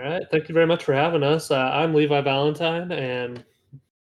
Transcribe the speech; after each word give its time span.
right. 0.00 0.22
Thank 0.30 0.48
you 0.48 0.54
very 0.54 0.66
much 0.66 0.84
for 0.84 0.94
having 0.94 1.22
us. 1.22 1.50
Uh, 1.50 1.70
I'm 1.72 1.94
Levi 1.94 2.20
Valentine, 2.20 2.92
and 2.92 3.44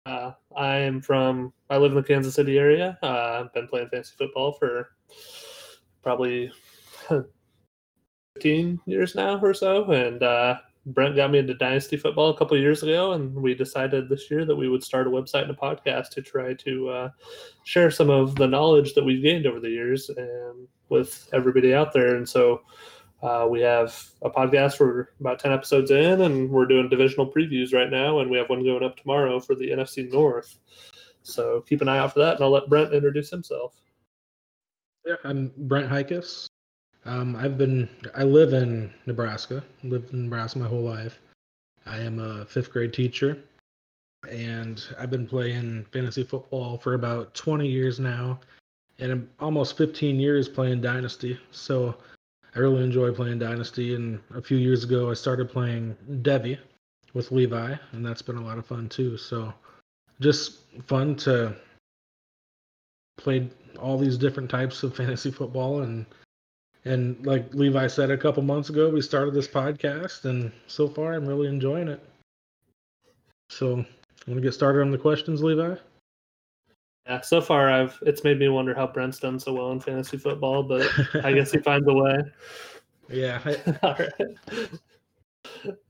uh, 0.05 0.31
I 0.55 0.75
am 0.77 1.01
from. 1.01 1.53
I 1.69 1.77
live 1.77 1.91
in 1.91 1.97
the 1.97 2.03
Kansas 2.03 2.35
City 2.35 2.57
area. 2.57 2.97
Uh, 3.03 3.43
I've 3.43 3.53
been 3.53 3.67
playing 3.67 3.89
fantasy 3.89 4.13
football 4.17 4.53
for 4.53 4.89
probably 6.01 6.51
15 8.35 8.79
years 8.85 9.15
now 9.15 9.39
or 9.39 9.53
so, 9.53 9.91
and 9.91 10.23
uh, 10.23 10.57
Brent 10.85 11.15
got 11.15 11.31
me 11.31 11.39
into 11.39 11.53
dynasty 11.53 11.97
football 11.97 12.29
a 12.29 12.37
couple 12.37 12.57
years 12.57 12.81
ago, 12.81 13.13
and 13.13 13.35
we 13.35 13.53
decided 13.53 14.07
this 14.07 14.31
year 14.31 14.45
that 14.45 14.55
we 14.55 14.69
would 14.69 14.83
start 14.83 15.07
a 15.07 15.09
website 15.09 15.43
and 15.43 15.51
a 15.51 15.55
podcast 15.55 16.09
to 16.11 16.21
try 16.21 16.53
to 16.53 16.89
uh, 16.89 17.09
share 17.63 17.91
some 17.91 18.09
of 18.09 18.35
the 18.35 18.47
knowledge 18.47 18.93
that 18.93 19.03
we've 19.03 19.23
gained 19.23 19.45
over 19.45 19.59
the 19.59 19.69
years 19.69 20.09
and 20.09 20.67
with 20.87 21.29
everybody 21.33 21.73
out 21.73 21.93
there. 21.93 22.15
And 22.15 22.27
so 22.27 22.61
uh, 23.21 23.47
we 23.49 23.61
have 23.61 23.97
a 24.21 24.29
podcast. 24.29 24.79
We're 24.79 25.09
about 25.19 25.39
10 25.39 25.51
episodes 25.51 25.91
in, 25.91 26.21
and 26.21 26.49
we're 26.49 26.65
doing 26.65 26.89
divisional 26.89 27.31
previews 27.31 27.73
right 27.73 27.89
now, 27.89 28.19
and 28.19 28.29
we 28.29 28.37
have 28.37 28.49
one 28.49 28.63
going 28.63 28.83
up 28.83 28.97
tomorrow 28.97 29.39
for 29.39 29.55
the 29.55 29.69
NFC 29.69 30.11
North. 30.11 30.57
So 31.23 31.61
keep 31.61 31.81
an 31.81 31.89
eye 31.89 31.97
out 31.97 32.13
for 32.13 32.19
that, 32.19 32.35
and 32.35 32.43
I'll 32.43 32.51
let 32.51 32.69
Brent 32.69 32.93
introduce 32.93 33.29
himself. 33.29 33.75
Yeah, 35.05 35.15
I'm 35.23 35.51
Brent 35.57 35.89
Hikus. 35.89 36.47
Um, 37.05 37.35
I've 37.35 37.57
been 37.57 37.89
I 38.15 38.23
live 38.23 38.53
in 38.53 38.91
Nebraska. 39.05 39.63
Lived 39.83 40.13
in 40.13 40.25
Nebraska 40.25 40.59
my 40.59 40.67
whole 40.67 40.83
life. 40.83 41.19
I 41.85 41.97
am 41.99 42.19
a 42.19 42.45
fifth 42.45 42.71
grade 42.71 42.93
teacher, 42.93 43.37
and 44.29 44.81
I've 44.97 45.09
been 45.09 45.27
playing 45.27 45.85
fantasy 45.91 46.23
football 46.23 46.77
for 46.77 46.93
about 46.93 47.33
20 47.33 47.67
years 47.67 47.99
now, 47.99 48.39
and 48.99 49.27
almost 49.39 49.77
15 49.77 50.19
years 50.19 50.47
playing 50.47 50.81
Dynasty. 50.81 51.39
So 51.51 51.95
I 52.55 52.59
really 52.59 52.83
enjoy 52.83 53.11
playing 53.11 53.39
Dynasty. 53.39 53.95
And 53.95 54.19
a 54.33 54.41
few 54.41 54.57
years 54.57 54.83
ago, 54.83 55.09
I 55.09 55.13
started 55.13 55.49
playing 55.49 55.95
Devy 56.21 56.57
with 57.13 57.31
Levi, 57.31 57.75
and 57.91 58.05
that's 58.05 58.21
been 58.21 58.37
a 58.37 58.43
lot 58.43 58.57
of 58.57 58.65
fun 58.65 58.89
too. 58.89 59.17
So 59.17 59.53
just 60.19 60.59
fun 60.87 61.15
to 61.17 61.55
play 63.17 63.49
all 63.79 63.97
these 63.97 64.17
different 64.17 64.49
types 64.49 64.83
of 64.83 64.95
fantasy 64.97 65.31
football 65.31 65.81
and 65.81 66.05
and 66.85 67.25
like 67.25 67.53
Levi 67.53 67.87
said 67.87 68.09
a 68.09 68.17
couple 68.17 68.41
months 68.41 68.69
ago, 68.69 68.89
we 68.89 69.01
started 69.01 69.33
this 69.33 69.47
podcast, 69.47 70.25
and 70.25 70.51
so 70.67 70.87
far 70.87 71.13
I'm 71.13 71.27
really 71.27 71.47
enjoying 71.47 71.89
it. 71.89 71.99
So, 73.49 73.73
I'm 73.73 73.85
gonna 74.27 74.41
get 74.41 74.53
started 74.53 74.81
on 74.81 74.91
the 74.91 74.97
questions, 74.97 75.43
Levi. 75.43 75.75
Yeah, 77.05 77.21
so 77.21 77.41
far 77.41 77.71
I've 77.71 77.97
it's 78.03 78.23
made 78.23 78.39
me 78.39 78.49
wonder 78.49 78.73
how 78.75 78.87
Brent's 78.87 79.19
done 79.19 79.39
so 79.39 79.53
well 79.53 79.71
in 79.71 79.79
fantasy 79.79 80.17
football, 80.17 80.63
but 80.63 80.87
I 81.23 81.31
guess 81.31 81.51
he 81.51 81.57
finds 81.63 81.87
a 81.87 81.93
way. 81.93 82.17
Yeah. 83.09 83.39
All 83.83 83.95
right. 83.97 84.69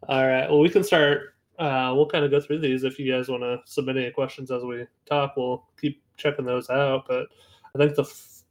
All 0.08 0.28
right. 0.28 0.50
Well, 0.50 0.60
we 0.60 0.70
can 0.70 0.84
start. 0.84 1.36
Uh, 1.58 1.92
we'll 1.94 2.08
kind 2.08 2.24
of 2.24 2.32
go 2.32 2.40
through 2.40 2.60
these. 2.60 2.84
If 2.84 2.98
you 2.98 3.12
guys 3.12 3.28
want 3.28 3.44
to 3.44 3.60
submit 3.66 3.98
any 3.98 4.12
questions 4.12 4.50
as 4.50 4.64
we 4.64 4.86
talk, 5.10 5.36
we'll 5.36 5.66
keep 5.80 6.02
checking 6.16 6.46
those 6.46 6.70
out. 6.70 7.04
But 7.06 7.28
I 7.76 7.78
think 7.78 7.96
the 7.96 8.06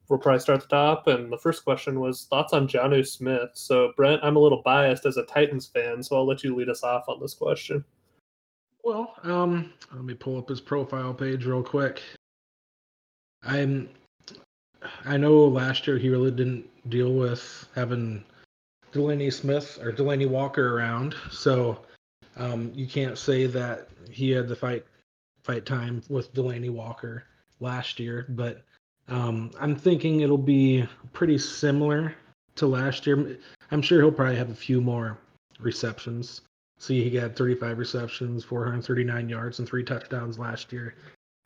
we'll 0.09 0.19
probably 0.19 0.41
start 0.41 0.63
at 0.63 0.69
the 0.69 0.77
top. 0.77 1.07
And 1.07 1.33
the 1.33 1.39
first 1.39 1.65
question 1.65 2.01
was 2.01 2.27
thoughts 2.31 2.53
on 2.53 2.69
Jonnu 2.69 3.07
Smith. 3.07 3.51
So, 3.55 3.93
Brent, 3.97 4.23
I'm 4.23 4.37
a 4.37 4.41
little 4.41 4.63
biased 4.65 5.07
as 5.07 5.17
a 5.17 5.25
Titans 5.25 5.67
fan, 5.67 6.03
so 6.03 6.17
I'll 6.17 6.27
let 6.27 6.43
you 6.43 6.55
lead 6.55 6.69
us 6.69 6.83
off 6.83 7.09
on 7.09 7.21
this 7.21 7.35
question. 7.35 7.85
Well, 8.85 9.15
um, 9.23 9.73
let 9.93 10.05
me 10.05 10.15
pull 10.15 10.39
up 10.39 10.49
his 10.49 10.61
profile 10.61 11.13
page 11.13 11.45
real 11.45 11.63
quick. 11.63 12.03
I'm, 13.43 13.89
I 15.05 15.17
know 15.17 15.45
last 15.47 15.87
year 15.87 15.99
he 15.99 16.09
really 16.09 16.31
didn't 16.31 16.67
deal 16.91 17.13
with 17.13 17.69
having 17.75 18.25
Delaney 18.93 19.31
Smith 19.31 19.79
or 19.83 19.93
Delanie 19.93 20.29
Walker 20.29 20.77
around, 20.77 21.15
so 21.31 21.81
um, 22.37 22.73
you 22.75 22.87
can't 22.87 23.19
say 23.19 23.47
that 23.47 23.89
he 24.11 24.31
had 24.31 24.49
the 24.49 24.57
fight 24.57 24.85
fight 25.43 25.65
time 25.65 26.03
with 26.09 26.33
Delanie 26.35 26.71
Walker 26.71 27.25
last 27.61 27.99
year, 27.99 28.27
but 28.31 28.63
um, 29.09 29.51
I'm 29.59 29.75
thinking 29.75 30.21
it'll 30.21 30.37
be 30.37 30.87
pretty 31.13 31.39
similar 31.39 32.15
to 32.57 32.67
last 32.67 33.07
year. 33.07 33.39
I'm 33.71 33.83
sure 33.83 34.01
he'll 34.01 34.13
probably 34.13 34.37
have 34.37 34.51
a 34.51 34.55
few 34.55 34.81
more 34.81 35.19
receptions. 35.59 36.43
See, 36.79 37.03
he 37.03 37.11
got 37.11 37.35
35 37.35 37.79
receptions, 37.79 38.45
439 38.45 39.29
yards, 39.29 39.59
and 39.59 39.67
three 39.67 39.83
touchdowns 39.83 40.39
last 40.39 40.73
year. 40.73 40.95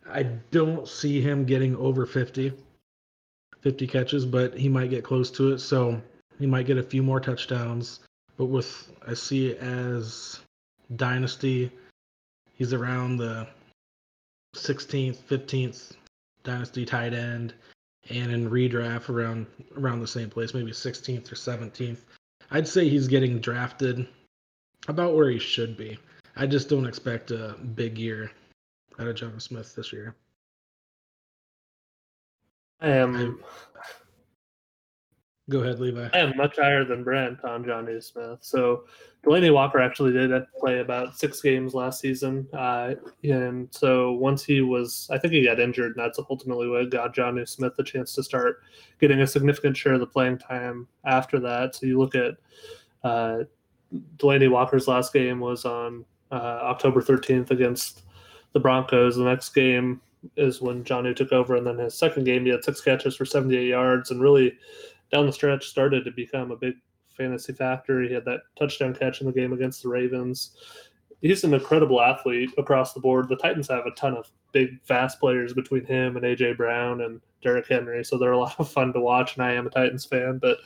I 0.09 0.25
don't 0.51 0.87
see 0.87 1.21
him 1.21 1.45
getting 1.45 1.77
over 1.77 2.07
50, 2.07 2.53
50 3.61 3.87
catches, 3.87 4.27
but 4.27 4.57
he 4.57 4.69
might 4.69 4.91
get 4.91 5.05
close 5.05 5.31
to 5.33 5.53
it. 5.53 5.59
So 5.59 6.01
he 6.39 6.47
might 6.47 6.67
get 6.67 6.79
a 6.79 6.83
few 6.83 7.03
more 7.03 7.21
touchdowns. 7.21 8.01
But 8.37 8.47
with 8.47 8.91
I 9.07 9.15
see 9.15 9.49
it 9.49 9.59
as 9.59 10.41
dynasty, 10.97 11.71
he's 12.55 12.73
around 12.73 13.17
the 13.17 13.47
16th, 14.57 15.19
15th 15.29 15.93
dynasty 16.43 16.85
tight 16.85 17.15
end, 17.15 17.55
and 18.11 18.33
in 18.33 18.51
redraft 18.51 19.09
around 19.09 19.47
around 19.77 20.01
the 20.01 20.07
same 20.07 20.29
place, 20.29 20.55
maybe 20.55 20.73
16th 20.73 21.31
or 21.31 21.37
17th. 21.37 21.99
I'd 22.51 22.69
say 22.69 22.89
he's 22.89 23.09
getting 23.09 23.39
drafted 23.39 24.07
about 24.89 25.15
where 25.15 25.31
he 25.31 25.39
should 25.39 25.77
be. 25.77 25.99
I 26.37 26.47
just 26.47 26.69
don't 26.69 26.87
expect 26.87 27.31
a 27.31 27.55
big 27.75 27.99
year 27.99 28.31
out 28.99 29.09
of 29.09 29.17
Jonnu 29.17 29.41
Smith 29.41 29.75
this 29.75 29.93
year. 29.93 30.15
I 32.81 32.91
am 32.91 33.41
Go 35.51 35.61
ahead, 35.61 35.81
Levi. 35.81 36.09
I 36.15 36.19
am 36.19 36.37
much 36.37 36.57
higher 36.57 36.85
than 36.85 37.03
Brent 37.03 37.45
on 37.45 37.65
Jonnu 37.65 38.03
Smith. 38.03 38.39
So 38.41 38.85
Delanie 39.25 39.53
Walker 39.53 39.81
actually 39.81 40.13
did 40.13 40.31
play 40.59 40.79
about 40.79 41.19
six 41.19 41.43
games 41.43 41.75
last 41.75 42.01
season. 42.01 42.49
Uh, 42.53 42.95
and 43.25 43.67
so 43.71 44.13
once 44.13 44.45
he 44.45 44.61
was, 44.61 45.09
I 45.11 45.19
think 45.19 45.33
he 45.33 45.45
got 45.45 45.59
injured, 45.59 45.97
and 45.97 46.05
that's 46.05 46.21
ultimately 46.31 46.69
what 46.69 46.91
got 46.91 47.15
Jonnu 47.15 47.49
Smith 47.49 47.75
the 47.77 47.83
chance 47.83 48.15
to 48.15 48.23
start 48.23 48.63
getting 49.01 49.21
a 49.21 49.27
significant 49.27 49.77
share 49.77 49.95
of 49.95 50.01
the 50.01 50.07
playing 50.07 50.39
time 50.39 50.87
after 51.05 51.41
that. 51.41 51.75
So 51.75 51.87
you 51.87 51.99
look 51.99 52.15
at 52.15 52.35
uh, 53.03 53.41
Delanie 54.19 54.51
Walker's 54.51 54.87
last 54.87 55.13
game 55.13 55.41
was 55.41 55.65
on 55.65 56.05
uh, 56.31 56.61
October 56.63 57.03
13th 57.03 57.51
against 57.51 58.03
the 58.53 58.61
Broncos. 58.61 59.17
The 59.17 59.25
next 59.25 59.55
game 59.55 60.01
is 60.37 60.61
when 60.61 60.85
Jonnu 60.85 61.17
took 61.17 61.33
over, 61.33 61.57
and 61.57 61.67
then 61.67 61.79
his 61.79 61.95
second 61.95 62.25
game, 62.25 62.45
he 62.45 62.51
had 62.51 62.65
six 62.65 62.81
catches 62.81 63.17
for 63.17 63.25
78 63.25 63.67
yards 63.67 64.11
and 64.11 64.21
really– 64.21 64.57
down 65.13 65.27
the 65.27 65.33
stretch 65.33 65.69
started 65.69 66.05
to 66.05 66.11
become 66.11 66.51
a 66.51 66.57
big 66.57 66.75
fantasy 67.11 67.53
factor. 67.53 68.01
He 68.01 68.13
had 68.13 68.25
that 68.25 68.41
touchdown 68.59 68.95
catch 68.95 69.21
in 69.21 69.27
the 69.27 69.33
game 69.33 69.53
against 69.53 69.83
the 69.83 69.89
Ravens. 69.89 70.57
He's 71.21 71.45
an 71.45 71.55
incredible 71.55 72.01
athlete 72.01 72.51
across 72.59 72.95
the 72.95 73.01
board. 73.01 73.29
The 73.29 73.37
Titans 73.37 73.69
have 73.69 73.87
a 73.87 73.93
ton 73.93 74.17
of 74.17 74.29
big, 74.51 74.83
fast 74.83 75.21
players 75.21 75.53
between 75.53 75.85
him 75.85 76.17
and 76.17 76.25
AJ 76.25 76.57
Brown 76.57 77.03
and 77.03 77.21
Derrick 77.43 77.69
Henry, 77.69 78.03
so 78.05 78.19
they're 78.19 78.33
a 78.33 78.39
lot 78.39 78.59
of 78.59 78.69
fun 78.69 78.93
to 78.95 79.01
watch. 79.01 79.37
And 79.37 79.45
I 79.45 79.53
am 79.53 79.67
a 79.67 79.71
Titans 79.71 80.05
fan, 80.05 80.39
but 80.39 80.59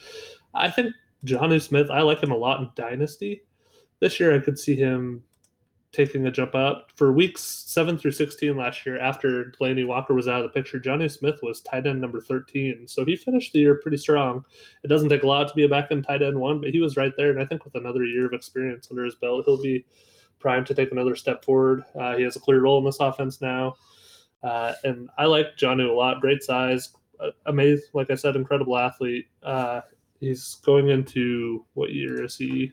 I 0.55 0.71
think 0.71 0.95
Jonnu 1.25 1.61
Smith, 1.61 1.91
I 1.91 2.01
like 2.01 2.23
him 2.23 2.31
a 2.31 2.37
lot 2.37 2.61
in 2.61 2.71
Dynasty. 2.75 3.43
This 4.01 4.21
year, 4.21 4.35
I 4.35 4.39
could 4.39 4.59
see 4.59 4.77
him 4.77 5.25
taking 5.97 6.27
a 6.27 6.31
jump 6.31 6.55
up. 6.55 6.91
For 6.95 7.11
weeks 7.11 7.43
7 7.43 7.97
through 7.97 8.13
16 8.13 8.55
last 8.55 8.85
year, 8.85 8.99
after 8.99 9.53
Delanie 9.59 9.87
Walker 9.87 10.13
was 10.13 10.29
out 10.29 10.43
of 10.43 10.43
the 10.43 10.51
picture, 10.51 10.79
Jonnu 10.79 11.11
Smith 11.11 11.41
was 11.43 11.63
tight 11.63 11.87
end 11.87 12.01
number 12.01 12.21
13. 12.21 12.87
So 12.87 13.05
he 13.05 13.17
finished 13.17 13.55
the 13.55 13.61
year 13.61 13.77
pretty 13.77 13.97
strong. 13.97 14.45
It 14.85 14.89
doesn't 14.89 15.09
take 15.09 15.23
a 15.23 15.27
lot 15.27 15.49
to 15.49 15.55
be 15.55 15.65
a 15.65 15.69
back 15.69 15.89
end 15.91 16.07
tight 16.07 16.23
end 16.23 16.39
one, 16.39 16.61
but 16.61 16.71
he 16.71 16.81
was 16.81 16.99
right 16.99 17.13
there. 17.17 17.31
And 17.31 17.41
I 17.41 17.47
think 17.47 17.65
with 17.65 17.75
another 17.75 18.05
year 18.05 18.27
of 18.27 18.35
experience 18.35 18.89
under 18.91 19.05
his 19.05 19.15
belt, 19.15 19.45
he'll 19.47 19.63
be 19.63 19.87
primed 20.39 20.67
to 20.67 20.75
take 20.75 20.93
another 20.93 21.17
step 21.17 21.43
forward. 21.43 21.83
Uh, 21.99 22.15
he 22.17 22.23
has 22.25 22.37
a 22.37 22.41
clear 22.41 22.61
role 22.61 22.79
in 22.79 22.85
this 22.85 23.01
offense 23.01 23.41
now. 23.41 23.77
Uh, 24.43 24.75
and 24.85 25.09
I 25.17 25.25
like 25.25 25.57
Jonnu 25.57 25.89
a 25.89 25.93
lot. 25.93 26.21
Great 26.21 26.43
size, 26.43 26.91
uh, 27.21 27.31
amazing, 27.47 27.87
like 27.95 28.11
I 28.11 28.17
said, 28.17 28.37
incredible 28.37 28.77
athlete. 28.77 29.27
Uh, 29.43 29.81
he's 30.21 30.57
going 30.57 30.91
into 30.91 31.65
what 31.73 31.93
year 31.93 32.23
is 32.23 32.37
he? 32.37 32.71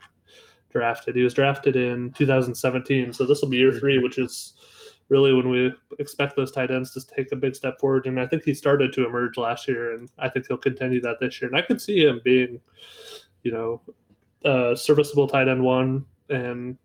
Drafted. 0.74 1.16
He 1.16 1.24
was 1.24 1.34
drafted 1.34 1.76
in 1.76 2.12
2017, 2.14 3.14
so 3.14 3.26
this 3.26 3.42
will 3.42 3.50
be 3.50 3.58
year 3.58 3.70
mm-hmm. 3.70 3.80
three, 3.80 3.98
which 4.00 4.18
is 4.18 4.54
really 5.10 5.34
when 5.34 5.50
we 5.50 5.72
expect 6.00 6.36
those 6.36 6.52
tight 6.52 6.72
ends 6.72 6.92
to 6.94 7.16
take 7.16 7.32
a 7.32 7.36
big 7.36 7.56
step 7.56 7.80
forward. 7.80 8.08
And 8.08 8.20
I 8.20 8.28
think 8.28 8.44
he 8.44 8.54
started 8.54 8.92
to 8.94 9.06
emerge 9.06 9.38
last 9.38 9.68
year, 9.68 9.94
and 9.94 10.10
I 10.18 10.30
think 10.30 10.48
he'll 10.48 10.58
continue 10.58 11.02
that 11.02 11.20
this 11.20 11.42
year. 11.42 11.50
And 11.50 11.58
I 11.58 11.62
could 11.62 11.82
see 11.82 12.04
him 12.04 12.20
being, 12.24 12.60
you 13.44 13.52
know, 13.52 13.82
a 14.44 14.76
serviceable 14.76 15.28
tight 15.28 15.48
end 15.48 15.64
one. 15.64 16.06
And 16.30 16.78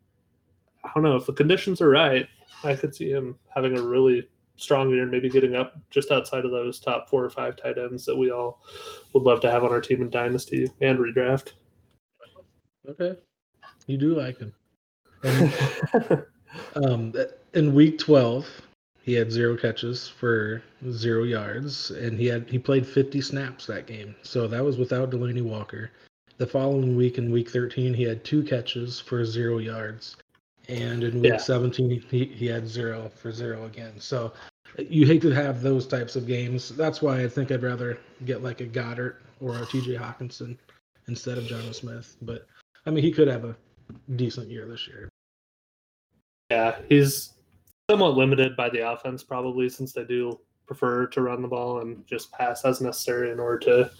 I 0.84 0.90
don't 0.94 1.04
know 1.04 1.16
if 1.16 1.26
the 1.26 1.32
conditions 1.32 1.80
are 1.80 1.90
right, 1.90 2.28
I 2.64 2.74
could 2.74 2.94
see 2.94 3.10
him 3.10 3.38
having 3.54 3.76
a 3.76 3.82
really 3.82 4.28
strong 4.56 4.90
year 4.90 5.02
and 5.02 5.10
maybe 5.10 5.30
getting 5.30 5.54
up 5.54 5.74
just 5.90 6.10
outside 6.10 6.44
of 6.44 6.50
those 6.50 6.80
top 6.80 7.08
four 7.08 7.24
or 7.24 7.30
five 7.30 7.56
tight 7.56 7.78
ends 7.78 8.04
that 8.04 8.16
we 8.16 8.30
all 8.30 8.60
would 9.12 9.22
love 9.22 9.40
to 9.40 9.50
have 9.50 9.64
on 9.64 9.70
our 9.70 9.80
team 9.80 10.02
in 10.02 10.10
dynasty 10.10 10.68
and 10.80 10.98
redraft. 10.98 11.52
Okay. 12.88 13.16
You 13.88 13.96
do 13.96 14.14
like 14.14 14.38
him. 14.38 14.52
And, 15.24 16.24
um, 16.84 17.14
in 17.54 17.74
week 17.74 17.98
12, 17.98 18.46
he 19.02 19.14
had 19.14 19.32
zero 19.32 19.56
catches 19.56 20.06
for 20.06 20.62
zero 20.90 21.24
yards, 21.24 21.90
and 21.90 22.20
he 22.20 22.26
had 22.26 22.48
he 22.48 22.58
played 22.58 22.86
50 22.86 23.20
snaps 23.22 23.66
that 23.66 23.86
game. 23.86 24.14
So 24.22 24.46
that 24.46 24.62
was 24.62 24.76
without 24.76 25.10
Delanie 25.10 25.42
Walker. 25.42 25.90
The 26.36 26.46
following 26.46 26.94
week, 26.94 27.16
in 27.18 27.32
week 27.32 27.50
13, 27.50 27.94
he 27.94 28.02
had 28.04 28.22
two 28.22 28.42
catches 28.42 29.00
for 29.00 29.24
zero 29.24 29.58
yards. 29.58 30.16
And 30.68 31.02
in 31.02 31.22
week 31.22 31.32
Yeah. 31.32 31.38
17, 31.38 32.04
he, 32.10 32.26
he 32.26 32.46
had 32.46 32.68
zero 32.68 33.10
for 33.16 33.32
zero 33.32 33.64
again. 33.64 33.98
So 33.98 34.34
you 34.76 35.06
hate 35.06 35.22
to 35.22 35.30
have 35.30 35.62
those 35.62 35.86
types 35.86 36.14
of 36.14 36.26
games. 36.26 36.68
That's 36.76 37.00
why 37.00 37.22
I 37.22 37.28
think 37.28 37.50
I'd 37.50 37.62
rather 37.62 37.98
get 38.26 38.42
like 38.42 38.60
a 38.60 38.66
Goddard 38.66 39.16
or 39.40 39.56
a 39.56 39.62
TJ 39.62 39.98
Hockenson 39.98 40.58
instead 41.08 41.38
of 41.38 41.44
Jonnu 41.44 41.74
Smith. 41.74 42.16
But 42.20 42.46
I 42.84 42.90
mean, 42.90 43.02
he 43.02 43.10
could 43.10 43.28
have 43.28 43.44
a 43.46 43.56
decent 44.16 44.50
year 44.50 44.66
this 44.66 44.86
year. 44.86 45.08
Yeah, 46.50 46.78
he's 46.88 47.34
somewhat 47.90 48.16
limited 48.16 48.56
by 48.56 48.68
the 48.70 48.90
offense 48.90 49.22
probably 49.22 49.68
since 49.68 49.92
they 49.92 50.04
do 50.04 50.38
prefer 50.66 51.06
to 51.06 51.22
run 51.22 51.42
the 51.42 51.48
ball 51.48 51.80
and 51.80 52.06
just 52.06 52.30
pass 52.32 52.64
as 52.64 52.80
necessary 52.80 53.32
in 53.32 53.40
order 53.40 53.58
to 53.58 53.90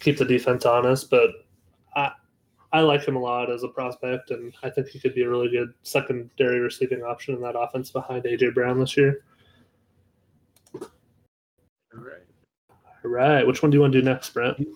keep 0.00 0.16
the 0.16 0.24
defense 0.24 0.64
honest. 0.64 1.10
But 1.10 1.30
I 1.94 2.10
I 2.72 2.80
like 2.80 3.06
him 3.06 3.16
a 3.16 3.20
lot 3.20 3.50
as 3.50 3.62
a 3.62 3.68
prospect, 3.68 4.30
and 4.30 4.52
I 4.62 4.70
think 4.70 4.88
he 4.88 4.98
could 4.98 5.14
be 5.14 5.22
a 5.22 5.28
really 5.28 5.48
good 5.48 5.72
secondary 5.82 6.60
receiving 6.60 7.02
option 7.02 7.34
in 7.34 7.40
that 7.42 7.58
offense 7.58 7.90
behind 7.90 8.24
AJ 8.24 8.54
Brown 8.54 8.80
this 8.80 8.96
year. 8.96 9.24
All 10.74 10.88
right. 11.94 12.24
All 13.04 13.10
right, 13.10 13.46
which 13.46 13.62
one 13.62 13.70
do 13.70 13.76
you 13.76 13.80
want 13.80 13.92
to 13.92 14.00
do 14.00 14.04
next, 14.04 14.30
Brent? 14.30 14.66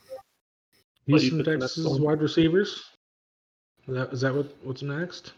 Houston 1.06 1.44
Texas 1.44 1.84
wide 1.98 2.22
receivers. 2.22 2.89
Is 3.90 3.96
that, 3.96 4.12
is 4.12 4.20
that 4.20 4.32
what, 4.32 4.56
what's 4.62 4.82
next? 4.82 5.32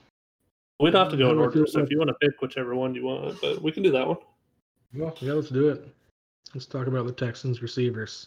We 0.79 0.91
don't 0.91 1.03
have 1.05 1.11
to 1.13 1.17
go 1.17 1.31
in 1.31 1.37
do 1.37 1.43
I 1.43 1.45
order, 1.47 1.67
so 1.67 1.81
if 1.81 1.91
you 1.91 1.97
want 1.97 2.09
to 2.09 2.15
pick 2.21 2.43
whichever 2.43 2.75
one 2.75 2.95
you 2.95 3.05
want, 3.05 3.41
but 3.41 3.63
we 3.63 3.73
can 3.73 3.83
do 3.83 3.91
that 3.93 4.07
one. 4.07 4.19
Well, 4.95 5.17
yeah, 5.21 5.33
let's 5.33 5.49
do 5.49 5.71
it. 5.71 5.89
Let's 6.53 6.67
talk 6.67 6.87
about 6.87 7.07
the 7.07 7.13
Texans 7.13 7.63
receivers. 7.63 8.27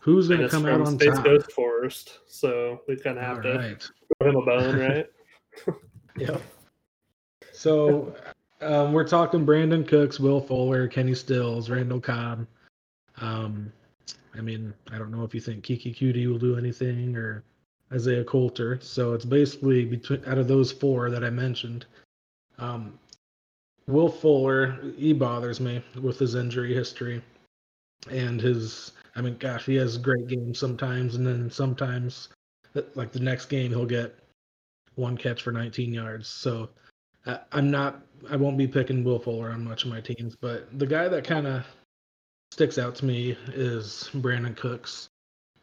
Who's 0.00 0.28
going 0.28 0.42
to 0.42 0.48
come 0.50 0.66
out 0.66 0.82
on 0.82 0.98
Space 0.98 1.14
top? 1.14 1.24
Ghost 1.24 1.52
Forest, 1.52 2.18
so 2.26 2.82
we 2.86 2.96
kind 2.96 3.16
of 3.16 3.24
have 3.24 3.38
All 3.38 3.42
to 3.44 3.54
right. 3.54 3.88
throw 4.18 4.30
him 4.30 4.36
a 4.36 4.42
bone, 4.44 4.78
right? 5.66 5.76
Yeah. 6.18 6.36
So 7.52 8.14
um, 8.60 8.92
we're 8.92 9.08
talking 9.08 9.46
Brandin 9.46 9.88
Cooks, 9.88 10.20
Will 10.20 10.40
Fuller, 10.40 10.86
Kenny 10.86 11.14
Stills, 11.14 11.70
Randall 11.70 12.00
Cobb. 12.00 12.46
Um, 13.22 13.72
I 14.36 14.42
mean, 14.42 14.74
I 14.90 14.98
don't 14.98 15.10
know 15.10 15.24
if 15.24 15.34
you 15.34 15.40
think 15.40 15.64
Keke 15.64 15.96
Coutee 15.96 16.26
will 16.26 16.38
do 16.38 16.58
anything 16.58 17.16
or 17.16 17.42
Isaiah 17.92 18.24
Coulter. 18.24 18.78
So 18.80 19.12
it's 19.14 19.24
basically 19.24 19.84
between 19.84 20.24
out 20.26 20.38
of 20.38 20.48
those 20.48 20.72
four 20.72 21.10
that 21.10 21.24
I 21.24 21.30
mentioned. 21.30 21.86
Um, 22.58 22.98
Will 23.86 24.08
Fuller, 24.08 24.78
he 24.96 25.12
bothers 25.12 25.60
me 25.60 25.82
with 26.00 26.18
his 26.18 26.34
injury 26.34 26.74
history 26.74 27.22
and 28.10 28.40
his. 28.40 28.92
I 29.14 29.20
mean, 29.20 29.36
gosh, 29.38 29.66
he 29.66 29.74
has 29.76 29.98
great 29.98 30.26
games 30.28 30.58
sometimes, 30.58 31.16
and 31.16 31.26
then 31.26 31.50
sometimes, 31.50 32.30
like 32.94 33.12
the 33.12 33.20
next 33.20 33.46
game, 33.46 33.70
he'll 33.70 33.84
get 33.84 34.18
one 34.94 35.16
catch 35.16 35.42
for 35.42 35.52
19 35.52 35.92
yards. 35.92 36.28
So 36.28 36.70
I, 37.26 37.40
I'm 37.52 37.70
not, 37.70 38.02
I 38.30 38.36
won't 38.36 38.56
be 38.56 38.66
picking 38.66 39.04
Will 39.04 39.18
Fuller 39.18 39.50
on 39.50 39.64
much 39.64 39.84
of 39.84 39.90
my 39.90 40.00
teams, 40.00 40.34
but 40.34 40.78
the 40.78 40.86
guy 40.86 41.08
that 41.08 41.24
kind 41.24 41.46
of 41.46 41.66
sticks 42.52 42.78
out 42.78 42.94
to 42.96 43.04
me 43.04 43.36
is 43.54 44.10
Brandin 44.14 44.56
Cooks, 44.56 45.08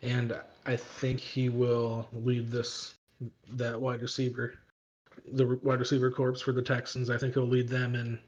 and 0.01 0.35
I 0.69 0.75
think 0.75 1.19
he 1.19 1.50
will 1.50 2.07
lead 2.13 2.51
this 2.51 2.94
that 3.54 3.81
wide 3.81 4.04
receiver, 4.04 4.54
the 5.33 5.60
wide 5.63 5.80
receiver 5.80 6.12
corps 6.12 6.39
for 6.39 6.51
the 6.51 6.62
Texans. 6.62 7.10
I 7.10 7.18
think 7.18 7.33
he'll 7.33 7.48
lead 7.48 7.68
them 7.68 7.95
in 7.95 8.19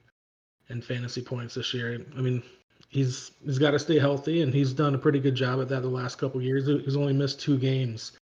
in 0.70 0.82
fantasy 0.82 1.22
points 1.22 1.54
this 1.54 1.72
year. 1.72 2.04
I 2.18 2.22
mean, 2.22 2.42
he's 2.90 3.34
he's 3.46 3.60
got 3.60 3.72
to 3.72 3.80
stay 3.80 4.00
healthy, 4.00 4.42
and 4.42 4.52
he's 4.52 4.74
done 4.74 4.96
a 4.96 4.98
pretty 4.98 5.20
good 5.20 5.36
job 5.36 5.62
at 5.62 5.70
that 5.70 5.84
the 5.84 5.88
last 5.88 6.18
couple 6.18 6.42
years. 6.42 6.66
He's 6.66 6.98
only 6.98 7.14
missed 7.14 7.40
two 7.40 7.60
games 7.60 8.14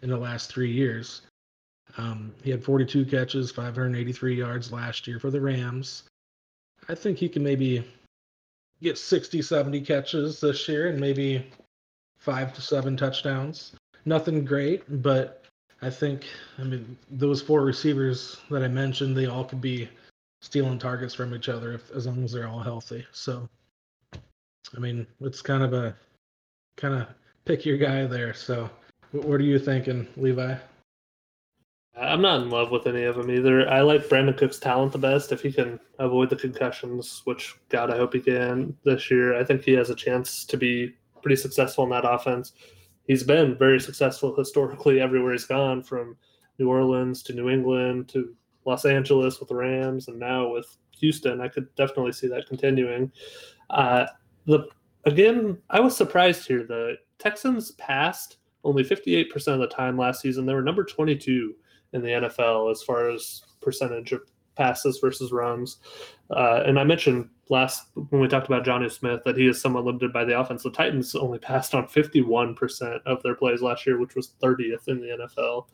in 0.00 0.10
the 0.10 0.16
last 0.16 0.48
three 0.48 0.70
years. 0.70 1.22
Um, 1.98 2.32
he 2.44 2.52
had 2.52 2.62
42 2.62 3.04
catches, 3.06 3.50
583 3.50 4.36
yards 4.36 4.70
last 4.70 5.08
year 5.08 5.18
for 5.18 5.32
the 5.32 5.40
Rams. 5.40 6.04
I 6.88 6.94
think 6.94 7.18
he 7.18 7.28
can 7.28 7.42
maybe 7.42 7.84
get 8.80 8.96
60, 8.96 9.42
70 9.42 9.80
catches 9.80 10.40
this 10.40 10.68
year 10.68 10.88
and 10.88 11.00
maybe 11.00 11.44
five 12.26 12.52
to 12.52 12.60
seven 12.60 12.96
touchdowns. 12.96 13.72
Nothing 14.04 14.44
great, 14.44 14.82
but 15.00 15.44
I 15.80 15.88
think, 15.88 16.26
I 16.58 16.64
mean, 16.64 16.98
those 17.08 17.40
four 17.40 17.62
receivers 17.62 18.38
that 18.50 18.64
I 18.64 18.68
mentioned, 18.68 19.16
they 19.16 19.26
all 19.26 19.44
could 19.44 19.60
be 19.60 19.88
stealing 20.42 20.78
targets 20.78 21.14
from 21.14 21.34
each 21.34 21.48
other 21.48 21.72
if, 21.72 21.90
as 21.92 22.06
long 22.06 22.24
as 22.24 22.32
they're 22.32 22.48
all 22.48 22.58
healthy. 22.58 23.06
So, 23.12 23.48
I 24.12 24.80
mean, 24.80 25.06
it's 25.20 25.40
kind 25.40 25.62
of 25.62 25.72
a 25.72 25.94
kind 26.76 26.94
of 26.94 27.06
pick 27.44 27.64
your 27.64 27.78
guy 27.78 28.06
there. 28.06 28.34
So, 28.34 28.68
what, 29.12 29.24
what 29.24 29.40
are 29.40 29.44
you 29.44 29.60
thinking, 29.60 30.08
Levi? 30.16 30.56
I'm 31.96 32.20
not 32.20 32.42
in 32.42 32.50
love 32.50 32.72
with 32.72 32.88
any 32.88 33.04
of 33.04 33.14
them 33.14 33.30
either. 33.30 33.70
I 33.70 33.82
like 33.82 34.08
Brandin 34.08 34.36
Cook's 34.36 34.58
talent 34.58 34.92
the 34.92 34.98
best. 34.98 35.30
If 35.30 35.42
he 35.42 35.52
can 35.52 35.78
avoid 36.00 36.30
the 36.30 36.36
concussions, 36.36 37.22
which 37.24 37.54
God, 37.68 37.90
I 37.90 37.96
hope 37.96 38.12
he 38.14 38.20
can 38.20 38.76
this 38.84 39.12
year, 39.12 39.38
I 39.38 39.44
think 39.44 39.62
he 39.62 39.72
has 39.74 39.90
a 39.90 39.94
chance 39.94 40.44
to 40.44 40.56
be 40.56 40.94
pretty 41.26 41.34
successful 41.34 41.82
in 41.82 41.90
that 41.90 42.08
offense. 42.08 42.52
He's 43.08 43.24
been 43.24 43.58
very 43.58 43.80
successful 43.80 44.32
historically 44.36 45.00
everywhere 45.00 45.32
he's 45.32 45.44
gone, 45.44 45.82
from 45.82 46.16
New 46.60 46.68
Orleans 46.68 47.24
to 47.24 47.32
New 47.32 47.50
England 47.50 48.08
to 48.10 48.32
Los 48.64 48.84
Angeles 48.84 49.40
with 49.40 49.48
the 49.48 49.56
Rams, 49.56 50.06
and 50.06 50.20
now 50.20 50.48
with 50.48 50.76
Houston. 51.00 51.40
I 51.40 51.48
could 51.48 51.66
definitely 51.74 52.12
see 52.12 52.28
that 52.28 52.46
continuing. 52.46 53.10
Uh, 53.70 54.06
the 54.44 54.68
again, 55.04 55.58
I 55.68 55.80
was 55.80 55.96
surprised 55.96 56.46
here. 56.46 56.62
The 56.62 56.94
Texans 57.18 57.72
passed 57.72 58.36
only 58.62 58.84
58% 58.84 59.48
of 59.48 59.58
the 59.58 59.66
time 59.66 59.98
last 59.98 60.20
season. 60.20 60.46
They 60.46 60.54
were 60.54 60.62
number 60.62 60.84
22 60.84 61.56
in 61.92 62.02
the 62.02 62.08
NFL 62.08 62.70
as 62.70 62.84
far 62.84 63.10
as 63.10 63.42
percentage 63.60 64.12
of 64.12 64.22
passes 64.56 64.98
versus 64.98 65.32
runs. 65.32 65.78
Uh, 66.30 66.62
and 66.66 66.78
I 66.78 66.84
mentioned 66.84 67.28
last 67.48 67.88
when 67.94 68.20
we 68.20 68.26
talked 68.26 68.46
about 68.46 68.64
Jonnu 68.64 68.90
Smith 68.90 69.20
that 69.24 69.36
he 69.36 69.46
is 69.46 69.60
somewhat 69.60 69.84
limited 69.84 70.12
by 70.12 70.24
the 70.24 70.38
offense. 70.38 70.62
The 70.62 70.70
Titans 70.70 71.14
only 71.14 71.38
passed 71.38 71.74
on 71.74 71.86
51% 71.86 73.00
of 73.06 73.22
their 73.22 73.34
plays 73.34 73.62
last 73.62 73.86
year, 73.86 73.98
which 73.98 74.16
was 74.16 74.32
30th 74.42 74.88
in 74.88 75.00
the 75.00 75.28
NFL. 75.28 75.66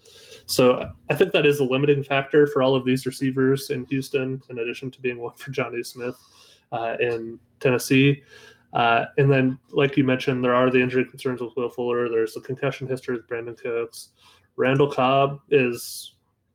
So 0.47 0.91
I 1.09 1.15
think 1.15 1.33
that 1.33 1.47
is 1.47 1.61
a 1.61 1.65
limiting 1.65 2.05
factor 2.05 2.47
for 2.47 2.63
all 2.63 2.75
of 2.75 2.85
these 2.85 3.07
receivers 3.07 3.71
in 3.71 3.87
Houston, 3.87 4.43
in 4.51 4.59
addition 4.59 4.91
to 4.91 5.01
being 5.01 5.19
one 5.19 5.35
for 5.35 5.51
Jonnu 5.51 5.87
Smith 5.87 6.17
uh, 6.73 6.97
in 7.01 7.39
Tennessee. 7.61 8.23
Uh, 8.73 9.07
and 9.19 9.31
then, 9.31 9.59
like 9.71 9.97
you 9.97 10.05
mentioned, 10.05 10.43
there 10.43 10.55
are 10.55 10.71
the 10.71 10.81
injury 10.81 11.05
concerns 11.05 11.41
with 11.41 11.55
Will 11.57 11.69
Fuller. 11.69 12.09
There's 12.09 12.35
the 12.35 12.41
concussion 12.41 12.89
history 12.89 13.17
with 13.17 13.29
Brandin 13.29 13.59
Cooks. 13.59 14.11
Randall 14.57 14.91
Cobb 14.91 15.41
is 15.51 16.15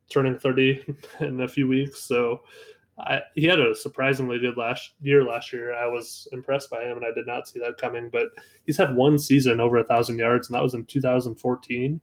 turning 0.09 0.38
30 0.38 0.95
in 1.21 1.42
a 1.42 1.48
few 1.48 1.68
weeks, 1.68 2.04
so 2.04 2.42
I, 3.00 3.21
he 3.36 3.46
had 3.46 3.60
a 3.60 3.75
surprisingly 3.75 4.39
good 4.39 4.58
last 4.58 4.93
year. 5.01 5.24
Last 5.24 5.53
year, 5.53 5.75
I 5.75 5.88
was 5.88 6.27
impressed 6.31 6.70
by 6.70 6.84
him, 6.84 6.98
and 6.98 7.05
I 7.05 7.13
did 7.13 7.27
not 7.27 7.48
see 7.48 7.60
that 7.60 7.77
coming. 7.77 8.10
But 8.12 8.29
he's 8.65 8.77
had 8.77 8.96
one 8.96 9.20
season 9.20 9.60
over 9.60 9.77
a 9.77 9.84
thousand 9.84 10.17
yards, 10.17 10.48
and 10.48 10.55
that 10.55 10.63
was 10.63 10.74
in 10.74 10.86
2014. 10.86 12.01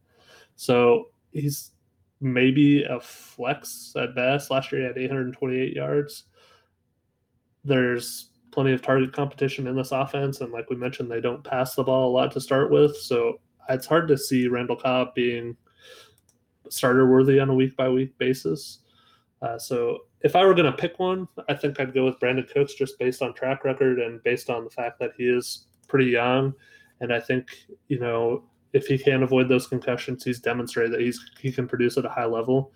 So 0.57 1.09
he's 1.33 1.73
maybe 2.21 2.85
a 2.85 3.00
flex 3.00 3.93
at 3.97 4.14
best. 4.14 4.50
Last 4.50 4.71
year, 4.71 4.83
he 4.83 4.87
had 4.87 4.99
828 4.99 5.73
yards. 5.75 6.25
There's 7.64 8.31
plenty 8.52 8.73
of 8.73 8.83
target 8.83 9.12
competition 9.12 9.67
in 9.67 9.75
this 9.75 9.90
offense, 9.90 10.40
and 10.40 10.52
like 10.52 10.71
we 10.71 10.76
mentioned, 10.76 11.11
they 11.11 11.21
don't 11.21 11.43
pass 11.43 11.75
the 11.75 11.83
ball 11.83 12.09
a 12.09 12.14
lot 12.14 12.31
to 12.33 12.40
start 12.40 12.71
with. 12.71 12.97
So 12.97 13.40
it's 13.69 13.87
hard 13.87 14.07
to 14.09 14.19
see 14.19 14.47
Randall 14.47 14.76
Cobb 14.76 15.12
being 15.14 15.57
starter 16.71 17.11
worthy 17.11 17.38
on 17.38 17.50
a 17.50 17.54
week 17.54 17.76
by 17.76 17.88
week 17.88 18.16
basis. 18.18 18.80
Uh, 19.42 19.59
so 19.59 19.99
if 20.21 20.35
I 20.37 20.44
were 20.44 20.54
going 20.54 20.71
to 20.71 20.76
pick 20.76 20.99
one, 20.99 21.28
I 21.49 21.54
think 21.54 21.78
I'd 21.78 21.92
go 21.92 22.04
with 22.04 22.18
Brandin 22.18 22.50
Cooks 22.50 22.75
just 22.75 22.99
based 22.99 23.21
on 23.21 23.35
track 23.35 23.64
record 23.64 23.99
and 23.99 24.23
based 24.23 24.49
on 24.49 24.64
the 24.64 24.71
fact 24.71 24.99
that 25.00 25.12
he 25.16 25.25
is 25.25 25.66
pretty 25.87 26.06
young. 26.06 26.54
And 27.00 27.12
I 27.12 27.21
think, 27.21 27.49
you 27.88 27.99
know, 27.99 28.44
if 28.73 28.87
he 28.87 28.97
can 28.97 29.23
avoid 29.23 29.49
those 29.49 29.66
concussions, 29.66 30.25
he's 30.25 30.40
demonstrated 30.40 30.92
that 30.92 31.00
he's 31.00 31.33
he 31.38 31.52
can 31.52 31.68
produce 31.68 31.99
at 31.99 32.06
a 32.06 32.09
high 32.09 32.25
level. 32.25 32.73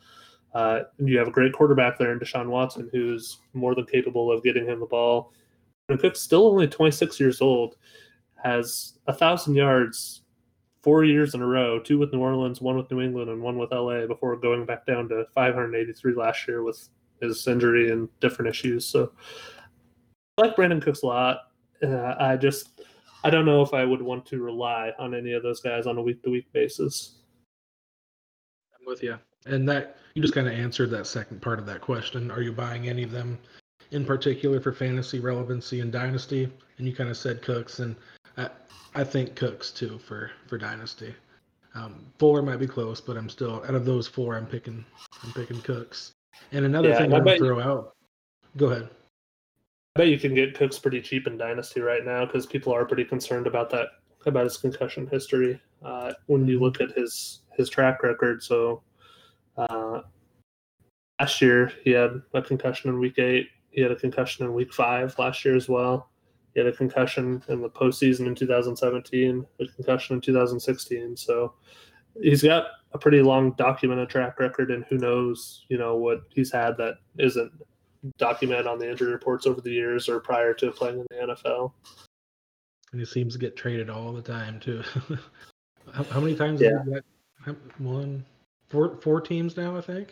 Uh, 0.54 0.80
and 0.99 1.09
you 1.09 1.18
have 1.18 1.28
a 1.28 1.33
great 1.33 1.52
quarterback 1.52 1.99
there 1.99 2.12
in 2.12 2.18
Deshaun 2.18 2.49
Watson, 2.49 2.88
who's 2.92 3.38
more 3.52 3.75
than 3.75 3.87
capable 3.87 4.30
of 4.30 4.42
getting 4.42 4.66
him 4.66 4.80
the 4.80 4.87
ball. 4.87 5.33
And 5.88 5.99
Cook's 5.99 6.21
still 6.21 6.47
only 6.47 6.68
26 6.68 7.18
years 7.18 7.40
old, 7.40 7.76
has 8.42 8.99
a 9.07 9.12
thousand 9.12 9.54
yards 9.54 10.23
four 10.88 11.04
years 11.04 11.35
in 11.35 11.42
a 11.42 11.47
row, 11.47 11.78
two 11.78 11.99
with 11.99 12.14
New 12.14 12.21
Orleans, 12.21 12.62
one 12.62 12.78
with 12.78 12.90
New 12.90 13.02
England, 13.02 13.28
and 13.28 13.42
one 13.42 13.59
with 13.59 13.73
LA 13.73 14.07
before 14.07 14.35
going 14.38 14.64
back 14.64 14.87
down 14.87 15.07
to 15.11 15.26
583 15.35 16.14
last 16.14 16.49
year 16.49 16.62
with 16.62 16.88
his 17.21 17.47
injury 17.47 17.90
and 17.90 18.09
different 18.21 18.49
issues. 18.49 18.87
So 18.87 19.12
I 20.38 20.47
like 20.47 20.57
Brandin 20.57 20.80
Cooks 20.80 21.02
a 21.02 21.07
lot. 21.07 21.40
Uh, 21.83 22.14
I 22.18 22.38
just 22.38 22.80
I 23.23 23.28
don't 23.28 23.45
know 23.45 23.61
if 23.61 23.75
I 23.75 23.85
would 23.85 24.00
want 24.00 24.25
to 24.28 24.42
rely 24.42 24.92
on 24.99 25.14
any 25.14 25.35
of 25.35 25.42
those 25.42 25.61
guys 25.61 25.87
on 25.87 25.99
a 25.99 26.02
week 26.02 26.23
to 26.23 26.30
week 26.30 26.50
basis. 26.54 27.16
I'm 28.73 28.87
with 28.87 29.02
you. 29.02 29.18
And 29.45 29.68
that 29.68 29.99
you 30.14 30.23
just 30.23 30.33
kind 30.33 30.49
of 30.49 30.54
answered 30.54 30.90
that 30.92 31.07
second 31.07 31.42
part 31.42 31.59
of 31.59 31.66
that 31.66 31.83
question. 31.83 32.30
Are 32.30 32.40
you 32.40 32.50
buying 32.52 32.88
any 32.88 33.02
of 33.02 33.11
them 33.11 33.37
in 33.90 34.07
particular 34.07 34.59
for 34.59 34.73
fantasy 34.73 35.21
relevancy 35.21 35.80
and 35.80 35.92
dynasty? 35.92 36.50
And 36.78 36.87
you 36.87 36.97
kind 36.97 37.11
of 37.11 37.18
said 37.18 37.42
Cooks, 37.42 37.80
and 37.80 37.95
I, 38.38 38.49
I 38.95 39.04
think 39.04 39.35
Cooks 39.35 39.71
too 39.71 39.99
for 39.99 40.30
for 40.47 40.57
dynasty. 40.57 41.14
Um, 41.75 42.07
Fuller 42.18 42.42
might 42.42 42.59
be 42.59 42.66
close, 42.66 43.00
but 43.00 43.16
I'm 43.16 43.28
still 43.28 43.62
out 43.64 43.75
of 43.75 43.85
those 43.85 44.09
four. 44.09 44.37
I'm 44.37 44.47
picking 44.47 44.85
I'm 45.23 45.33
picking 45.33 45.61
Cooks. 45.61 46.12
And 46.52 46.64
another 46.64 46.90
Yeah, 46.90 46.99
thing 46.99 47.12
I'm 47.12 47.25
gonna 47.25 47.37
throw 47.37 47.61
out. 47.61 47.92
Go 48.57 48.71
ahead. 48.71 48.88
I 49.97 50.00
bet 50.00 50.09
you 50.09 50.18
can 50.18 50.35
get 50.35 50.54
Cooks 50.54 50.78
pretty 50.78 51.02
cheap 51.02 51.26
in 51.26 51.37
Dynasty 51.37 51.80
right 51.80 52.04
now 52.04 52.25
because 52.25 52.47
people 52.47 52.73
are 52.73 52.85
pretty 52.87 53.04
concerned 53.04 53.47
about 53.47 53.68
that 53.71 53.88
about 54.26 54.45
his 54.45 54.57
concussion 54.57 55.07
history. 55.07 55.61
Uh, 55.85 56.12
when 56.26 56.47
you 56.47 56.61
look 56.61 56.80
at 56.80 56.92
his 56.92 57.42
his 57.57 57.68
track 57.68 58.02
record, 58.02 58.42
so 58.42 58.83
uh, 59.57 60.00
last 61.21 61.42
year 61.42 61.73
he 61.83 61.90
had 61.90 62.23
a 62.35 62.42
concussion 62.42 62.90
in 62.90 62.99
week 62.99 63.18
eight. 63.18 63.49
He 63.71 63.80
had 63.80 63.90
a 63.90 63.97
concussion 63.97 64.47
in 64.47 64.54
week 64.54 64.73
five 64.73 65.18
last 65.18 65.45
year 65.45 65.57
as 65.57 65.68
well. 65.68 66.11
He 66.59 66.65
had 66.65 66.75
a 66.75 66.77
concussion 66.77 67.41
in 67.47 67.61
the 67.61 67.71
postseason 67.71 68.27
in 68.27 68.35
2017, 68.35 69.47
a 69.61 69.67
concussion 69.69 70.17
in 70.17 70.21
2016. 70.21 71.17
So 71.17 71.55
he's 72.21 72.43
got 72.43 72.65
a 72.91 72.99
pretty 72.99 73.23
long 73.23 73.53
documented 73.53 74.09
track 74.09 74.41
record, 74.41 74.73
and 74.73 74.85
who 74.87 74.99
knows, 74.99 75.65
you 75.69 75.79
know, 75.79 75.95
what 75.95 76.23
he's 76.31 76.50
had 76.50 76.77
that 76.79 76.95
isn't 77.17 77.53
documented 78.17 78.67
on 78.67 78.81
the 78.81 78.91
injury 78.91 79.12
reports 79.12 79.47
over 79.47 79.61
the 79.61 79.71
years 79.71 80.09
or 80.09 80.19
prior 80.19 80.53
to 80.55 80.73
playing 80.73 80.99
in 80.99 81.07
the 81.11 81.33
NFL. 81.33 81.71
And 82.91 83.00
he 83.00 83.07
seems 83.07 83.35
to 83.35 83.38
get 83.38 83.55
traded 83.55 83.88
all 83.88 84.12
the 84.12 84.21
time 84.21 84.59
too. 84.59 84.83
how, 85.93 86.03
how 86.03 86.19
many 86.19 86.35
times? 86.35 86.61
Yeah. 86.61 86.71
Has 86.79 86.87
he 86.87 86.91
got? 86.95 87.05
how- 87.45 87.57
One, 87.79 88.25
four, 88.69 88.97
four 89.00 89.21
teams 89.21 89.57
now, 89.57 89.77
I 89.77 89.81
think. 89.81 90.09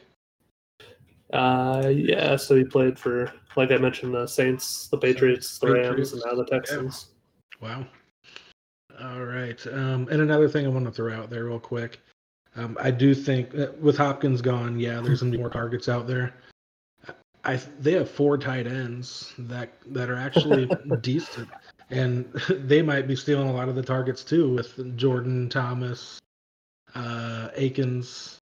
Uh, 1.33 1.89
yeah, 1.93 2.37
so 2.37 2.55
he 2.55 2.65
played 2.65 2.99
for, 2.99 3.33
like 3.57 3.73
I 3.73 3.79
mentioned, 3.79 4.15
the 4.15 4.27
Saints, 4.27 4.89
the 4.89 4.99
Patriots, 4.99 5.59
the 5.59 5.73
Rams, 5.73 6.13
and 6.13 6.23
now 6.25 6.35
the 6.35 6.45
Texans. 6.45 7.09
Wow. 7.61 7.87
All 9.03 9.25
right. 9.25 9.65
Um, 9.67 10.09
and 10.11 10.23
another 10.23 10.49
thing 10.49 10.65
I 10.65 10.69
want 10.69 10.87
to 10.87 10.93
throw 10.93 11.13
out 11.13 11.31
there 11.31 11.45
real 11.45 11.61
quick. 11.61 12.01
Um, 12.57 12.79
I 12.81 12.91
do 12.91 13.15
think 13.15 13.53
with 13.81 13.99
Hopkins 13.99 14.41
gone, 14.41 14.81
yeah, 14.81 15.01
there's 15.01 15.19
some 15.19 15.31
more 15.31 15.51
targets 15.51 15.89
out 15.89 16.07
there. 16.07 16.35
I 17.45 17.61
they 17.79 17.93
have 17.93 18.11
four 18.11 18.39
tight 18.39 18.67
ends 18.67 19.33
that 19.39 19.75
that 19.87 20.11
are 20.11 20.17
actually 20.17 20.69
decent, 21.01 21.49
and 21.91 22.25
they 22.51 22.83
might 22.83 23.07
be 23.07 23.15
stealing 23.15 23.49
a 23.49 23.53
lot 23.53 23.69
of 23.69 23.75
the 23.75 23.83
targets 23.83 24.25
too 24.25 24.53
with 24.53 24.97
Jordan 24.97 25.49
Thomas, 25.49 26.19
uh, 26.95 27.49
Akins. 27.55 28.39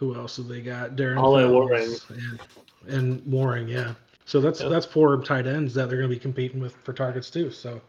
Who 0.00 0.14
else 0.14 0.38
have 0.38 0.48
they 0.48 0.62
got? 0.62 0.96
Darren 0.96 1.18
Ole 1.22 1.68
Fells 1.68 2.06
and, 2.08 2.40
and 2.88 3.26
Warring, 3.26 3.68
yeah. 3.68 3.92
So 4.24 4.40
that's 4.40 4.60
that's 4.60 4.86
four 4.86 5.22
tight 5.22 5.46
ends 5.46 5.74
that 5.74 5.90
they're 5.90 5.98
going 5.98 6.08
to 6.08 6.16
be 6.16 6.18
competing 6.18 6.58
with 6.58 6.74
for 6.84 6.94
targets 6.94 7.28
too. 7.28 7.50
So 7.50 7.82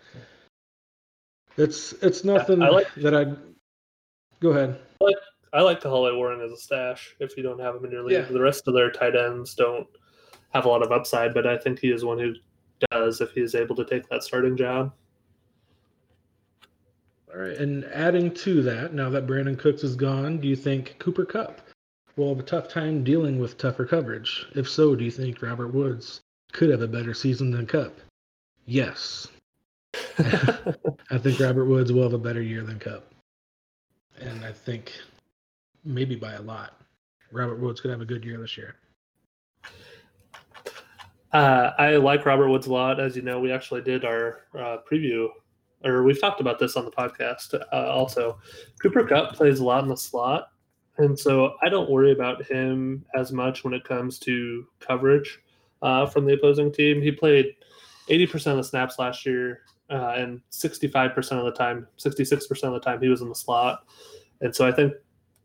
it's 1.55 1.93
it's 2.03 2.25
nothing 2.25 2.61
I 2.61 2.67
like- 2.67 2.93
that 2.95 3.15
I. 3.15 3.33
Go 4.41 4.49
ahead. 4.49 4.77
I 5.53 5.61
like 5.61 5.79
Kahale 5.81 6.17
Warring 6.17 6.41
as 6.41 6.51
a 6.51 6.57
stash 6.57 7.15
if 7.19 7.37
you 7.37 7.43
don't 7.43 7.59
have 7.59 7.75
him 7.75 7.85
in 7.85 7.91
your 7.91 8.03
league. 8.03 8.13
Yeah. 8.13 8.21
The 8.23 8.41
rest 8.41 8.67
of 8.67 8.73
their 8.73 8.91
tight 8.91 9.15
ends 9.15 9.55
don't 9.55 9.87
have 10.53 10.65
a 10.65 10.67
lot 10.67 10.81
of 10.81 10.91
upside, 10.91 11.33
but 11.33 11.47
I 11.47 11.57
think 11.57 11.79
he 11.79 11.91
is 11.91 12.03
one 12.03 12.19
who 12.19 12.33
does 12.91 13.21
if 13.21 13.31
he 13.31 13.39
is 13.41 13.55
able 13.55 13.75
to 13.77 13.85
take 13.85 14.09
that 14.09 14.23
starting 14.23 14.57
job. 14.57 14.91
All 17.33 17.39
right, 17.39 17.55
and 17.57 17.85
adding 17.85 18.33
to 18.33 18.61
that, 18.63 18.93
now 18.93 19.09
that 19.09 19.27
Brandin 19.27 19.57
Cooks 19.57 19.83
is 19.85 19.95
gone, 19.95 20.39
do 20.39 20.49
you 20.49 20.55
think 20.57 20.95
Cooper 20.99 21.23
Kupp 21.23 21.61
will 22.21 22.29
have 22.35 22.39
a 22.39 22.47
tough 22.47 22.67
time 22.67 23.03
dealing 23.03 23.39
with 23.39 23.57
tougher 23.57 23.85
coverage? 23.85 24.45
If 24.53 24.69
so, 24.69 24.95
do 24.95 25.03
you 25.03 25.11
think 25.11 25.41
Robert 25.41 25.73
Woods 25.73 26.21
could 26.53 26.69
have 26.69 26.81
a 26.81 26.87
better 26.87 27.13
season 27.13 27.49
than 27.49 27.65
Kupp? 27.65 27.99
Yes, 28.65 29.27
I 30.17 31.17
think 31.17 31.39
Robert 31.39 31.65
Woods 31.65 31.91
will 31.91 32.03
have 32.03 32.13
a 32.13 32.19
better 32.19 32.41
year 32.41 32.61
than 32.61 32.77
Kupp, 32.77 33.11
and 34.19 34.45
I 34.45 34.51
think 34.51 34.93
maybe 35.83 36.15
by 36.15 36.33
a 36.33 36.41
lot. 36.41 36.79
Robert 37.31 37.59
Woods 37.59 37.81
could 37.81 37.91
have 37.91 38.01
a 38.01 38.05
good 38.05 38.23
year 38.23 38.37
this 38.37 38.55
year. 38.55 38.75
Uh, 41.33 41.71
I 41.79 41.95
like 41.95 42.25
Robert 42.25 42.49
Woods 42.49 42.67
a 42.67 42.73
lot. 42.73 42.99
As 42.99 43.15
you 43.15 43.23
know, 43.23 43.39
we 43.39 43.51
actually 43.51 43.81
did 43.81 44.05
our 44.05 44.41
uh, 44.53 44.77
preview, 44.89 45.29
or 45.83 46.03
we've 46.03 46.21
talked 46.21 46.41
about 46.41 46.59
this 46.59 46.75
on 46.75 46.85
the 46.85 46.91
podcast 46.91 47.59
uh, 47.73 47.89
also. 47.89 48.37
Cooper 48.79 49.05
Kupp 49.05 49.33
plays 49.33 49.59
a 49.59 49.63
lot 49.63 49.83
in 49.83 49.89
the 49.89 49.97
slot, 49.97 50.49
and 50.97 51.17
so 51.17 51.55
I 51.61 51.69
don't 51.69 51.89
worry 51.89 52.11
about 52.11 52.45
him 52.45 53.05
as 53.15 53.31
much 53.31 53.63
when 53.63 53.73
it 53.73 53.83
comes 53.83 54.19
to 54.19 54.67
coverage 54.79 55.39
uh, 55.81 56.05
from 56.05 56.25
the 56.25 56.33
opposing 56.33 56.71
team. 56.71 57.01
He 57.01 57.11
played 57.11 57.55
80% 58.09 58.47
of 58.47 58.57
the 58.57 58.63
snaps 58.63 58.99
last 58.99 59.25
year, 59.25 59.61
uh, 59.89 60.13
and 60.17 60.41
65% 60.51 61.17
of 61.31 61.45
the 61.45 61.51
time, 61.51 61.87
66% 61.97 62.63
of 62.63 62.73
the 62.73 62.79
time, 62.79 63.01
he 63.01 63.09
was 63.09 63.21
in 63.21 63.29
the 63.29 63.35
slot. 63.35 63.83
And 64.41 64.55
so 64.55 64.67
I 64.67 64.71
think 64.71 64.93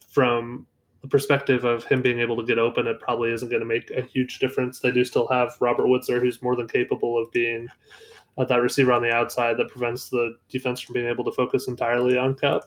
from 0.09 0.67
the 1.03 1.09
perspective 1.09 1.65
of 1.65 1.85
him 1.85 2.03
being 2.03 2.21
able 2.21 2.37
to 2.37 2.43
get 2.43 2.59
open, 2.59 2.87
it 2.87 3.01
probably 3.01 3.33
isn't 3.33 3.49
going 3.49 3.61
to 3.61 3.67
make 3.67 3.91
a 3.91 4.03
huge 4.03 4.39
difference. 4.39 4.81
They 4.81 4.91
do 4.91 5.05
still 5.05 5.29
have 5.29 5.57
Robert 5.61 5.87
Woods 5.89 6.07
there, 6.07 6.21
who's 6.21 6.43
more 6.43 6.57
than 6.57 6.69
capable 6.69 7.23
of 7.23 7.31
being 7.33 7.69
uh, 8.39 8.45
that 8.45 8.63
receiver 8.63 8.93
on 8.93 9.03
the 9.03 9.13
outside 9.13 9.57
that 9.57 9.69
prevents 9.69 10.09
the 10.09 10.37
defense 10.49 10.81
from 10.81 10.95
being 10.95 11.07
able 11.07 11.25
to 11.25 11.33
focus 11.33 11.69
entirely 11.69 12.19
on 12.19 12.35
Kupp. 12.35 12.65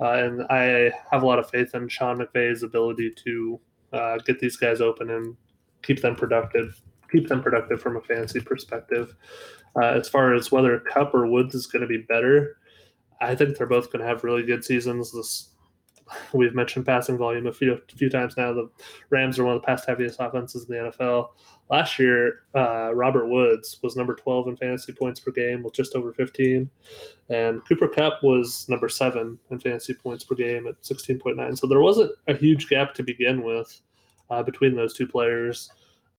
Uh, 0.00 0.12
and 0.12 0.42
I 0.48 0.92
have 1.10 1.22
a 1.22 1.26
lot 1.26 1.38
of 1.38 1.50
faith 1.50 1.74
in 1.74 1.88
Sean 1.88 2.18
McVay's 2.18 2.62
ability 2.62 3.12
to 3.24 3.60
uh, 3.92 4.18
get 4.18 4.38
these 4.40 4.56
guys 4.56 4.80
open 4.80 5.10
and 5.10 5.36
keep 5.82 6.00
them 6.00 6.16
productive, 6.16 6.80
keep 7.10 7.28
them 7.28 7.42
productive 7.42 7.82
from 7.82 7.96
a 7.96 8.00
fantasy 8.00 8.40
perspective. 8.40 9.14
Uh, 9.76 9.86
as 9.86 10.08
far 10.08 10.34
as 10.34 10.50
whether 10.50 10.80
Kupp 10.80 11.14
or 11.14 11.26
Woods 11.26 11.54
is 11.54 11.66
going 11.66 11.82
to 11.82 11.88
be 11.88 11.98
better, 11.98 12.56
I 13.20 13.34
think 13.34 13.56
they're 13.56 13.66
both 13.66 13.92
going 13.92 14.00
to 14.00 14.08
have 14.08 14.24
really 14.24 14.42
good 14.42 14.64
seasons. 14.64 15.12
This 15.12 15.49
we've 16.32 16.54
mentioned 16.54 16.86
passing 16.86 17.18
volume 17.18 17.46
a 17.46 17.52
few 17.52 17.72
a 17.74 17.96
few 17.96 18.10
times 18.10 18.36
now. 18.36 18.52
The 18.52 18.70
Rams 19.10 19.38
are 19.38 19.44
one 19.44 19.56
of 19.56 19.62
the 19.62 19.66
pass 19.66 19.84
heaviest 19.84 20.20
offenses 20.20 20.68
in 20.68 20.74
the 20.74 20.90
NFL. 20.90 21.28
Last 21.70 21.98
year, 21.98 22.42
uh, 22.54 22.92
Robert 22.94 23.28
Woods 23.28 23.78
was 23.82 23.96
number 23.96 24.14
12 24.14 24.48
in 24.48 24.56
fantasy 24.56 24.92
points 24.92 25.20
per 25.20 25.30
game 25.30 25.62
with 25.62 25.74
just 25.74 25.94
over 25.94 26.12
15, 26.12 26.68
and 27.28 27.64
Cooper 27.66 27.88
Kupp 27.88 28.22
was 28.22 28.68
number 28.68 28.88
seven 28.88 29.38
in 29.50 29.60
fantasy 29.60 29.94
points 29.94 30.24
per 30.24 30.34
game 30.34 30.66
at 30.66 30.82
16.9. 30.82 31.58
So 31.58 31.66
there 31.66 31.80
wasn't 31.80 32.12
a 32.26 32.34
huge 32.34 32.68
gap 32.68 32.94
to 32.94 33.02
begin 33.02 33.42
with 33.42 33.80
uh, 34.30 34.42
between 34.42 34.74
those 34.74 34.94
two 34.94 35.06
players. 35.06 35.70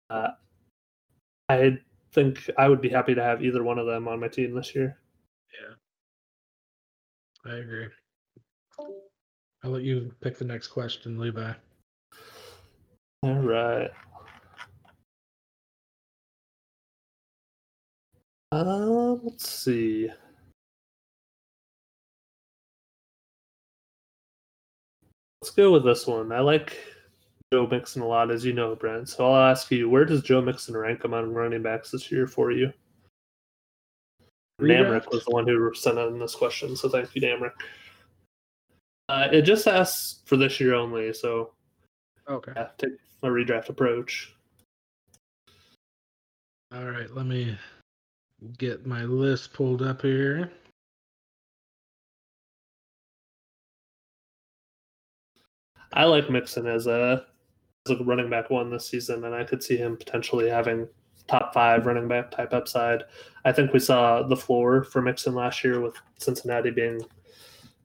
Uh, 0.09 0.29
I 1.49 1.79
think 2.13 2.49
I 2.59 2.69
would 2.69 2.81
be 2.81 2.89
happy 2.89 3.15
to 3.15 3.23
have 3.23 3.43
either 3.43 3.63
one 3.65 3.79
of 3.79 3.87
them 3.87 4.09
on 4.09 4.21
my 4.21 4.29
team 4.29 4.55
this 4.55 4.75
year. 4.75 4.99
Yeah, 5.61 5.75
I 7.53 7.57
agree. 7.57 7.89
I'll 9.63 9.71
let 9.71 9.83
you 9.83 10.13
pick 10.21 10.39
the 10.39 10.45
next 10.45 10.69
question, 10.69 11.19
Levi. 11.19 11.53
All 13.23 13.41
right. 13.41 13.91
Uh, 18.53 19.17
let's 19.23 19.49
see. 19.49 20.09
Let's 25.43 25.55
go 25.55 25.73
with 25.73 25.85
this 25.85 26.07
one. 26.07 26.33
I 26.33 26.41
like 26.41 26.77
Joe 27.53 27.67
Mixon 27.67 28.03
a 28.03 28.07
lot, 28.07 28.31
as 28.31 28.45
you 28.45 28.53
know, 28.53 28.75
Brent. 28.75 29.09
So 29.09 29.27
I'll 29.31 29.51
ask 29.51 29.71
you, 29.71 29.89
where 29.89 30.05
does 30.05 30.23
Joe 30.23 30.41
Mixon 30.41 30.77
rank 30.77 31.05
among 31.05 31.33
running 31.33 31.63
backs 31.63 31.91
this 31.91 32.11
year 32.11 32.27
for 32.27 32.51
you? 32.51 32.73
Namrick 34.61 35.11
was 35.11 35.25
the 35.25 35.31
one 35.31 35.47
who 35.47 35.73
sent 35.75 35.99
in 35.99 36.19
this 36.19 36.35
question, 36.35 36.77
so 36.77 36.89
thank 36.89 37.15
you, 37.15 37.23
Namrick. 37.23 37.53
Uh, 39.11 39.27
it 39.33 39.43
just 39.43 39.67
asks 39.67 40.21
for 40.25 40.37
this 40.37 40.61
year 40.61 40.73
only, 40.73 41.13
so 41.13 41.51
Okay. 42.29 42.53
yeah, 42.55 42.69
take 42.79 42.93
a 43.25 43.27
redraft 43.27 43.69
approach. 43.69 44.33
All 46.73 46.85
right, 46.85 47.13
let 47.13 47.27
me 47.27 47.59
get 48.57 48.87
my 48.87 49.03
list 49.03 49.53
pulled 49.53 49.83
up 49.83 50.03
here. 50.03 50.53
I 55.93 56.05
like 56.05 56.31
Mixon 56.31 56.69
as 56.69 56.87
a 56.87 57.27
as 57.89 57.99
a 57.99 58.05
running 58.05 58.31
back 58.31 58.49
one 58.49 58.71
this 58.71 58.87
season, 58.87 59.25
and 59.25 59.35
I 59.35 59.43
could 59.43 59.61
see 59.61 59.77
him 59.77 59.97
potentially 59.97 60.49
having 60.49 60.87
top 61.27 61.53
five 61.53 61.85
running 61.85 62.07
back 62.07 62.31
type 62.31 62.53
upside. 62.53 63.03
I 63.45 63.51
think 63.51 63.73
we 63.73 63.81
saw 63.81 64.23
the 64.23 64.37
floor 64.37 64.85
for 64.85 65.03
Mixon 65.03 65.35
last 65.35 65.65
year 65.65 65.81
with 65.81 65.97
Cincinnati 66.21 66.71
being 66.71 67.01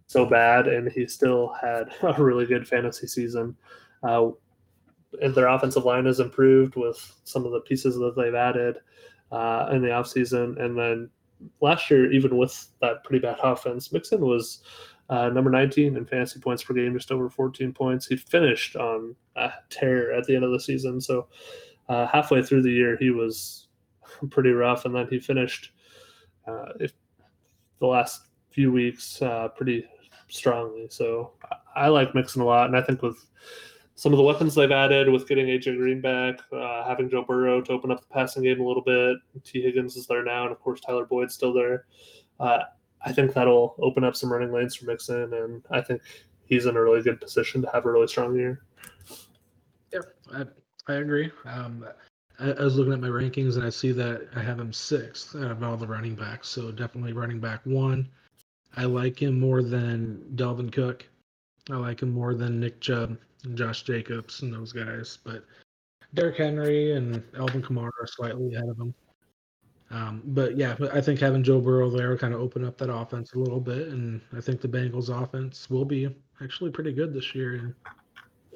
so 0.08 0.26
bad, 0.26 0.68
and 0.68 0.92
he 0.92 1.08
still 1.08 1.54
had 1.60 1.90
a 2.02 2.22
really 2.22 2.46
good 2.46 2.68
fantasy 2.68 3.08
season. 3.08 3.56
Uh, 4.04 4.30
and 5.22 5.34
their 5.34 5.48
offensive 5.48 5.86
line 5.86 6.06
has 6.06 6.20
improved 6.20 6.76
with 6.76 7.20
some 7.24 7.46
of 7.46 7.52
the 7.52 7.62
pieces 7.62 7.96
that 7.96 8.16
they've 8.16 8.36
added 8.36 8.78
uh, 9.32 9.70
in 9.72 9.82
the 9.82 9.88
offseason. 9.88 10.62
And 10.62 10.78
then 10.78 11.10
last 11.62 11.90
year, 11.90 12.12
even 12.12 12.38
with 12.38 12.68
that 12.82 13.04
pretty 13.04 13.20
bad 13.20 13.38
offense, 13.42 13.92
Mixon 13.92 14.22
was 14.22 14.62
uh, 15.10 15.30
number 15.30 15.50
19 15.50 15.96
in 15.96 16.06
fantasy 16.06 16.40
points 16.40 16.64
per 16.64 16.74
game, 16.74 16.94
just 16.94 17.12
over 17.12 17.30
14 17.30 17.74
points. 17.74 18.08
He 18.08 18.16
finished 18.16 18.76
on 18.76 19.16
a 19.36 19.52
tear 19.70 20.12
at 20.14 20.26
the 20.26 20.36
end 20.36 20.44
of 20.44 20.52
the 20.52 20.60
season. 20.60 21.00
So 21.00 21.28
uh, 21.90 22.08
halfway 22.08 22.42
through 22.42 22.64
the 22.64 22.72
year, 22.72 22.98
he 22.98 23.12
was 23.12 23.68
pretty 24.30 24.52
rough. 24.52 24.86
And 24.86 24.96
then 24.96 25.08
he 25.10 25.20
finished 25.20 25.72
uh, 26.48 26.74
if 26.80 26.94
the 27.80 27.88
last 27.88 28.22
few 28.50 28.72
weeks 28.72 29.22
uh, 29.22 29.50
pretty 29.50 29.86
strongly. 30.36 30.88
So 30.90 31.32
I 31.76 31.88
like 31.88 32.16
Mixon 32.16 32.42
a 32.42 32.46
lot, 32.46 32.68
and 32.68 32.78
I 32.78 32.82
think 32.82 33.02
with 33.02 33.26
some 33.96 34.12
of 34.12 34.18
the 34.18 34.24
weapons 34.24 34.56
they've 34.56 34.72
added, 34.72 35.10
with 35.10 35.28
getting 35.28 35.48
AJ 35.48 35.78
Green 35.78 36.02
back, 36.02 36.40
uh, 36.52 36.86
having 36.86 37.10
Joe 37.10 37.24
Burrow 37.24 37.62
to 37.62 37.72
open 37.72 37.92
up 37.92 38.02
the 38.02 38.14
passing 38.14 38.44
game 38.44 38.60
a 38.60 38.68
little 38.68 38.84
bit, 38.84 39.18
Tee 39.44 39.62
Higgins 39.62 39.96
is 39.96 40.06
there 40.08 40.24
now, 40.24 40.44
and 40.44 40.52
of 40.52 40.60
course 40.60 40.82
Tyler 40.82 41.06
Boyd's 41.06 41.34
still 41.34 41.54
there. 41.54 41.86
Uh, 42.40 42.60
I 43.06 43.14
think 43.14 43.34
that'll 43.34 43.76
open 43.80 44.04
up 44.04 44.16
some 44.16 44.32
running 44.32 44.52
lanes 44.52 44.76
for 44.76 44.86
Mixon, 44.86 45.34
and 45.34 45.64
I 45.72 45.82
think 45.82 46.02
he's 46.46 46.66
in 46.66 46.76
a 46.76 46.82
really 46.82 47.02
good 47.02 47.22
position 47.22 47.62
to 47.62 47.70
have 47.72 47.86
a 47.86 47.92
really 47.92 48.08
strong 48.08 48.36
year. 48.36 48.64
Yeah, 49.94 50.02
I, 50.34 50.46
I 50.88 50.96
agree. 50.96 51.32
Um, 51.46 51.86
I, 52.40 52.52
I, 52.52 52.64
was 52.64 52.76
looking 52.76 52.94
at 52.94 53.00
my 53.00 53.08
rankings 53.08 53.56
and 53.56 53.64
I 53.64 53.70
see 53.70 53.92
that 53.94 54.28
I 54.36 54.42
have 54.42 54.60
him 54.60 54.74
sixth 54.74 55.36
out 55.36 55.52
of 55.52 55.64
all 55.64 55.78
the 55.78 55.88
running 55.88 56.16
backs. 56.16 56.50
So 56.50 56.72
definitely 56.72 57.14
running 57.14 57.40
back 57.40 57.62
one. 57.64 58.10
I 58.78 58.86
like 58.86 59.22
him 59.22 59.40
more 59.40 59.64
than 59.64 60.24
Dalvin 60.36 60.72
Cook. 60.72 61.08
I 61.72 61.76
like 61.76 62.02
him 62.02 62.12
more 62.12 62.34
than 62.34 62.60
Nick 62.60 62.80
Chubb, 62.82 63.18
and 63.44 63.58
Josh 63.58 63.84
Jacobs, 63.84 64.42
and 64.42 64.54
those 64.54 64.72
guys. 64.72 65.18
But 65.24 65.46
Derrick 66.14 66.38
Henry 66.38 66.94
and 66.94 67.24
Alvin 67.38 67.62
Kamara 67.62 67.90
are 68.02 68.08
slightly 68.08 68.54
ahead 68.54 68.70
of 68.70 68.80
him. 68.80 68.94
Um, 69.92 70.22
but 70.26 70.58
yeah, 70.58 70.76
I 70.94 71.00
think 71.00 71.20
having 71.20 71.44
Joe 71.44 71.62
Burrow 71.62 71.90
there 71.90 72.18
kind 72.18 72.34
of 72.34 72.42
open 72.42 72.66
up 72.66 72.78
that 72.80 72.92
offense 72.92 73.34
a 73.34 73.40
little 73.40 73.60
bit, 73.60 73.90
and 73.90 74.20
I 74.36 74.42
think 74.42 74.62
the 74.62 74.68
Bengals' 74.68 75.10
offense 75.10 75.70
will 75.70 75.86
be 75.86 76.14
actually 76.42 76.72
pretty 76.72 76.92
good 76.92 77.14
this 77.14 77.36
year. 77.36 77.56
And 77.56 77.76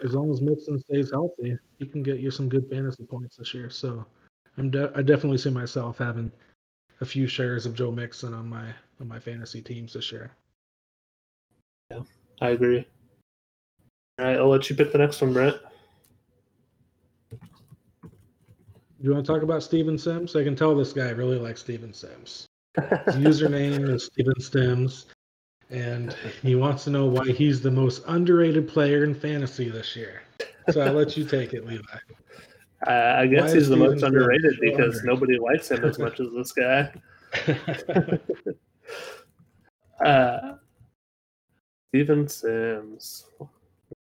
as 0.04 0.14
long 0.14 0.32
as 0.32 0.42
Mixon 0.42 0.80
stays 0.80 1.12
healthy, 1.12 1.58
he 1.78 1.86
can 1.86 2.04
get 2.04 2.20
you 2.20 2.32
some 2.32 2.50
good 2.50 2.68
fantasy 2.70 3.04
points 3.06 3.38
this 3.38 3.54
year. 3.54 3.70
So 3.70 4.06
I'm 4.58 4.72
de- 4.72 4.92
I 4.96 5.02
definitely 5.02 5.38
see 5.38 5.52
myself 5.52 5.98
having 5.98 6.32
a 7.02 7.06
few 7.06 7.28
shares 7.28 7.66
of 7.66 7.76
Joe 7.76 7.92
Mixon 7.92 8.34
on 8.34 8.48
my 8.50 8.66
on 9.00 9.08
my 9.08 9.20
fantasy 9.20 9.62
teams 9.62 9.94
this 9.94 10.12
year. 10.12 10.32
Yeah, 11.92 12.02
I 12.42 12.50
agree. 12.50 12.86
All 14.20 14.26
right, 14.26 14.38
I'll 14.38 14.50
let 14.50 14.70
you 14.70 14.76
pick 14.76 14.92
the 14.92 14.98
next 14.98 15.22
one, 15.22 15.34
Brent. 15.34 15.58
Do 17.32 19.08
you 19.08 19.14
want 19.14 19.26
to 19.26 19.32
talk 19.32 19.44
about 19.44 19.64
Steven 19.64 19.98
Sims? 19.98 20.36
I 20.36 20.44
can 20.44 20.58
tell 20.58 20.76
this 20.76 20.92
guy 20.92 21.10
really 21.12 21.38
likes 21.38 21.62
Steven 21.62 21.94
Sims. 21.94 22.46
His 22.76 23.16
username 23.42 23.88
is 23.90 24.06
Steven 24.06 24.40
Sims, 24.42 25.06
and 25.70 26.14
he 26.42 26.56
wants 26.56 26.84
to 26.84 26.90
know 26.90 27.06
why 27.06 27.32
he's 27.32 27.62
the 27.62 27.72
most 27.72 28.04
underrated 28.08 28.68
player 28.68 29.06
in 29.06 29.16
fantasy 29.16 29.70
this 29.70 29.96
year. 29.96 30.22
So 30.72 30.82
I'll 30.82 30.94
let 30.94 31.16
you 31.16 31.24
take 31.24 31.54
it, 31.54 31.66
Levi. 31.66 31.82
Uh, 32.88 33.16
I 33.18 33.28
guess 33.28 33.50
why 33.50 33.56
he's 33.56 33.70
the 33.70 33.76
most 33.76 34.04
underrated 34.04 34.56
so 34.56 34.62
because 34.62 35.04
nobody 35.04 35.38
likes 35.38 35.70
him 35.70 35.84
as 35.84 36.00
much 36.00 36.20
as 36.20 36.28
this 36.32 36.52
guy. 36.54 36.92
uh, 40.06 40.54
Steven 41.90 42.28
Sims. 42.28 43.26
What 43.38 43.50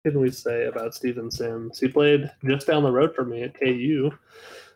can 0.05 0.19
we 0.19 0.29
say 0.29 0.65
about 0.65 0.93
Steven 0.93 1.31
Sims? 1.31 1.79
He 1.79 1.87
played 1.87 2.31
just 2.45 2.67
down 2.67 2.83
the 2.83 2.91
road 2.91 3.15
from 3.15 3.29
me 3.29 3.43
at 3.43 3.59
KU 3.59 4.11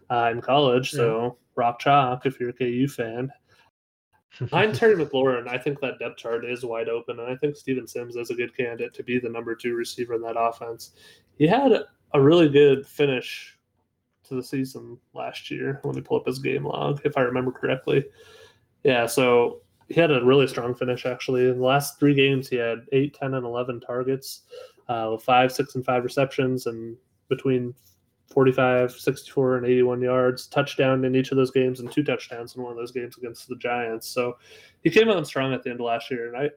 uh, 0.10 0.30
in 0.32 0.42
college. 0.42 0.92
So 0.92 1.38
rock 1.56 1.80
chalk 1.80 2.26
if 2.26 2.40
you're 2.40 2.50
a 2.50 2.54
KU 2.54 2.88
fan. 2.88 3.32
I'm 4.52 4.74
Terry 4.74 4.96
McLaurin. 4.96 5.48
I 5.48 5.58
think 5.58 5.80
that 5.80 6.00
depth 6.00 6.18
chart 6.18 6.46
is 6.46 6.66
wide 6.66 6.90
open, 6.90 7.20
and 7.20 7.32
I 7.32 7.36
think 7.36 7.56
Steven 7.56 7.88
Sims 7.88 8.16
is 8.16 8.30
a 8.30 8.36
good 8.36 8.56
candidate 8.56 8.94
to 8.96 9.04
be 9.04 9.20
the 9.20 9.30
number 9.30 9.56
two 9.56 9.76
receiver 9.76 10.14
in 10.14 10.22
that 10.22 10.40
offense. 10.40 10.92
He 11.38 11.48
had 11.48 11.72
a 12.14 12.22
really 12.22 12.50
good 12.50 12.86
finish 12.86 13.55
to 14.28 14.36
the 14.36 14.44
season 14.44 14.98
last 15.14 15.50
year. 15.52 15.82
Let 15.84 15.96
me 15.96 16.02
pull 16.02 16.18
up 16.18 16.26
his 16.26 16.40
game 16.40 16.66
log, 16.66 17.02
if 17.06 17.18
I 17.18 17.22
remember 17.22 17.52
correctly. 17.52 18.06
Yeah, 18.84 19.06
so 19.06 19.62
he 19.88 20.00
had 20.00 20.12
a 20.12 20.24
really 20.24 20.48
strong 20.48 20.74
finish 20.76 21.06
actually. 21.06 21.48
In 21.48 21.60
the 21.60 21.66
last 21.66 22.00
three 22.00 22.14
games, 22.14 22.50
he 22.50 22.56
had 22.58 22.86
8, 22.92 23.14
10, 23.14 23.34
and 23.34 23.46
11 23.46 23.82
targets, 23.82 24.42
uh, 24.88 25.18
five, 25.18 25.52
six, 25.52 25.76
and 25.76 25.86
five 25.86 26.04
receptions, 26.04 26.66
and 26.66 26.96
between 27.30 27.74
45, 28.32 28.92
64, 28.92 29.58
and 29.58 29.66
81 29.66 30.02
yards, 30.02 30.48
touchdown 30.48 31.06
in 31.06 31.16
each 31.16 31.32
of 31.32 31.38
those 31.38 31.52
games, 31.52 31.80
and 31.80 31.92
two 31.92 32.04
touchdowns 32.04 32.56
in 32.56 32.64
one 32.64 32.72
of 32.72 32.78
those 32.78 32.92
games 32.92 33.18
against 33.18 33.48
the 33.48 33.56
Giants. 33.56 34.08
So 34.08 34.38
he 34.84 34.90
came 34.90 35.10
out 35.10 35.28
strong 35.28 35.54
at 35.54 35.64
the 35.64 35.70
end 35.70 35.80
of 35.80 35.86
last 35.86 36.10
year, 36.10 36.34
and 36.34 36.38
I 36.38 36.50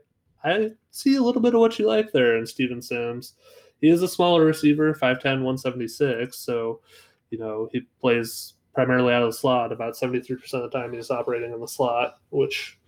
I 0.45 0.71
see 0.91 1.17
a 1.17 1.23
little 1.23 1.43
bit 1.43 1.55
of 1.55 1.61
what 1.61 1.79
you 1.79 1.87
like 1.87 2.13
there 2.13 2.39
in 2.39 2.47
Steven 2.47 2.81
Sims. 2.81 3.35
He 3.81 3.89
is 3.89 4.03
a 4.03 4.09
smaller 4.09 4.45
receiver, 4.45 4.95
5'10, 4.95 5.25
176. 5.43 6.37
So, 6.37 6.81
you 7.31 7.39
know, 7.39 7.69
he 7.73 7.83
plays 8.01 8.55
primarily 8.75 9.13
out 9.13 9.23
of 9.23 9.31
the 9.31 9.39
slot. 9.39 9.73
About 9.73 9.95
73% 9.95 10.31
of 10.55 10.63
the 10.63 10.71
time 10.71 10.93
he's 10.93 11.11
operating 11.11 11.53
in 11.53 11.61
the 11.61 11.69
slot, 11.69 12.19
which 12.31 12.79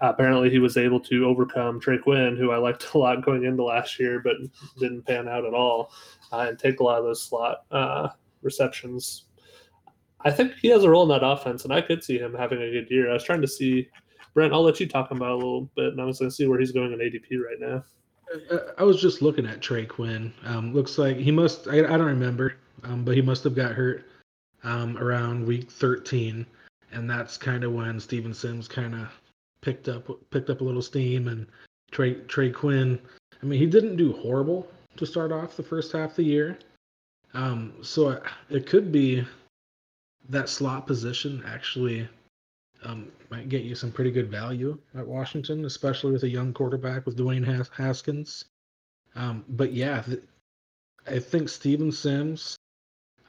apparently 0.00 0.50
he 0.50 0.58
was 0.58 0.76
able 0.76 1.00
to 1.00 1.26
overcome 1.26 1.80
Trey 1.80 1.98
Quinn, 1.98 2.36
who 2.36 2.50
I 2.50 2.58
liked 2.58 2.88
a 2.94 2.98
lot 2.98 3.24
going 3.24 3.44
into 3.44 3.64
last 3.64 3.98
year, 3.98 4.20
but 4.20 4.36
didn't 4.78 5.06
pan 5.06 5.28
out 5.28 5.44
at 5.44 5.54
all 5.54 5.92
uh, 6.32 6.46
and 6.48 6.58
take 6.58 6.80
a 6.80 6.82
lot 6.82 6.98
of 6.98 7.04
those 7.04 7.22
slot 7.22 7.64
uh, 7.70 8.08
receptions. 8.42 9.26
I 10.24 10.30
think 10.30 10.54
he 10.54 10.68
has 10.68 10.84
a 10.84 10.90
role 10.90 11.02
in 11.02 11.08
that 11.10 11.26
offense, 11.26 11.64
and 11.64 11.72
I 11.72 11.82
could 11.82 12.02
see 12.02 12.18
him 12.18 12.34
having 12.34 12.62
a 12.62 12.70
good 12.70 12.90
year. 12.90 13.10
I 13.10 13.14
was 13.14 13.24
trying 13.24 13.42
to 13.42 13.48
see, 13.48 13.88
Brent, 14.32 14.54
I'll 14.54 14.62
let 14.62 14.80
you 14.80 14.88
talk 14.88 15.10
about 15.10 15.32
a 15.32 15.36
little 15.36 15.70
bit, 15.76 15.92
and 15.92 16.00
I 16.00 16.04
was 16.04 16.18
going 16.18 16.30
to 16.30 16.34
see 16.34 16.46
where 16.46 16.58
he's 16.58 16.72
going 16.72 16.92
in 16.92 16.98
ADP 16.98 17.38
right 17.44 17.60
now. 17.60 17.84
I 18.78 18.82
was 18.82 19.00
just 19.00 19.20
looking 19.20 19.46
at 19.46 19.60
Trey 19.60 19.84
Quinn. 19.84 20.32
Um, 20.44 20.72
looks 20.72 20.96
like 20.96 21.18
he 21.18 21.30
must, 21.30 21.68
I, 21.68 21.78
I 21.80 21.96
don't 21.98 22.06
remember, 22.06 22.56
um, 22.82 23.04
but 23.04 23.14
he 23.14 23.22
must 23.22 23.44
have 23.44 23.54
got 23.54 23.72
hurt 23.72 24.04
um, 24.64 24.98
around 24.98 25.46
week 25.46 25.70
13. 25.70 26.44
And 26.92 27.10
that's 27.10 27.36
kind 27.36 27.64
of 27.64 27.72
when 27.72 27.98
Steven 27.98 28.34
Sims 28.34 28.68
kind 28.68 28.94
of 28.94 29.08
picked 29.60 29.88
up 29.88 30.08
picked 30.30 30.50
up 30.50 30.60
a 30.60 30.64
little 30.64 30.82
steam 30.82 31.28
and 31.28 31.46
Trey 31.90 32.14
Trey 32.28 32.50
Quinn. 32.50 33.00
I 33.42 33.46
mean, 33.46 33.58
he 33.58 33.66
didn't 33.66 33.96
do 33.96 34.12
horrible 34.12 34.68
to 34.96 35.06
start 35.06 35.32
off 35.32 35.56
the 35.56 35.62
first 35.62 35.92
half 35.92 36.10
of 36.10 36.16
the 36.16 36.24
year. 36.24 36.58
Um, 37.32 37.72
so 37.82 38.20
it 38.48 38.66
could 38.66 38.92
be 38.92 39.24
that 40.28 40.48
slot 40.48 40.86
position 40.86 41.42
actually 41.46 42.08
um, 42.84 43.10
might 43.30 43.48
get 43.48 43.62
you 43.62 43.74
some 43.74 43.90
pretty 43.90 44.10
good 44.10 44.30
value 44.30 44.78
at 44.96 45.06
Washington, 45.06 45.64
especially 45.64 46.12
with 46.12 46.22
a 46.22 46.28
young 46.28 46.52
quarterback 46.52 47.06
with 47.06 47.16
Dwayne 47.16 47.44
Has- 47.44 47.70
Haskins. 47.76 48.44
Um, 49.16 49.44
but 49.48 49.72
yeah, 49.72 50.02
th- 50.02 50.22
I 51.06 51.18
think 51.18 51.48
Steven 51.48 51.90
Sims, 51.92 52.56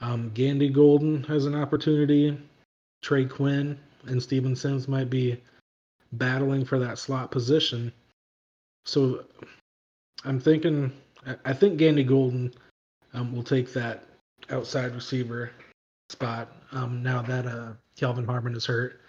um, 0.00 0.30
Gandy 0.34 0.68
Golden 0.68 1.22
has 1.24 1.46
an 1.46 1.54
opportunity. 1.54 2.38
Trey 3.02 3.24
Quinn 3.24 3.78
and 4.06 4.22
Steven 4.22 4.54
Sims 4.54 4.88
might 4.88 5.10
be 5.10 5.40
battling 6.12 6.64
for 6.64 6.78
that 6.78 6.98
slot 6.98 7.30
position. 7.30 7.92
So 8.84 9.24
I'm 10.24 10.40
thinking 10.40 10.92
I 11.44 11.52
think 11.52 11.78
Gandy 11.78 12.04
Golden 12.04 12.52
um, 13.12 13.34
will 13.34 13.42
take 13.42 13.72
that 13.72 14.04
outside 14.50 14.94
receiver 14.94 15.50
spot 16.08 16.52
um, 16.72 17.02
now 17.02 17.22
that 17.22 17.46
uh, 17.46 17.72
Kelvin 17.96 18.24
Harmon 18.24 18.54
is 18.54 18.66
hurt. 18.66 19.00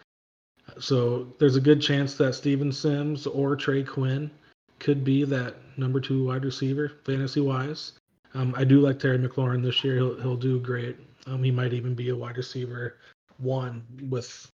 So 0.79 1.27
there's 1.39 1.55
a 1.55 1.61
good 1.61 1.81
chance 1.81 2.15
that 2.15 2.33
Steven 2.33 2.71
Sims 2.71 3.27
or 3.27 3.55
Trey 3.55 3.83
Quinn 3.83 4.31
could 4.79 5.03
be 5.03 5.23
that 5.25 5.55
number 5.77 5.99
two 5.99 6.25
wide 6.25 6.43
receiver 6.43 6.91
fantasy 7.05 7.41
wise. 7.41 7.93
Um, 8.33 8.53
I 8.57 8.63
do 8.63 8.79
like 8.79 8.99
Terry 8.99 9.17
McLaurin 9.17 9.63
this 9.63 9.83
year. 9.83 9.95
He'll 9.95 10.19
he'll 10.21 10.37
do 10.37 10.59
great. 10.59 10.97
Um, 11.25 11.43
he 11.43 11.51
might 11.51 11.73
even 11.73 11.93
be 11.93 12.09
a 12.09 12.15
wide 12.15 12.37
receiver 12.37 12.97
one 13.37 13.83
with 14.09 14.49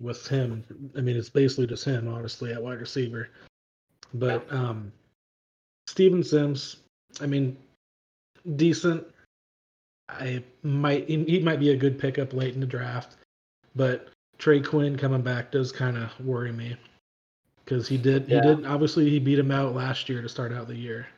with 0.00 0.26
him. 0.26 0.64
I 0.96 1.00
mean, 1.00 1.16
it's 1.16 1.30
basically 1.30 1.66
just 1.66 1.84
him, 1.84 2.08
honestly, 2.08 2.52
at 2.52 2.62
wide 2.62 2.80
receiver. 2.80 3.30
But 4.14 4.50
um, 4.52 4.92
Steven 5.86 6.22
Sims, 6.22 6.76
I 7.20 7.26
mean, 7.26 7.56
decent. 8.56 9.04
I 10.08 10.42
might 10.62 11.08
he 11.08 11.40
might 11.40 11.58
be 11.58 11.70
a 11.70 11.76
good 11.76 11.98
pickup 11.98 12.32
late 12.32 12.54
in 12.54 12.60
the 12.60 12.66
draft, 12.66 13.16
but 13.74 14.08
Trey 14.38 14.60
Quinn 14.60 14.96
coming 14.96 15.22
back 15.22 15.50
does 15.50 15.72
kind 15.72 15.96
of 15.96 16.12
worry 16.24 16.52
me 16.52 16.76
because 17.64 17.88
he 17.88 17.96
did 17.96 18.28
yeah. 18.28 18.40
he 18.40 18.54
did 18.54 18.66
obviously 18.66 19.10
he 19.10 19.18
beat 19.18 19.38
him 19.38 19.50
out 19.50 19.74
last 19.74 20.08
year 20.08 20.22
to 20.22 20.28
start 20.28 20.52
out 20.52 20.68
the 20.68 20.76
year. 20.76 21.08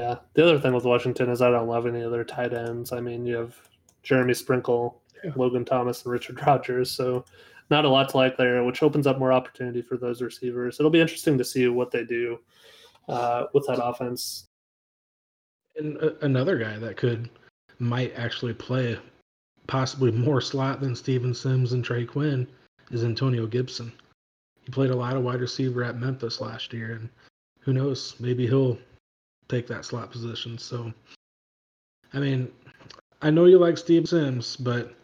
Yeah, 0.00 0.16
the 0.32 0.44
other 0.44 0.58
thing 0.58 0.72
with 0.72 0.84
Washington 0.84 1.28
is 1.28 1.42
I 1.42 1.50
don't 1.50 1.68
love 1.68 1.86
any 1.86 2.02
other 2.02 2.24
tight 2.24 2.54
ends. 2.54 2.90
I 2.90 3.00
mean, 3.00 3.26
you 3.26 3.36
have 3.36 3.54
Jeremy 4.02 4.32
Sprinkle, 4.32 5.02
yeah. 5.22 5.32
Logan 5.36 5.66
Thomas, 5.66 6.02
and 6.02 6.12
Richard 6.12 6.40
Rogers. 6.46 6.90
so 6.90 7.22
not 7.68 7.84
a 7.84 7.88
lot 7.88 8.08
to 8.08 8.16
like 8.16 8.38
there, 8.38 8.64
which 8.64 8.82
opens 8.82 9.06
up 9.06 9.18
more 9.18 9.30
opportunity 9.30 9.82
for 9.82 9.98
those 9.98 10.22
receivers. 10.22 10.80
It'll 10.80 10.90
be 10.90 11.02
interesting 11.02 11.36
to 11.36 11.44
see 11.44 11.68
what 11.68 11.90
they 11.90 12.04
do 12.04 12.38
uh, 13.10 13.44
with 13.52 13.66
that 13.66 13.84
offense. 13.84 14.46
And 15.76 16.02
uh, 16.02 16.12
another 16.22 16.56
guy 16.56 16.78
that 16.78 16.96
could 16.96 17.28
might 17.78 18.14
actually 18.16 18.54
play 18.54 18.98
possibly 19.66 20.10
more 20.10 20.40
slot 20.40 20.80
than 20.80 20.96
Steven 20.96 21.34
Sims 21.34 21.74
and 21.74 21.84
Trey 21.84 22.06
Quinn 22.06 22.48
is 22.90 23.04
Antonio 23.04 23.46
Gibson. 23.46 23.92
He 24.64 24.72
played 24.72 24.90
a 24.90 24.96
lot 24.96 25.16
of 25.16 25.22
wide 25.22 25.42
receiver 25.42 25.84
at 25.84 26.00
Memphis 26.00 26.40
last 26.40 26.72
year, 26.72 26.92
and 26.92 27.10
who 27.60 27.74
knows, 27.74 28.14
maybe 28.18 28.46
he'll 28.46 28.78
take 29.50 29.66
that 29.66 29.84
slot 29.84 30.10
position. 30.10 30.56
So, 30.58 30.92
I 32.12 32.18
mean, 32.18 32.50
I 33.22 33.30
know 33.30 33.44
you 33.46 33.58
like 33.58 33.76
Steve 33.76 34.08
Sims, 34.08 34.56
but 34.56 34.94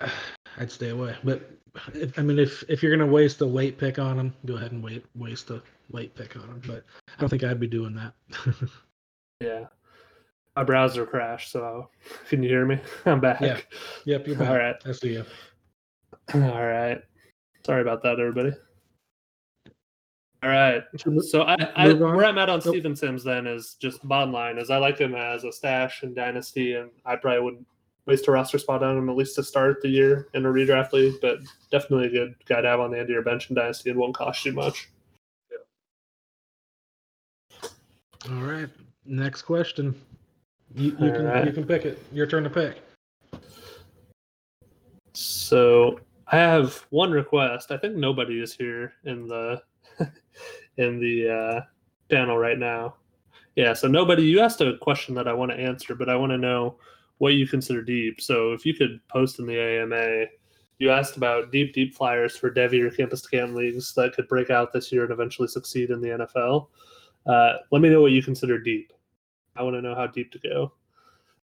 I'd 0.58 0.70
stay 0.70 0.90
away. 0.90 1.16
But 1.22 1.50
if, 1.94 2.18
I 2.18 2.22
mean, 2.22 2.38
if 2.38 2.64
if 2.68 2.82
you're 2.82 2.96
gonna 2.96 3.10
waste 3.10 3.40
a 3.40 3.46
late 3.46 3.78
pick 3.78 3.98
on 3.98 4.18
him, 4.18 4.34
go 4.46 4.56
ahead 4.56 4.72
and 4.72 4.82
wait 4.82 5.04
waste 5.14 5.50
a 5.50 5.62
late 5.90 6.14
pick 6.14 6.36
on 6.36 6.42
him, 6.42 6.62
but 6.66 6.84
I 7.08 7.20
don't 7.20 7.28
think 7.28 7.44
I'd 7.44 7.60
be 7.60 7.66
doing 7.66 7.94
that. 7.94 8.14
yeah. 9.40 9.66
My 10.56 10.64
browser 10.64 11.06
crashed, 11.06 11.52
so 11.52 11.90
can 12.28 12.42
you 12.42 12.48
hear 12.48 12.66
me? 12.66 12.78
I'm 13.06 13.20
back. 13.20 13.40
Yeah. 13.40 13.60
Yep, 14.04 14.26
you're 14.26 14.36
back. 14.36 14.48
All 14.48 14.58
right. 14.58 14.76
I 14.84 14.92
see 14.92 15.12
you. 15.12 15.24
All 16.34 16.66
right. 16.66 17.00
Sorry 17.64 17.82
about 17.82 18.02
that, 18.02 18.18
everybody. 18.18 18.52
All 20.42 20.48
right. 20.48 20.82
So 21.20 21.42
I, 21.42 21.56
I 21.76 21.92
where 21.92 22.24
I'm 22.24 22.38
at 22.38 22.48
on 22.48 22.60
nope. 22.64 22.74
Steven 22.74 22.96
Sims 22.96 23.22
then 23.22 23.46
is 23.46 23.74
just 23.74 24.06
bottom 24.08 24.32
line 24.32 24.56
is 24.56 24.70
I 24.70 24.78
like 24.78 24.98
him 24.98 25.14
as 25.14 25.44
a 25.44 25.52
stash 25.52 26.02
in 26.02 26.14
Dynasty, 26.14 26.74
and 26.74 26.90
I 27.04 27.16
probably 27.16 27.42
wouldn't 27.42 27.66
waste 28.06 28.26
a 28.26 28.32
roster 28.32 28.58
spot 28.58 28.82
on 28.82 28.96
him 28.96 29.10
at 29.10 29.16
least 29.16 29.34
to 29.36 29.42
start 29.42 29.82
the 29.82 29.88
year 29.88 30.28
in 30.32 30.46
a 30.46 30.48
redraft 30.48 30.92
league, 30.92 31.14
but 31.20 31.40
definitely 31.70 32.06
a 32.06 32.10
good 32.10 32.34
guy 32.46 32.62
to 32.62 32.68
have 32.68 32.80
on 32.80 32.90
the 32.90 32.96
end 32.96 33.04
of 33.04 33.10
your 33.10 33.22
bench 33.22 33.50
in 33.50 33.56
Dynasty 33.56 33.90
and 33.90 33.98
won't 33.98 34.14
cost 34.14 34.46
you 34.46 34.52
much. 34.52 34.88
Yeah. 37.62 37.68
All 38.30 38.42
right. 38.42 38.68
Next 39.04 39.42
question. 39.42 39.94
You, 40.74 40.92
you 40.92 41.12
can 41.12 41.24
right. 41.24 41.46
you 41.46 41.52
can 41.52 41.66
pick 41.66 41.84
it. 41.84 42.02
Your 42.12 42.26
turn 42.26 42.44
to 42.44 42.50
pick. 42.50 42.80
So 45.12 46.00
I 46.28 46.38
have 46.38 46.86
one 46.90 47.10
request. 47.10 47.72
I 47.72 47.76
think 47.76 47.96
nobody 47.96 48.40
is 48.40 48.54
here 48.54 48.94
in 49.04 49.26
the 49.26 49.60
in 50.76 50.98
the 50.98 51.28
uh, 51.28 51.60
panel 52.10 52.38
right 52.38 52.58
now. 52.58 52.94
Yeah, 53.56 53.72
so 53.74 53.88
nobody. 53.88 54.22
You 54.22 54.40
asked 54.40 54.60
a 54.60 54.78
question 54.78 55.14
that 55.16 55.28
I 55.28 55.32
want 55.32 55.50
to 55.50 55.56
answer, 55.56 55.94
but 55.94 56.08
I 56.08 56.16
want 56.16 56.30
to 56.30 56.38
know 56.38 56.76
what 57.18 57.34
you 57.34 57.46
consider 57.46 57.82
deep. 57.82 58.20
So 58.20 58.52
if 58.52 58.64
you 58.64 58.74
could 58.74 59.00
post 59.08 59.38
in 59.38 59.46
the 59.46 59.60
AMA, 59.60 60.26
you 60.78 60.90
asked 60.90 61.16
about 61.16 61.52
deep, 61.52 61.74
deep 61.74 61.94
flyers 61.94 62.36
for 62.36 62.50
Devy 62.50 62.82
or 62.82 62.90
campus 62.90 63.20
to 63.22 63.46
leagues 63.46 63.92
that 63.94 64.14
could 64.14 64.26
break 64.28 64.48
out 64.48 64.72
this 64.72 64.90
year 64.90 65.02
and 65.02 65.12
eventually 65.12 65.48
succeed 65.48 65.90
in 65.90 66.00
the 66.00 66.08
NFL. 66.08 66.68
Uh, 67.26 67.58
let 67.70 67.82
me 67.82 67.90
know 67.90 68.00
what 68.00 68.12
you 68.12 68.22
consider 68.22 68.58
deep. 68.58 68.92
I 69.56 69.62
want 69.62 69.76
to 69.76 69.82
know 69.82 69.94
how 69.94 70.06
deep 70.06 70.32
to 70.32 70.38
go. 70.38 70.72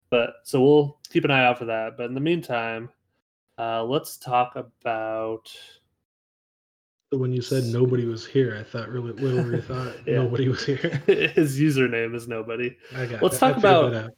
But 0.10 0.38
so 0.44 0.64
we'll 0.64 0.98
keep 1.12 1.26
an 1.26 1.32
eye 1.32 1.46
out 1.46 1.60
for 1.60 1.66
that. 1.66 1.98
But 1.98 2.08
in 2.08 2.16
the 2.16 2.20
meantime, 2.20 2.90
uh, 3.60 3.84
let's 3.84 4.18
talk 4.18 4.56
about. 4.56 5.52
When 7.12 7.34
you 7.34 7.42
said 7.42 7.64
nobody 7.66 8.06
was 8.06 8.26
here, 8.26 8.56
I 8.60 8.64
thought 8.64 8.90
really 8.90 9.14
literally 9.14 9.62
thought 9.68 9.96
yeah. 10.06 10.18
nobody 10.18 10.48
was 10.48 10.64
here. 10.64 10.78
His 11.08 11.60
username 11.60 12.14
is 12.16 12.28
nobody. 12.28 12.78
I 12.96 13.08
got. 13.08 13.24
Let's 13.24 13.40
talk 13.40 13.58
about. 13.58 14.12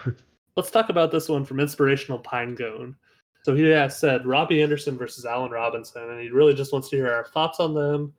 let's 0.56 0.70
talk 0.70 0.88
about 0.88 1.12
this 1.12 1.28
one 1.28 1.44
from 1.44 1.60
Inspirational 1.60 2.18
Pinecone. 2.18 2.94
So 3.44 3.54
he 3.54 3.64
has 3.64 3.98
said 3.98 4.26
Robbie 4.26 4.62
Anderson 4.62 4.96
versus 4.96 5.24
Allen 5.24 5.50
Robinson, 5.50 6.10
and 6.10 6.20
he 6.20 6.30
really 6.30 6.54
just 6.54 6.72
wants 6.72 6.88
to 6.90 6.96
hear 6.96 7.12
our 7.12 7.26
thoughts 7.26 7.60
on 7.60 7.74
them. 7.74 8.12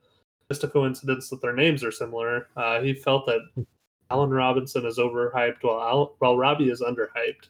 Just 0.48 0.64
a 0.64 0.68
coincidence 0.68 1.28
that 1.30 1.42
their 1.42 1.54
names 1.54 1.84
are 1.84 1.92
similar. 1.92 2.48
Uh, 2.56 2.80
he 2.80 2.94
felt 2.94 3.26
that 3.26 3.40
Allen 4.10 4.30
Robinson 4.30 4.86
is 4.86 4.98
overhyped 4.98 5.62
while 5.62 5.80
Al, 5.80 6.16
while 6.18 6.36
Robbie 6.36 6.70
is 6.70 6.80
underhyped. 6.80 7.48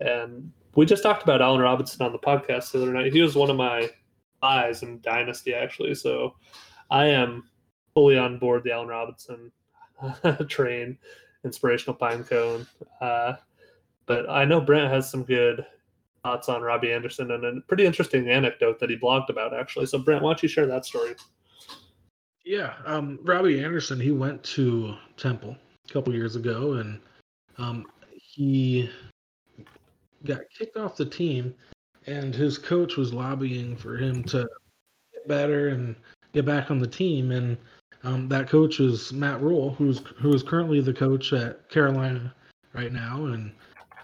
And 0.00 0.50
we 0.74 0.86
just 0.86 1.02
talked 1.02 1.22
about 1.22 1.42
Allen 1.42 1.60
Robinson 1.60 2.04
on 2.04 2.12
the 2.12 2.18
podcast 2.18 2.72
the 2.72 2.82
other 2.82 2.92
night. 2.92 3.12
He 3.12 3.20
was 3.20 3.36
one 3.36 3.50
of 3.50 3.56
my 3.56 3.90
eyes 4.42 4.82
in 4.82 5.00
Dynasty 5.00 5.54
actually, 5.54 5.94
so 5.94 6.34
I 6.90 7.06
am 7.06 7.48
fully 7.94 8.18
on 8.18 8.38
board 8.38 8.64
the 8.64 8.72
Allen 8.72 8.88
Robinson 8.88 9.52
train, 10.48 10.98
inspirational 11.44 11.94
pine 11.94 12.24
cone. 12.24 12.66
Uh, 13.00 13.34
but 14.06 14.28
I 14.28 14.44
know 14.44 14.60
Brent 14.60 14.92
has 14.92 15.10
some 15.10 15.22
good 15.22 15.64
thoughts 16.22 16.48
on 16.48 16.62
Robbie 16.62 16.92
Anderson 16.92 17.30
and 17.30 17.44
a 17.44 17.60
pretty 17.62 17.86
interesting 17.86 18.28
anecdote 18.28 18.78
that 18.80 18.90
he 18.90 18.96
blogged 18.96 19.30
about 19.30 19.54
actually. 19.54 19.86
So 19.86 19.98
Brent, 19.98 20.22
why 20.22 20.30
don't 20.30 20.42
you 20.42 20.48
share 20.48 20.66
that 20.66 20.84
story? 20.84 21.14
Yeah, 22.44 22.74
um, 22.86 23.18
Robbie 23.22 23.62
Anderson, 23.62 24.00
he 24.00 24.10
went 24.10 24.42
to 24.44 24.94
Temple 25.16 25.56
a 25.88 25.92
couple 25.92 26.14
years 26.14 26.36
ago, 26.36 26.74
and 26.74 26.98
um, 27.58 27.86
he 28.10 28.90
got 30.24 30.40
kicked 30.56 30.76
off 30.76 30.96
the 30.96 31.04
team, 31.04 31.54
and 32.10 32.34
his 32.34 32.58
coach 32.58 32.96
was 32.96 33.14
lobbying 33.14 33.76
for 33.76 33.96
him 33.96 34.24
to 34.24 34.48
get 35.12 35.28
better 35.28 35.68
and 35.68 35.94
get 36.32 36.44
back 36.44 36.70
on 36.70 36.78
the 36.78 36.86
team. 36.86 37.30
And 37.30 37.56
um, 38.02 38.28
that 38.28 38.48
coach 38.48 38.80
is 38.80 39.12
Matt 39.12 39.40
Rhule, 39.40 39.74
who's 39.74 40.00
who 40.18 40.34
is 40.34 40.42
currently 40.42 40.80
the 40.80 40.92
coach 40.92 41.32
at 41.32 41.68
Carolina 41.70 42.34
right 42.72 42.92
now. 42.92 43.26
And 43.26 43.52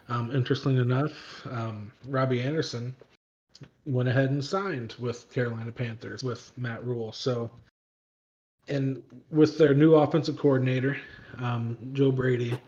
um, 0.08 0.30
interestingly 0.30 0.80
enough, 0.80 1.12
um, 1.50 1.90
Robbie 2.06 2.42
Anderson 2.42 2.94
went 3.86 4.08
ahead 4.08 4.30
and 4.30 4.44
signed 4.44 4.94
with 4.98 5.30
Carolina 5.32 5.72
Panthers 5.72 6.22
with 6.22 6.52
Matt 6.56 6.84
Rhule. 6.84 7.10
So, 7.10 7.50
and 8.68 9.02
with 9.30 9.58
their 9.58 9.74
new 9.74 9.94
offensive 9.94 10.38
coordinator, 10.38 10.96
um, 11.38 11.76
Joe 11.92 12.12
Brady, 12.12 12.58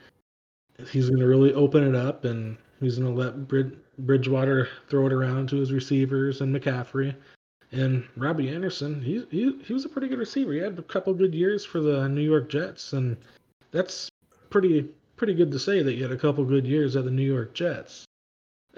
he's 0.91 1.09
going 1.09 1.21
to 1.21 1.27
really 1.27 1.53
open 1.55 1.87
it 1.87 1.95
up 1.95 2.25
and 2.25 2.57
he's 2.81 2.99
going 2.99 3.15
to 3.15 3.21
let 3.21 3.47
Bridgewater 3.99 4.69
throw 4.89 5.07
it 5.07 5.13
around 5.13 5.49
to 5.49 5.57
his 5.57 5.73
receivers 5.73 6.41
and 6.41 6.55
McCaffrey. 6.55 7.15
And 7.73 8.05
Robbie 8.17 8.49
Anderson, 8.49 9.03
he, 9.03 9.27
he 9.31 9.59
he 9.63 9.75
was 9.75 9.85
a 9.85 9.89
pretty 9.89 10.09
good 10.09 10.19
receiver. 10.19 10.53
He 10.53 10.59
had 10.59 10.79
a 10.79 10.83
couple 10.83 11.13
good 11.13 11.35
years 11.35 11.65
for 11.65 11.81
the 11.81 12.09
New 12.09 12.23
York 12.23 12.49
Jets, 12.49 12.95
and 12.95 13.17
that's 13.73 14.09
pretty 14.49 14.89
pretty 15.17 15.35
good 15.35 15.53
to 15.53 15.59
say 15.59 15.83
that 15.83 15.95
you 15.95 16.03
had 16.03 16.13
a 16.13 16.17
couple 16.17 16.45
good 16.45 16.67
years 16.67 16.97
at 16.97 17.05
the 17.05 17.11
New 17.11 17.27
York 17.27 17.53
Jets. 17.53 18.05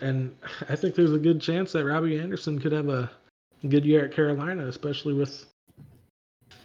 And 0.00 0.34
I 0.68 0.74
think 0.74 0.94
there's 0.94 1.12
a 1.12 1.18
good 1.18 1.40
chance 1.40 1.72
that 1.72 1.84
Robbie 1.84 2.18
Anderson 2.18 2.58
could 2.58 2.72
have 2.72 2.88
a 2.88 3.10
good 3.68 3.84
year 3.84 4.06
at 4.06 4.12
Carolina, 4.12 4.66
especially 4.66 5.12
with 5.12 5.46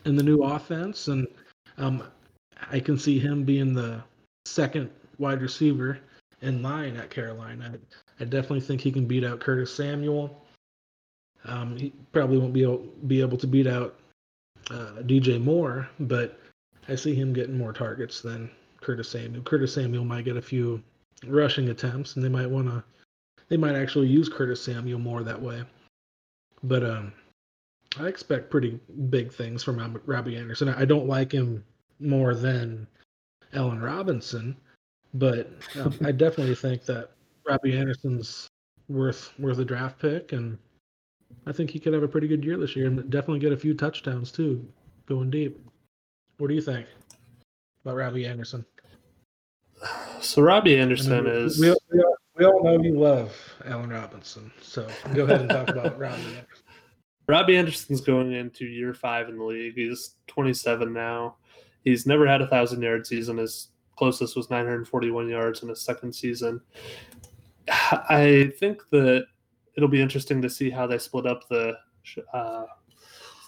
in 0.06 0.16
the 0.16 0.24
new 0.24 0.44
offense. 0.44 1.10
And 1.10 1.28
um, 1.78 2.04
I 2.72 2.80
can 2.80 2.98
see 2.98 3.20
him 3.20 3.44
being 3.44 3.74
the 3.74 4.02
second 4.46 4.90
wide 5.18 5.42
receiver 5.42 6.00
in 6.42 6.64
line 6.64 6.96
at 6.98 7.10
Carolina. 7.10 7.78
I, 8.20 8.26
definitely 8.26 8.62
think 8.62 8.82
he 8.82 8.92
can 8.92 9.06
beat 9.06 9.24
out 9.24 9.40
Curtis 9.40 9.74
Samuel. 9.74 10.42
Um, 11.46 11.78
he 11.78 11.94
probably 12.12 12.38
won't 12.38 12.54
be 12.54 12.64
able, 12.64 12.86
be 13.08 13.22
able 13.22 13.38
to 13.38 13.48
beat 13.48 13.68
out 13.68 14.00
uh, 14.72 15.02
DJ 15.02 15.42
Moore, 15.42 15.88
but 16.00 16.40
I 16.88 16.96
see 16.96 17.14
him 17.14 17.34
getting 17.34 17.58
more 17.58 17.74
targets 17.74 18.22
than 18.22 18.50
Curtis 18.82 19.10
Samuel. 19.10 19.44
Curtis 19.44 19.74
Samuel 19.74 20.06
might 20.06 20.26
get 20.26 20.38
a 20.38 20.42
few 20.42 20.82
rushing 21.28 21.70
attempts, 21.70 22.16
and 22.16 22.26
they 22.26 22.30
might 22.30 22.50
want 22.50 22.68
to. 22.68 22.84
They 23.48 23.58
might 23.58 23.76
actually 23.76 24.08
use 24.08 24.28
Curtis 24.28 24.64
Samuel 24.64 25.00
more 25.00 25.24
that 25.24 25.40
way. 25.40 25.64
But 26.64 26.84
um, 26.84 27.14
I 28.00 28.08
expect 28.08 28.50
pretty 28.50 28.80
big 29.10 29.32
things 29.32 29.64
from 29.64 30.02
Robbie 30.06 30.38
Anderson. 30.38 30.70
I 30.70 30.86
don't 30.86 31.08
like 31.08 31.32
him 31.32 31.64
more 32.00 32.34
than 32.34 32.88
Allen 33.54 33.82
Robinson, 33.82 34.56
but 35.14 35.52
um, 35.80 35.96
I 36.04 36.12
definitely 36.12 36.56
think 36.56 36.86
that 36.86 37.12
Robbie 37.48 37.78
Anderson's 37.78 38.48
worth 38.88 39.32
worth 39.40 39.60
a 39.60 39.66
draft 39.66 40.00
pick, 40.00 40.32
and 40.32 40.58
I 41.46 41.52
think 41.52 41.70
he 41.70 41.80
could 41.80 41.94
have 41.94 42.04
a 42.04 42.08
pretty 42.08 42.28
good 42.28 42.44
year 42.44 42.58
this 42.58 42.76
year, 42.76 42.88
and 42.88 43.10
definitely 43.10 43.40
get 43.40 43.52
a 43.52 43.58
few 43.58 43.74
touchdowns 43.74 44.32
too, 44.32 44.66
going 45.06 45.30
deep. 45.30 45.60
What 46.38 46.48
do 46.48 46.54
you 46.54 46.62
think 46.62 46.88
about 47.84 47.96
Robbie 47.96 48.26
Anderson? 48.26 48.66
So 50.22 50.42
Robbie 50.42 50.78
Anderson 50.78 51.28
is. 51.28 51.60
We, 51.60 51.76
we, 51.92 52.02
all, 52.02 52.16
we 52.38 52.46
all 52.46 52.64
know 52.64 52.84
you 52.84 52.98
love 52.98 53.38
Allen 53.66 53.90
Robinson, 53.90 54.52
so 54.62 54.88
go 55.14 55.26
ahead 55.26 55.42
and 55.42 55.50
talk 55.50 55.70
about 55.70 56.00
Robbie 56.00 56.22
Anderson. 56.22 56.64
Robbie 57.28 57.58
Anderson's 57.58 58.02
going 58.02 58.34
into 58.34 58.66
year 58.66 58.94
five 58.94 59.30
in 59.30 59.38
the 59.38 59.44
league. 59.44 59.74
He's 59.76 60.16
27 60.28 60.94
now. 60.94 61.38
He's 61.84 62.06
never 62.06 62.28
had 62.28 62.42
a 62.42 62.48
thousand 62.48 62.82
yard 62.82 63.08
season. 63.08 63.38
His 63.38 63.70
closest 63.96 64.36
was 64.36 64.50
941 64.50 65.30
yards 65.30 65.64
in 65.64 65.70
his 65.70 65.82
second 65.82 66.14
season. 66.14 66.62
I 67.70 68.52
think 68.60 68.82
that 68.92 69.26
it'll 69.76 69.90
be 69.90 70.02
interesting 70.02 70.42
to 70.42 70.50
see 70.50 70.70
how 70.70 70.88
they 70.88 70.98
split 70.98 71.26
up 71.26 71.48
the 71.50 71.74
uh, 72.34 72.66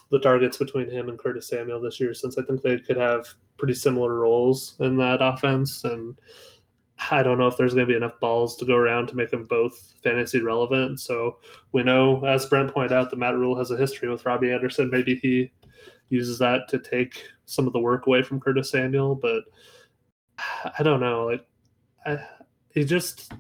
the 0.10 0.20
targets 0.20 0.58
between 0.58 0.90
him 0.90 1.10
and 1.10 1.20
Curtis 1.20 1.48
Samuel 1.48 1.82
this 1.82 2.00
year, 2.00 2.14
since 2.14 2.38
I 2.38 2.44
think 2.44 2.62
they 2.62 2.80
could 2.80 2.98
have 2.98 3.28
pretty 3.58 3.74
similar 3.74 4.16
roles 4.16 4.76
in 4.80 4.98
that 4.98 5.22
offense. 5.22 5.84
And 5.84 6.18
I 7.12 7.24
don't 7.24 7.38
know 7.38 7.48
if 7.48 7.58
there's 7.58 7.74
going 7.74 7.86
to 7.86 7.92
be 7.92 7.98
enough 7.98 8.20
balls 8.20 8.56
to 8.58 8.66
go 8.66 8.76
around 8.76 9.08
to 9.08 9.16
make 9.16 9.32
them 9.32 9.46
both 9.46 9.94
fantasy 10.04 10.42
relevant. 10.42 11.00
So 11.00 11.38
we 11.72 11.84
know, 11.84 12.24
as 12.26 12.46
Brent 12.46 12.74
pointed 12.74 12.94
out, 12.94 13.10
that 13.10 13.20
Matt 13.20 13.36
Rhule 13.36 13.58
has 13.58 13.72
a 13.72 13.78
history 13.78 14.10
with 14.10 14.26
Robbie 14.26 14.52
Anderson. 14.52 14.90
Maybe 14.90 15.16
he 15.16 15.52
uses 16.10 16.40
that 16.40 16.68
to 16.70 16.80
take 16.80 17.24
some 17.46 17.68
of 17.68 17.74
the 17.74 17.80
work 17.80 18.08
away 18.08 18.24
from 18.24 18.40
Curtis 18.40 18.72
Samuel, 18.72 19.16
but 19.16 19.44
I 20.80 20.84
don't 20.84 21.02
know. 21.02 21.26
Like, 21.26 21.46
I, 22.06 22.26
he 22.74 22.86
just 22.86 23.34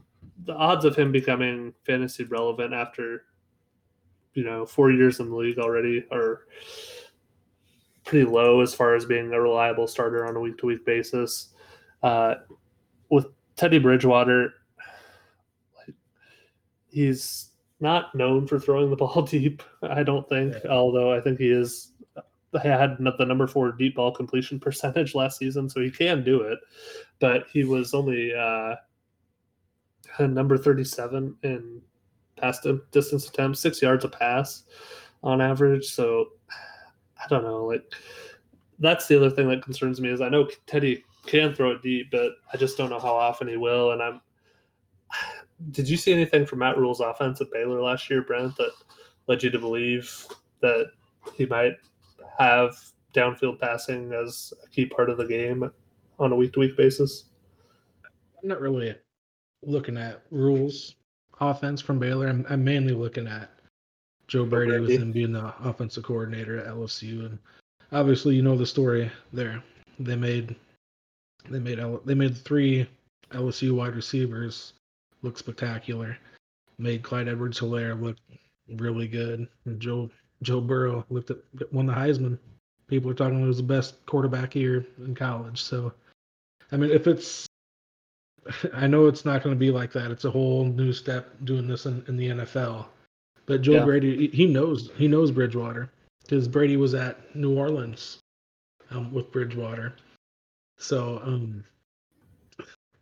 the 0.45 0.53
odds 0.53 0.85
of 0.85 0.95
him 0.95 1.11
becoming 1.11 1.73
fantasy 1.85 2.23
relevant 2.23 2.73
after 2.73 3.23
you 4.33 4.43
know 4.43 4.65
four 4.65 4.91
years 4.91 5.19
in 5.19 5.29
the 5.29 5.35
league 5.35 5.57
already 5.57 6.05
are 6.11 6.45
pretty 8.05 8.25
low 8.25 8.61
as 8.61 8.73
far 8.73 8.95
as 8.95 9.05
being 9.05 9.33
a 9.33 9.41
reliable 9.41 9.87
starter 9.87 10.25
on 10.25 10.35
a 10.35 10.39
week 10.39 10.57
to 10.57 10.65
week 10.65 10.85
basis. 10.85 11.49
Uh, 12.03 12.35
with 13.09 13.27
Teddy 13.55 13.79
Bridgewater, 13.79 14.53
he's 16.89 17.49
not 17.79 18.15
known 18.15 18.47
for 18.47 18.59
throwing 18.59 18.89
the 18.89 18.95
ball 18.95 19.23
deep. 19.23 19.61
I 19.83 20.03
don't 20.03 20.27
think, 20.29 20.55
although 20.65 21.13
I 21.13 21.19
think 21.19 21.39
he 21.39 21.49
is 21.49 21.91
had 22.63 22.97
the 22.97 23.25
number 23.25 23.45
four 23.45 23.71
deep 23.73 23.95
ball 23.95 24.11
completion 24.11 24.59
percentage 24.61 25.13
last 25.13 25.37
season, 25.37 25.69
so 25.69 25.81
he 25.81 25.91
can 25.91 26.23
do 26.23 26.41
it. 26.41 26.59
But 27.19 27.47
he 27.51 27.63
was 27.63 27.93
only 27.93 28.33
uh, 28.33 28.75
number 30.19 30.57
37 30.57 31.35
in 31.43 31.81
pass 32.37 32.65
distance 32.91 33.27
attempts, 33.27 33.59
six 33.59 33.81
yards 33.81 34.05
a 34.05 34.09
pass 34.09 34.63
on 35.23 35.41
average. 35.41 35.85
So 35.85 36.29
I 37.23 37.27
don't 37.29 37.43
know. 37.43 37.65
Like 37.65 37.83
that's 38.79 39.07
the 39.07 39.17
other 39.17 39.29
thing 39.29 39.47
that 39.49 39.63
concerns 39.63 39.99
me 39.99 40.09
is 40.09 40.21
I 40.21 40.29
know 40.29 40.47
Teddy 40.65 41.03
can 41.25 41.53
throw 41.53 41.71
it 41.71 41.81
deep, 41.81 42.11
but 42.11 42.33
I 42.53 42.57
just 42.57 42.77
don't 42.77 42.89
know 42.89 42.99
how 42.99 43.15
often 43.15 43.47
he 43.47 43.57
will. 43.57 43.91
And 43.91 44.01
I'm. 44.01 44.21
Did 45.71 45.89
you 45.89 45.97
see 45.97 46.13
anything 46.13 46.45
from 46.45 46.59
Matt 46.59 46.77
Rhule's 46.77 46.99
offense 46.99 47.41
at 47.41 47.51
Baylor 47.51 47.81
last 47.81 48.11
year, 48.11 48.21
Brent, 48.21 48.55
that 48.57 48.69
led 49.25 49.41
you 49.41 49.49
to 49.49 49.57
believe 49.57 50.27
that 50.61 50.91
he 51.33 51.47
might 51.47 51.73
have 52.37 52.77
downfield 53.15 53.59
passing 53.59 54.13
as 54.13 54.53
a 54.63 54.69
key 54.69 54.85
part 54.85 55.09
of 55.09 55.17
the 55.17 55.25
game 55.25 55.71
on 56.19 56.31
a 56.31 56.35
week 56.35 56.53
to 56.53 56.59
week 56.59 56.77
basis? 56.77 57.25
Not 58.43 58.61
really 58.61 58.93
looking 59.63 59.97
at 59.97 60.21
Rhule's 60.31 60.95
offense 61.39 61.81
from 61.81 61.99
Baylor. 61.99 62.27
I'm, 62.27 62.45
I'm 62.49 62.63
mainly 62.63 62.93
looking 62.93 63.27
at 63.27 63.49
Joe 64.27 64.45
Brady, 64.45 64.71
Brady 64.71 64.93
with 64.93 65.01
him 65.01 65.11
being 65.11 65.31
the 65.31 65.53
offensive 65.63 66.03
coordinator 66.03 66.59
at 66.59 66.67
LSU, 66.67 67.25
and 67.25 67.39
obviously 67.91 68.35
you 68.35 68.41
know 68.41 68.57
the 68.57 68.65
story 68.65 69.11
there. 69.31 69.63
They 69.99 70.15
made 70.15 70.55
they 71.49 71.59
made 71.59 71.79
they 72.05 72.13
made 72.13 72.37
three 72.37 72.87
LSU 73.31 73.75
wide 73.75 73.95
receivers 73.95 74.73
look 75.21 75.37
spectacular. 75.37 76.17
Made 76.79 77.03
Clyde 77.03 77.27
Edwards-Helaire 77.27 77.99
look 77.99 78.17
really 78.75 79.07
good. 79.07 79.47
And 79.65 79.79
Joe 79.79 80.09
Joe 80.43 80.61
Burrow 80.61 81.05
looked 81.09 81.31
at 81.31 81.37
won 81.71 81.85
the 81.85 81.93
Heisman. 81.93 82.37
People 82.87 83.11
are 83.11 83.15
talking 83.15 83.39
he 83.39 83.45
was 83.45 83.57
the 83.57 83.63
best 83.63 84.05
quarterback 84.05 84.53
here 84.53 84.85
in 84.99 85.15
college. 85.15 85.61
So, 85.61 85.91
I 86.71 86.77
mean, 86.77 86.91
if 86.91 87.05
it's, 87.05 87.46
I 88.73 88.87
know 88.87 89.07
it's 89.07 89.25
not 89.25 89.43
going 89.43 89.55
to 89.55 89.59
be 89.59 89.71
like 89.71 89.91
that. 89.93 90.11
It's 90.11 90.25
a 90.25 90.31
whole 90.31 90.65
new 90.65 90.93
step 90.93 91.29
doing 91.43 91.67
this 91.67 91.85
in, 91.85 92.03
in 92.07 92.17
the 92.17 92.29
NFL. 92.29 92.85
But 93.45 93.61
Joe 93.61 93.73
yeah. 93.73 93.85
Brady, 93.85 94.27
he 94.27 94.45
knows 94.45 94.91
he 94.97 95.07
knows 95.07 95.31
Bridgewater 95.31 95.89
because 96.23 96.47
Brady 96.47 96.75
was 96.75 96.93
at 96.93 97.33
New 97.35 97.57
Orleans 97.57 98.19
um, 98.91 99.13
with 99.13 99.31
Bridgewater. 99.31 99.95
So, 100.77 101.21
um, 101.23 101.63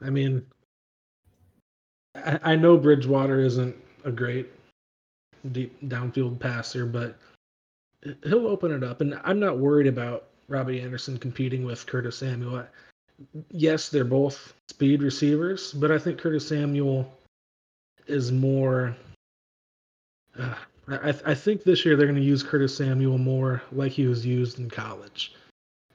I 0.01 0.09
mean, 0.09 0.45
I, 2.15 2.39
I 2.43 2.55
know 2.55 2.77
Bridgewater 2.77 3.39
isn't 3.39 3.75
a 4.03 4.11
great 4.11 4.51
deep 5.51 5.77
downfield 5.89 6.39
passer, 6.39 6.85
but 6.85 7.17
he'll 8.23 8.47
open 8.47 8.71
it 8.71 8.83
up. 8.83 9.01
And 9.01 9.19
I'm 9.23 9.39
not 9.39 9.57
worried 9.57 9.87
about 9.87 10.27
Robbie 10.47 10.81
Anderson 10.81 11.17
competing 11.17 11.65
with 11.65 11.85
Curtis 11.85 12.17
Samuel. 12.17 12.65
Yes, 13.49 13.89
they're 13.89 14.03
both 14.03 14.53
speed 14.69 15.01
receivers, 15.01 15.73
but 15.73 15.91
I 15.91 15.97
think 15.97 16.19
Curtis 16.19 16.47
Samuel 16.47 17.11
is 18.07 18.31
more. 18.31 18.95
Uh, 20.37 20.55
I, 20.87 21.13
I 21.25 21.33
think 21.33 21.63
this 21.63 21.85
year 21.85 21.95
they're 21.95 22.07
going 22.07 22.19
to 22.19 22.25
use 22.25 22.43
Curtis 22.43 22.75
Samuel 22.75 23.17
more 23.17 23.61
like 23.71 23.91
he 23.91 24.05
was 24.05 24.25
used 24.25 24.59
in 24.59 24.69
college. 24.69 25.33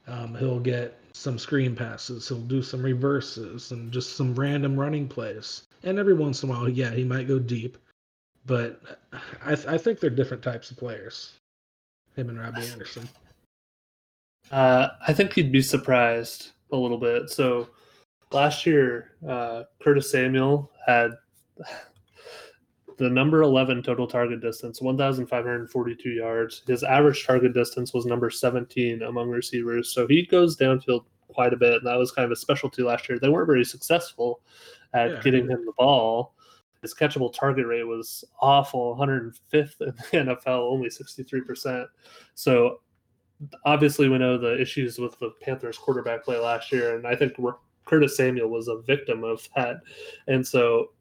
Um, 0.06 0.34
he'll 0.34 0.58
get 0.58 0.98
some 1.12 1.38
screen 1.38 1.76
passes, 1.76 2.26
he'll 2.28 2.40
do 2.40 2.62
some 2.62 2.82
reverses, 2.82 3.70
and 3.70 3.92
just 3.92 4.16
some 4.16 4.34
random 4.34 4.78
running 4.78 5.06
plays. 5.06 5.62
And 5.82 5.98
every 5.98 6.14
once 6.14 6.42
in 6.42 6.48
a 6.48 6.52
while, 6.52 6.68
yeah, 6.68 6.90
he 6.90 7.04
might 7.04 7.28
go 7.28 7.38
deep 7.38 7.76
but 8.46 8.80
I, 9.44 9.54
th- 9.54 9.66
I 9.66 9.78
think 9.78 10.00
they're 10.00 10.10
different 10.10 10.42
types 10.42 10.70
of 10.70 10.76
players. 10.76 11.34
Him 12.16 12.28
and 12.28 12.38
Robbie 12.40 12.66
Anderson. 12.72 13.08
Uh, 14.50 14.88
I 15.06 15.12
think 15.12 15.36
you'd 15.36 15.52
be 15.52 15.62
surprised 15.62 16.50
a 16.72 16.76
little 16.76 16.98
bit. 16.98 17.30
So 17.30 17.68
last 18.32 18.66
year, 18.66 19.12
uh, 19.28 19.64
Curtis 19.82 20.10
Samuel 20.10 20.70
had 20.86 21.12
the 22.98 23.08
number 23.08 23.42
11 23.42 23.82
total 23.82 24.06
target 24.06 24.40
distance, 24.40 24.80
1,542 24.80 26.10
yards. 26.10 26.62
His 26.66 26.82
average 26.82 27.26
target 27.26 27.54
distance 27.54 27.94
was 27.94 28.06
number 28.06 28.30
17 28.30 29.02
among 29.02 29.30
receivers. 29.30 29.92
So 29.92 30.06
he 30.06 30.26
goes 30.26 30.56
downfield 30.56 31.04
quite 31.28 31.52
a 31.52 31.56
bit. 31.56 31.74
And 31.74 31.86
that 31.86 31.98
was 31.98 32.12
kind 32.12 32.26
of 32.26 32.32
a 32.32 32.36
specialty 32.36 32.82
last 32.82 33.08
year. 33.08 33.18
They 33.18 33.28
weren't 33.28 33.46
very 33.46 33.64
successful 33.64 34.40
at 34.92 35.10
yeah, 35.10 35.20
getting 35.22 35.48
him 35.48 35.64
the 35.64 35.72
ball 35.78 36.34
his 36.82 36.94
catchable 36.94 37.32
target 37.32 37.66
rate 37.66 37.86
was 37.86 38.24
awful 38.40 38.96
105th 38.96 39.80
in 39.80 39.86
the 39.86 40.02
NFL, 40.12 40.70
only 40.70 40.88
63%. 40.88 41.86
So 42.34 42.80
obviously, 43.64 44.08
we 44.08 44.18
know 44.18 44.38
the 44.38 44.60
issues 44.60 44.98
with 44.98 45.18
the 45.18 45.32
Panthers 45.40 45.78
quarterback 45.78 46.24
play 46.24 46.38
last 46.38 46.72
year, 46.72 46.96
and 46.96 47.06
I 47.06 47.14
think 47.14 47.34
Curtis 47.84 48.16
Samuel 48.16 48.48
was 48.48 48.68
a 48.68 48.80
victim 48.82 49.24
of 49.24 49.48
that. 49.56 49.76
And 50.26 50.46
so 50.46 50.92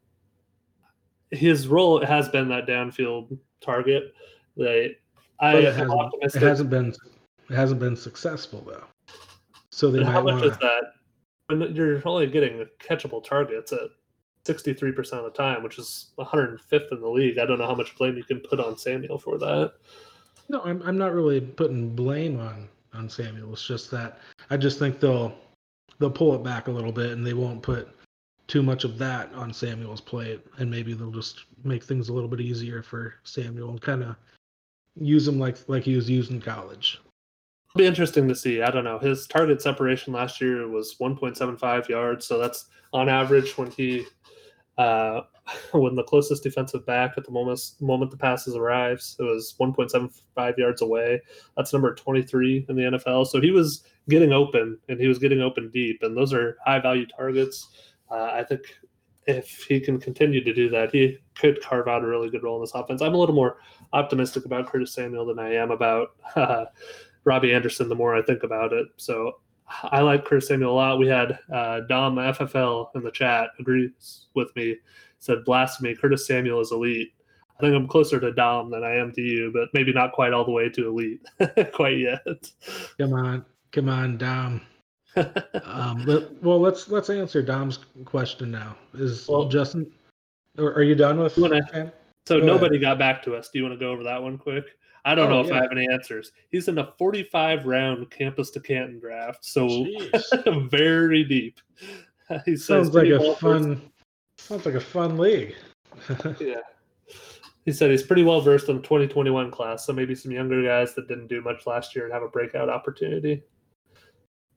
his 1.30 1.68
role 1.68 2.04
has 2.04 2.28
been 2.28 2.48
that 2.48 2.66
downfield 2.66 3.36
target. 3.60 4.14
That 4.56 4.96
I 5.40 5.56
it 5.56 5.74
hasn't, 5.74 6.14
it 6.22 6.42
hasn't 6.42 6.70
been 6.70 6.94
it 7.48 7.54
hasn't 7.54 7.80
been 7.80 7.96
successful 7.96 8.62
though. 8.66 8.84
So 9.70 9.90
they 9.90 10.04
how 10.04 10.22
much 10.22 10.34
wanna... 10.34 10.46
is 10.46 10.58
that? 10.58 10.82
When 11.46 11.74
you're 11.74 12.02
only 12.06 12.26
getting 12.26 12.64
catchable 12.80 13.24
targets 13.24 13.72
at 13.72 13.90
63% 14.44 15.12
of 15.12 15.24
the 15.24 15.30
time, 15.30 15.62
which 15.62 15.78
is 15.78 16.12
105th 16.18 16.92
in 16.92 17.00
the 17.00 17.08
league. 17.08 17.38
I 17.38 17.46
don't 17.46 17.58
know 17.58 17.66
how 17.66 17.74
much 17.74 17.96
blame 17.96 18.16
you 18.16 18.24
can 18.24 18.40
put 18.40 18.60
on 18.60 18.78
Samuel 18.78 19.18
for 19.18 19.38
that. 19.38 19.74
No, 20.50 20.60
I'm, 20.64 20.82
I'm 20.82 20.98
not 20.98 21.14
really 21.14 21.40
putting 21.40 21.94
blame 21.94 22.40
on, 22.40 22.68
on 22.92 23.08
Samuel. 23.08 23.52
It's 23.52 23.64
just 23.64 23.88
that 23.92 24.18
I 24.50 24.56
just 24.56 24.80
think 24.80 24.98
they'll 24.98 25.32
they'll 26.00 26.10
pull 26.10 26.34
it 26.34 26.42
back 26.42 26.66
a 26.66 26.72
little 26.72 26.90
bit 26.90 27.12
and 27.12 27.24
they 27.24 27.34
won't 27.34 27.62
put 27.62 27.88
too 28.48 28.60
much 28.60 28.82
of 28.82 28.98
that 28.98 29.32
on 29.32 29.54
Samuel's 29.54 30.00
plate 30.00 30.44
and 30.58 30.68
maybe 30.68 30.92
they'll 30.92 31.12
just 31.12 31.44
make 31.62 31.84
things 31.84 32.08
a 32.08 32.12
little 32.12 32.28
bit 32.28 32.40
easier 32.40 32.82
for 32.82 33.14
Samuel 33.22 33.70
and 33.70 33.80
kind 33.80 34.02
of 34.02 34.16
use 34.96 35.28
him 35.28 35.38
like 35.38 35.56
like 35.68 35.84
he 35.84 35.94
was 35.94 36.10
used 36.10 36.32
in 36.32 36.40
college. 36.40 37.00
It'll 37.68 37.84
be 37.84 37.86
interesting 37.86 38.26
to 38.26 38.34
see. 38.34 38.60
I 38.60 38.72
don't 38.72 38.82
know. 38.82 38.98
His 38.98 39.28
target 39.28 39.62
separation 39.62 40.12
last 40.12 40.40
year 40.40 40.66
was 40.66 40.96
1.75 41.00 41.86
yards, 41.86 42.26
so 42.26 42.38
that's 42.38 42.64
on 42.92 43.08
average 43.08 43.56
when 43.56 43.70
he 43.70 44.04
uh, 44.80 45.20
when 45.72 45.94
the 45.94 46.02
closest 46.02 46.42
defensive 46.42 46.86
back 46.86 47.14
at 47.16 47.24
the 47.24 47.30
moment 47.30 47.60
moment 47.80 48.10
the 48.10 48.16
passes 48.16 48.56
arrives, 48.56 49.16
it 49.18 49.22
was 49.22 49.54
1.75 49.60 50.56
yards 50.56 50.80
away. 50.80 51.20
That's 51.56 51.72
number 51.72 51.94
23 51.94 52.66
in 52.68 52.76
the 52.76 52.82
NFL. 52.82 53.26
So 53.26 53.40
he 53.40 53.50
was 53.50 53.84
getting 54.08 54.32
open 54.32 54.78
and 54.88 54.98
he 54.98 55.06
was 55.06 55.18
getting 55.18 55.42
open 55.42 55.70
deep, 55.70 56.02
and 56.02 56.16
those 56.16 56.32
are 56.32 56.56
high 56.64 56.80
value 56.80 57.06
targets. 57.06 57.68
Uh, 58.10 58.30
I 58.32 58.42
think 58.42 58.62
if 59.26 59.64
he 59.68 59.80
can 59.80 60.00
continue 60.00 60.42
to 60.42 60.54
do 60.54 60.70
that, 60.70 60.90
he 60.92 61.18
could 61.34 61.60
carve 61.60 61.86
out 61.86 62.02
a 62.02 62.06
really 62.06 62.30
good 62.30 62.42
role 62.42 62.56
in 62.56 62.62
this 62.62 62.74
offense. 62.74 63.02
I'm 63.02 63.14
a 63.14 63.18
little 63.18 63.34
more 63.34 63.58
optimistic 63.92 64.46
about 64.46 64.66
Curtis 64.66 64.94
Samuel 64.94 65.26
than 65.26 65.38
I 65.38 65.54
am 65.54 65.70
about 65.70 66.08
uh, 66.36 66.64
Robbie 67.24 67.52
Anderson. 67.52 67.88
The 67.88 67.94
more 67.94 68.16
I 68.16 68.22
think 68.22 68.44
about 68.44 68.72
it, 68.72 68.88
so 68.96 69.34
I 69.84 70.00
like 70.00 70.24
Chris 70.24 70.48
Samuel 70.48 70.72
a 70.72 70.74
lot. 70.74 70.98
We 70.98 71.06
had 71.08 71.38
uh, 71.52 71.80
Dom 71.88 72.16
FFL 72.16 72.88
in 72.94 73.02
the 73.02 73.10
chat 73.10 73.50
agrees 73.58 74.26
with 74.34 74.54
me. 74.56 74.76
Said 75.18 75.44
blasphemy. 75.44 75.94
Curtis 75.94 76.26
Samuel 76.26 76.60
is 76.60 76.72
elite. 76.72 77.12
I 77.58 77.60
think 77.60 77.74
I'm 77.74 77.86
closer 77.86 78.18
to 78.18 78.32
Dom 78.32 78.70
than 78.70 78.82
I 78.84 78.96
am 78.96 79.12
to 79.12 79.20
you, 79.20 79.50
but 79.52 79.68
maybe 79.74 79.92
not 79.92 80.12
quite 80.12 80.32
all 80.32 80.44
the 80.44 80.50
way 80.50 80.70
to 80.70 80.88
elite 80.88 81.20
quite 81.74 81.98
yet. 81.98 82.50
Come 82.98 83.12
on, 83.12 83.44
come 83.70 83.90
on, 83.90 84.16
Dom. 84.16 84.62
um, 85.16 86.04
but, 86.06 86.42
well, 86.42 86.58
let's 86.58 86.88
let's 86.88 87.10
answer 87.10 87.42
Dom's 87.42 87.80
question 88.06 88.50
now. 88.50 88.76
Is 88.94 89.28
well, 89.28 89.48
Justin? 89.48 89.90
Are 90.58 90.82
you 90.82 90.94
done 90.94 91.18
with? 91.18 91.36
Wanna, 91.36 91.60
so 92.26 92.40
go 92.40 92.46
nobody 92.46 92.76
ahead. 92.76 92.82
got 92.82 92.98
back 92.98 93.22
to 93.24 93.34
us. 93.34 93.50
Do 93.52 93.58
you 93.58 93.64
want 93.64 93.78
to 93.78 93.84
go 93.84 93.90
over 93.90 94.04
that 94.04 94.22
one 94.22 94.38
quick? 94.38 94.64
I 95.04 95.14
don't 95.14 95.28
oh, 95.28 95.30
know 95.30 95.40
if 95.40 95.48
yeah. 95.48 95.58
I 95.58 95.62
have 95.62 95.72
any 95.72 95.88
answers. 95.90 96.32
He's 96.50 96.68
in 96.68 96.78
a 96.78 96.92
45 96.98 97.66
round 97.66 98.10
campus 98.10 98.50
to 98.50 98.60
Canton 98.60 98.98
draft, 99.00 99.44
so 99.44 99.86
very 100.70 101.24
deep. 101.24 101.60
He 102.44 102.56
sounds 102.56 102.94
like 102.94 103.08
a 103.08 103.18
well 103.18 103.34
fun. 103.34 103.74
Versed. 103.74 103.88
Sounds 104.38 104.64
like 104.64 104.76
a 104.76 104.80
fun 104.80 105.18
league. 105.18 105.56
yeah. 106.40 106.60
He 107.64 107.72
said 107.72 107.90
he's 107.90 108.04
pretty 108.04 108.22
well 108.22 108.40
versed 108.40 108.68
in 108.68 108.76
the 108.76 108.82
2021 108.82 109.50
class, 109.50 109.84
so 109.84 109.92
maybe 109.92 110.14
some 110.14 110.30
younger 110.30 110.62
guys 110.62 110.94
that 110.94 111.08
didn't 111.08 111.26
do 111.26 111.42
much 111.42 111.66
last 111.66 111.96
year 111.96 112.04
and 112.04 112.14
have 112.14 112.22
a 112.22 112.28
breakout 112.28 112.68
opportunity. 112.68 113.42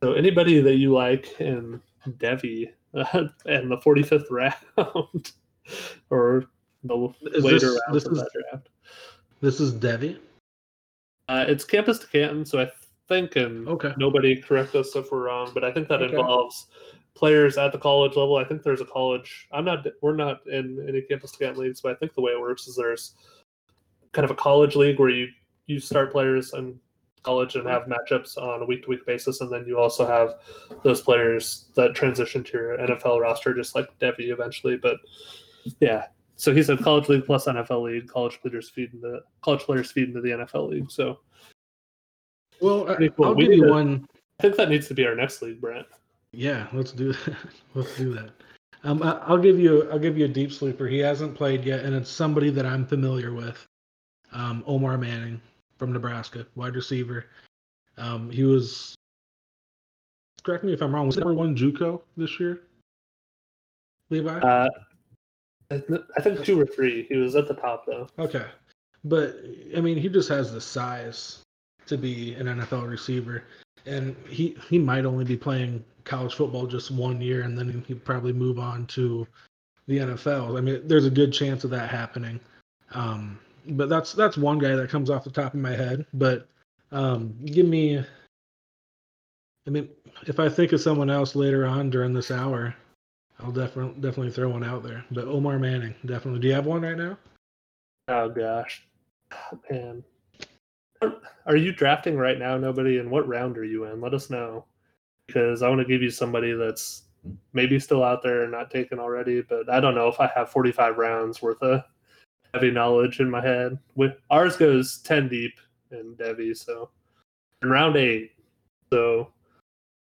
So 0.04 0.14
anybody 0.14 0.62
that 0.62 0.76
you 0.76 0.94
like 0.94 1.40
in 1.42 1.82
Devy 2.08 2.70
uh, 2.94 3.28
and 3.46 3.72
the 3.72 3.78
45th 3.78 4.30
round 4.30 5.32
or 6.10 6.46
the 6.84 7.14
is 7.34 7.44
later 7.44 7.72
this, 7.72 7.82
rounds 7.88 7.94
this 7.94 8.06
of 8.06 8.12
is, 8.14 8.20
that 8.20 8.30
draft. 8.34 8.70
This 9.42 9.60
is 9.60 9.74
Devy. 9.74 10.20
Uh, 11.34 11.46
it's 11.48 11.66
campus 11.66 11.98
to 11.98 12.06
Canton, 12.06 12.46
so 12.46 12.62
I 12.62 12.70
think, 13.08 13.38
and 13.38 13.68
okay. 13.68 13.92
nobody 13.98 14.36
correct 14.36 14.76
us 14.76 14.96
if 14.96 15.12
we're 15.12 15.26
wrong, 15.26 15.50
but 15.52 15.64
I 15.64 15.72
think 15.72 15.88
that 15.88 16.04
okay. 16.04 16.16
involves 16.16 16.68
players 17.16 17.58
at 17.58 17.72
the 17.72 17.80
college 17.80 18.16
level. 18.16 18.36
I 18.36 18.44
think 18.44 18.62
there's 18.62 18.82
a 18.82 18.86
college. 18.86 19.48
I'm 19.52 19.66
not. 19.66 19.84
We're 20.04 20.16
not 20.16 20.46
in 20.46 20.86
any 20.88 21.02
campus 21.02 21.32
to 21.32 21.40
Canton 21.40 21.64
leagues, 21.64 21.82
but 21.82 21.92
I 21.92 21.96
think 21.96 22.14
the 22.14 22.22
way 22.22 22.34
it 22.34 22.40
works 22.40 22.68
is 22.68 22.76
there's 22.76 23.16
kind 24.12 24.26
of 24.26 24.30
a 24.30 24.36
college 24.36 24.76
league 24.76 25.00
where 25.00 25.10
you 25.10 25.28
you 25.66 25.80
start 25.80 26.12
players 26.12 26.54
and 26.54 26.78
college 27.24 27.56
and 27.56 27.68
have 27.68 27.88
matchups 27.88 28.38
on 28.38 28.62
a 28.62 28.66
week 28.66 28.84
to 28.84 28.90
week 28.90 29.04
basis, 29.08 29.42
and 29.42 29.52
then 29.52 29.66
you 29.66 29.80
also 29.80 30.06
have 30.06 30.36
those 30.84 31.02
players 31.02 31.70
that 31.74 31.96
transition 31.96 32.44
to 32.44 32.52
your 32.52 32.78
NFL 32.78 33.20
roster, 33.20 33.56
just 33.56 33.74
like 33.74 33.88
Devy 34.00 34.32
eventually. 34.32 34.78
But 34.78 34.98
yeah, 35.80 36.06
so 36.36 36.54
he 36.54 36.64
said 36.64 36.80
college 36.80 37.10
league 37.10 37.26
plus 37.26 37.46
NFL 37.46 37.84
league, 37.84 38.08
college 38.08 38.40
players 38.42 38.70
feed 38.70 38.94
into 38.94 39.20
college 39.42 39.62
players 39.62 39.92
feed 39.92 40.08
into 40.10 40.22
the 40.22 40.30
NFL 40.30 40.70
league. 40.70 40.90
So 40.92 41.20
well, 42.62 42.86
Pretty 42.86 43.10
cool. 43.10 43.26
I'll 43.26 43.36
We 43.36 43.46
give 43.46 43.54
you 43.58 43.66
to- 43.66 43.72
one. 43.72 44.08
I 44.40 44.44
think 44.44 44.56
that 44.58 44.70
needs 44.70 44.88
to 44.88 44.94
be 44.94 45.06
our 45.06 45.16
next 45.16 45.42
league, 45.42 45.62
Brent. 45.62 45.86
Yeah, 46.32 46.68
let's 46.74 46.92
do 46.92 47.14
let's 47.76 47.96
do 47.98 48.14
that. 48.16 48.32
Um, 48.84 49.02
I, 49.04 49.12
I'll 49.28 49.38
give 49.38 49.60
you 49.60 49.90
I'll 49.92 50.00
give 50.00 50.18
you 50.18 50.26
a 50.26 50.30
deep 50.30 50.52
sleeper. 50.52 50.88
He 50.88 50.98
hasn't 51.00 51.36
played 51.36 51.64
yet, 51.64 51.86
and 51.86 51.96
it's 51.96 52.10
somebody 52.10 52.50
that 52.50 52.66
I'm 52.66 52.86
familiar 52.86 53.34
with. 53.34 53.64
Um, 54.32 54.64
Omar 54.66 54.98
Manning 54.98 55.40
from 55.78 55.94
Nebraska, 55.94 56.46
wide 56.56 56.76
receiver. 56.76 57.26
Um, 57.98 58.30
he 58.32 58.44
was. 58.44 58.96
Correct 60.44 60.64
me 60.64 60.74
if 60.74 60.82
I'm 60.82 60.94
wrong. 60.94 61.06
Was 61.06 61.16
he 61.16 61.22
number 61.22 61.36
one 61.36 61.56
JUCO 61.56 62.02
this 62.18 62.40
year? 62.40 62.64
Levi. 64.10 64.40
Uh, 64.40 64.68
I 64.68 64.70
I 66.18 66.22
think 66.22 66.44
two 66.44 66.60
or 66.60 66.66
three. 66.66 67.04
He 67.04 67.18
was 67.18 67.36
at 67.36 67.48
the 67.48 67.54
top 67.54 67.86
though. 67.86 68.08
Okay. 68.20 68.46
But 69.04 69.36
I 69.76 69.82
mean, 69.82 69.98
he 69.98 70.10
just 70.10 70.30
has 70.30 70.52
the 70.52 70.62
size 70.62 71.42
to 71.88 71.98
be 71.98 72.34
an 72.36 72.48
NFL 72.48 72.90
receiver, 72.90 73.44
and 73.86 74.16
he 74.30 74.58
he 74.70 74.80
might 74.80 75.06
only 75.06 75.26
be 75.26 75.38
playing 75.38 75.84
college 76.06 76.36
football 76.36 76.68
just 76.68 76.92
one 76.92 77.22
year, 77.22 77.44
and 77.44 77.58
then 77.58 77.84
he'd 77.88 78.06
probably 78.06 78.34
move 78.34 78.60
on 78.60 78.86
to 78.88 79.28
the 79.88 80.00
NFL. 80.00 80.58
I 80.58 80.62
mean, 80.62 80.88
there's 80.88 81.06
a 81.06 81.12
good 81.12 81.34
chance 81.34 81.64
of 81.64 81.70
that 81.72 81.90
happening. 81.90 82.40
Um, 82.92 83.40
but 83.68 83.90
that's 83.90 84.14
that's 84.14 84.38
one 84.38 84.60
guy 84.60 84.76
that 84.76 84.90
comes 84.90 85.10
off 85.10 85.24
the 85.24 85.32
top 85.32 85.54
of 85.54 85.60
my 85.60 85.72
head. 85.72 86.06
But 86.14 86.48
um, 86.92 87.36
give 87.46 87.68
me. 87.68 88.04
I 89.66 89.70
mean, 89.70 89.90
if 90.28 90.40
I 90.40 90.50
think 90.50 90.74
of 90.74 90.82
someone 90.82 91.10
else 91.10 91.36
later 91.36 91.66
on 91.66 91.90
during 91.90 92.14
this 92.14 92.32
hour, 92.32 92.76
I'll 93.44 93.52
definitely 93.52 94.00
definitely 94.00 94.32
throw 94.32 94.50
one 94.50 94.64
out 94.64 94.84
there. 94.84 95.04
But 95.12 95.28
Omar 95.28 95.60
Manning, 95.60 95.94
definitely. 96.06 96.40
Do 96.40 96.48
you 96.48 96.54
have 96.54 96.66
one 96.66 96.82
right 96.82 96.98
now? 96.98 97.18
Oh 98.08 98.30
gosh, 98.30 98.86
man. 99.70 100.04
Are 101.46 101.58
you 101.58 101.74
drafting 101.74 102.16
right 102.16 102.40
now? 102.40 102.58
Nobody. 102.58 103.00
And 103.00 103.12
what 103.12 103.28
round 103.28 103.58
are 103.58 103.66
you 103.66 103.84
in? 103.86 104.00
Let 104.00 104.14
us 104.14 104.30
know, 104.30 104.66
because 105.28 105.62
I 105.62 105.68
want 105.68 105.82
to 105.82 105.88
give 105.88 106.02
you 106.02 106.10
somebody 106.10 106.54
that's 106.54 107.04
maybe 107.52 107.80
still 107.80 108.04
out 108.04 108.24
there 108.24 108.44
and 108.44 108.52
not 108.52 108.72
taken 108.72 108.98
already. 108.98 109.42
But 109.42 109.70
I 109.70 109.82
don't 109.82 109.96
know 109.96 110.08
if 110.08 110.22
I 110.22 110.32
have 110.34 110.50
45 110.50 110.98
rounds 110.98 111.42
worth 111.42 111.62
of 111.62 111.84
heavy 112.54 112.72
knowledge 112.72 113.20
in 113.20 113.30
my 113.30 113.42
head. 113.42 113.78
With 113.96 114.14
ours 114.30 114.56
goes 114.56 115.00
10 115.00 115.28
deep 115.28 115.60
in 115.92 116.16
Devy, 116.16 116.56
so 116.56 116.92
in 117.62 117.70
round 117.70 117.98
eight. 117.98 118.32
So 118.94 119.33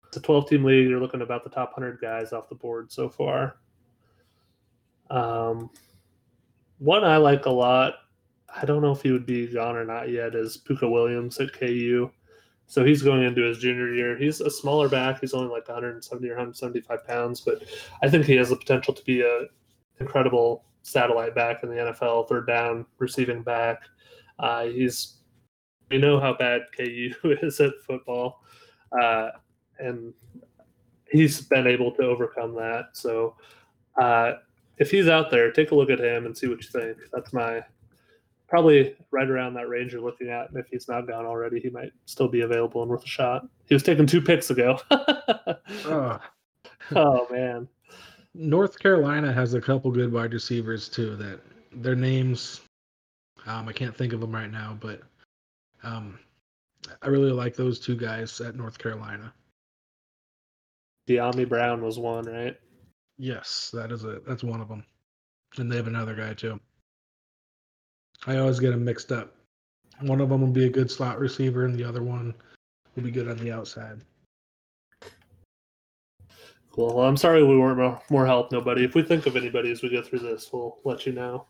it's 0.09 0.16
a 0.16 0.21
12 0.21 0.49
team 0.49 0.64
league. 0.64 0.88
You're 0.88 1.01
looking 1.01 1.23
about 1.23 1.45
the 1.45 1.51
top 1.51 1.77
100 1.77 2.01
guys 2.01 2.33
off 2.33 2.49
the 2.49 2.55
board 2.55 2.90
so 2.92 3.09
far. 3.09 3.57
Um, 5.11 5.71
one 6.79 7.05
I 7.05 7.16
like 7.16 7.47
a 7.47 7.51
lot. 7.51 7.95
I 8.55 8.64
don't 8.64 8.83
know 8.83 8.92
if 8.92 9.03
he 9.03 9.12
would 9.12 9.27
be 9.27 9.47
gone 9.47 9.77
or 9.77 9.85
not 9.85 10.11
yet. 10.11 10.35
Is 10.35 10.59
Pooka 10.59 10.90
Williams 10.90 11.38
at 11.38 11.53
KU? 11.53 12.11
So 12.66 12.85
he's 12.85 13.03
going 13.03 13.23
into 13.23 13.42
his 13.42 13.59
junior 13.59 13.95
year. 13.95 14.16
He's 14.16 14.40
a 14.40 14.51
smaller 14.51 14.88
back. 14.88 15.21
He's 15.21 15.35
only 15.35 15.49
like 15.49 15.69
170 15.69 16.29
or 16.29 16.33
175 16.33 17.07
pounds, 17.07 17.40
but 17.40 17.62
I 18.03 18.09
think 18.09 18.27
he 18.27 18.35
has 18.37 18.49
the 18.49 18.57
potential 18.57 18.92
to 18.92 19.05
be 19.05 19.21
a 19.21 19.47
incredible 20.01 20.64
satellite 20.83 21.35
back 21.35 21.62
in 21.62 21.69
the 21.69 21.77
NFL, 21.77 22.29
third 22.29 22.47
down 22.47 22.87
receiving 22.99 23.42
back. 23.42 23.83
Uh, 24.38 24.64
he's 24.66 25.19
we 25.90 25.99
know 25.99 26.19
how 26.19 26.35
bad 26.37 26.62
KU 26.77 27.12
is 27.42 27.61
at 27.61 27.73
football, 27.87 28.42
uh, 29.01 29.31
and 29.79 30.12
he's 31.11 31.41
been 31.41 31.67
able 31.67 31.93
to 31.93 32.03
overcome 32.03 32.55
that. 32.55 32.91
So 32.93 33.35
uh, 34.01 34.35
if 34.79 34.91
he's 34.91 35.09
out 35.09 35.31
there, 35.31 35.51
take 35.53 35.71
a 35.71 35.75
look 35.75 35.91
at 35.91 36.01
him 36.01 36.27
and 36.27 36.37
see 36.37 36.49
what 36.49 36.62
you 36.62 36.69
think. 36.69 36.99
That's 37.12 37.33
my 37.33 37.62
probably 38.49 38.95
right 39.11 39.29
around 39.29 39.55
that 39.55 39.69
range 39.69 39.93
you're 39.93 40.03
looking 40.03 40.29
at. 40.29 40.51
And 40.51 40.59
if 40.59 40.67
he's 40.69 40.89
not 40.89 41.07
gone 41.07 41.27
already, 41.27 41.61
he 41.61 41.71
might 41.71 41.93
still 42.05 42.29
be 42.29 42.43
available 42.43 42.83
and 42.83 42.91
worth 42.91 43.05
a 43.05 43.09
shot. 43.09 43.47
He 43.67 43.75
was 43.75 43.83
taken 43.83 44.07
two 44.07 44.21
picks 44.21 44.51
ago. 44.51 44.79
Oh, 45.87 46.19
oh 46.95 47.27
man, 47.31 47.69
North 48.35 48.79
Carolina 48.79 49.33
has 49.33 49.55
a 49.55 49.61
couple 49.61 49.91
good 49.91 50.12
wide 50.12 50.33
receivers 50.33 50.89
too. 50.89 51.17
That 51.17 51.41
their 51.73 51.97
names, 51.97 52.61
um, 53.47 53.69
I 53.69 53.73
can't 53.73 53.97
think 53.97 54.12
of 54.12 54.21
them 54.21 54.33
right 54.33 54.51
now, 54.51 54.77
but 54.81 55.01
um, 55.83 56.19
I 57.03 57.09
really 57.09 57.33
like 57.33 57.57
those 57.57 57.81
two 57.81 57.97
guys 57.97 58.41
at 58.41 58.55
North 58.55 58.79
Carolina. 58.79 59.33
Dyami 61.07 61.49
Brown 61.49 61.83
was 61.83 61.99
one, 61.99 62.25
right? 62.25 62.57
Yes, 63.19 63.71
that 63.73 63.92
is 63.92 64.05
it. 64.05 64.27
That's 64.27 64.45
one 64.45 64.61
of 64.61 64.69
them, 64.69 64.85
and 65.59 65.71
they 65.71 65.77
have 65.77 65.87
another 65.87 66.14
guy 66.14 66.35
too. 66.35 66.61
I 68.27 68.38
always 68.38 68.61
get 68.61 68.71
them 68.71 68.85
mixed 68.85 69.12
up. 69.12 69.35
One 70.01 70.21
of 70.21 70.29
them 70.29 70.40
will 70.40 70.49
be 70.49 70.66
a 70.66 70.71
good 70.71 70.90
slot 70.90 71.19
receiver, 71.19 71.64
and 71.64 71.75
the 71.75 71.85
other 71.85 72.03
one 72.03 72.35
will 72.95 73.03
be 73.03 73.11
good 73.11 73.29
on 73.29 73.38
the 73.38 73.53
outside. 73.53 74.01
Cool. 76.73 76.95
Well, 76.95 77.07
I'm 77.07 77.16
sorry 77.16 77.42
we 77.42 77.57
weren't 77.57 77.99
more, 78.11 78.27
help. 78.27 78.53
Nobody. 78.53 78.85
If 78.85 78.95
we 78.95 79.03
think 79.03 79.27
of 79.27 79.37
anybody 79.37 79.71
as 79.73 79.83
we 79.83 79.88
go 79.88 80.03
through 80.03 80.19
this, 80.19 80.53
we'll 80.53 80.77
let 80.85 81.07
you 81.07 81.12
know. 81.12 81.47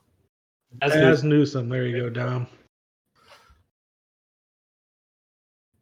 As, 0.82 0.92
As 0.92 1.22
we 1.24 1.30
Newsom, 1.30 1.68
there 1.68 1.86
you 1.86 2.00
go, 2.00 2.10
Dom. 2.10 2.46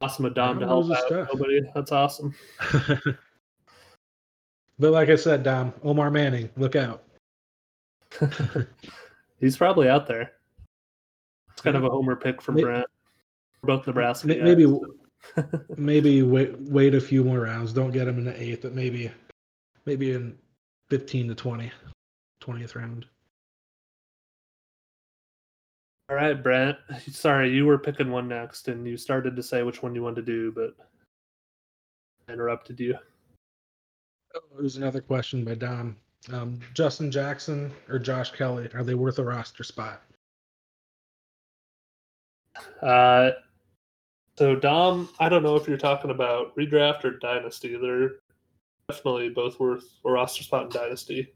awesome, 0.01 0.33
Dom 0.33 0.61
to 0.61 0.67
help 0.67 0.91
out. 0.91 1.11
Nobody. 1.11 1.61
That's 1.75 1.93
awesome. 1.93 2.35
but 4.79 4.93
like 4.93 5.09
I 5.09 5.17
said, 5.17 5.43
Dom, 5.43 5.73
Omar 5.83 6.11
Manning, 6.11 6.51
look 6.57 6.77
out. 6.77 7.05
He's 9.41 9.57
probably 9.57 9.89
out 9.89 10.07
there. 10.07 10.33
It's 11.53 11.61
kind 11.63 11.77
of 11.77 11.85
a 11.85 11.91
homer 11.91 12.17
pick 12.17 12.41
from 12.43 12.57
May- 12.57 12.63
Brent. 12.63 12.87
We're 13.63 13.77
both 13.77 13.87
Nebraska. 13.87 14.29
Guys, 14.29 14.43
maybe 14.43 14.65
so- 15.37 15.61
maybe 15.77 16.23
wait 16.23 16.59
wait 16.61 16.95
a 16.95 17.01
few 17.01 17.25
more 17.25 17.41
rounds. 17.41 17.73
Don't 17.73 17.93
get 17.93 18.09
him 18.09 18.19
in 18.19 18.25
the 18.25 18.43
eighth, 18.43 18.63
but 18.63 18.75
maybe 18.75 19.11
maybe 19.87 20.13
in 20.13 20.37
fifteen 20.91 21.29
to 21.29 21.35
20, 21.35 21.71
20th 22.43 22.75
round. 22.75 23.07
All 26.11 26.17
right, 26.17 26.41
Brent. 26.41 26.77
Sorry, 27.11 27.51
you 27.51 27.65
were 27.65 27.79
picking 27.79 28.11
one 28.11 28.29
next, 28.29 28.69
and 28.69 28.87
you 28.87 28.97
started 28.97 29.35
to 29.37 29.43
say 29.43 29.63
which 29.63 29.83
one 29.83 29.95
you 29.95 30.03
wanted 30.03 30.27
to 30.27 30.33
do, 30.33 30.53
but 30.53 30.75
I 32.29 32.33
interrupted 32.35 32.79
you. 32.79 32.95
There's 34.57 34.77
another 34.77 35.01
question 35.01 35.45
by 35.45 35.55
Dom. 35.55 35.97
Um, 36.33 36.59
Justin 36.73 37.11
Jackson 37.11 37.71
or 37.89 37.99
Josh 37.99 38.33
Kelly, 38.33 38.69
are 38.75 38.83
they 38.83 38.95
worth 38.95 39.19
a 39.19 39.25
roster 39.25 39.63
spot? 39.63 40.03
Uh, 42.81 43.31
so 44.37 44.57
Dom, 44.57 45.09
I 45.21 45.29
don't 45.29 45.43
know 45.43 45.57
if 45.57 45.69
you're 45.69 45.77
talking 45.77 46.11
about 46.11 46.57
redraft 46.57 47.05
or 47.05 47.19
dynasty. 47.19 47.77
They're 47.77 48.13
definitely 48.89 49.29
both 49.29 49.61
worth 49.61 49.85
a 50.05 50.11
roster 50.11 50.43
spot 50.43 50.65
in 50.65 50.69
dynasty. 50.71 51.35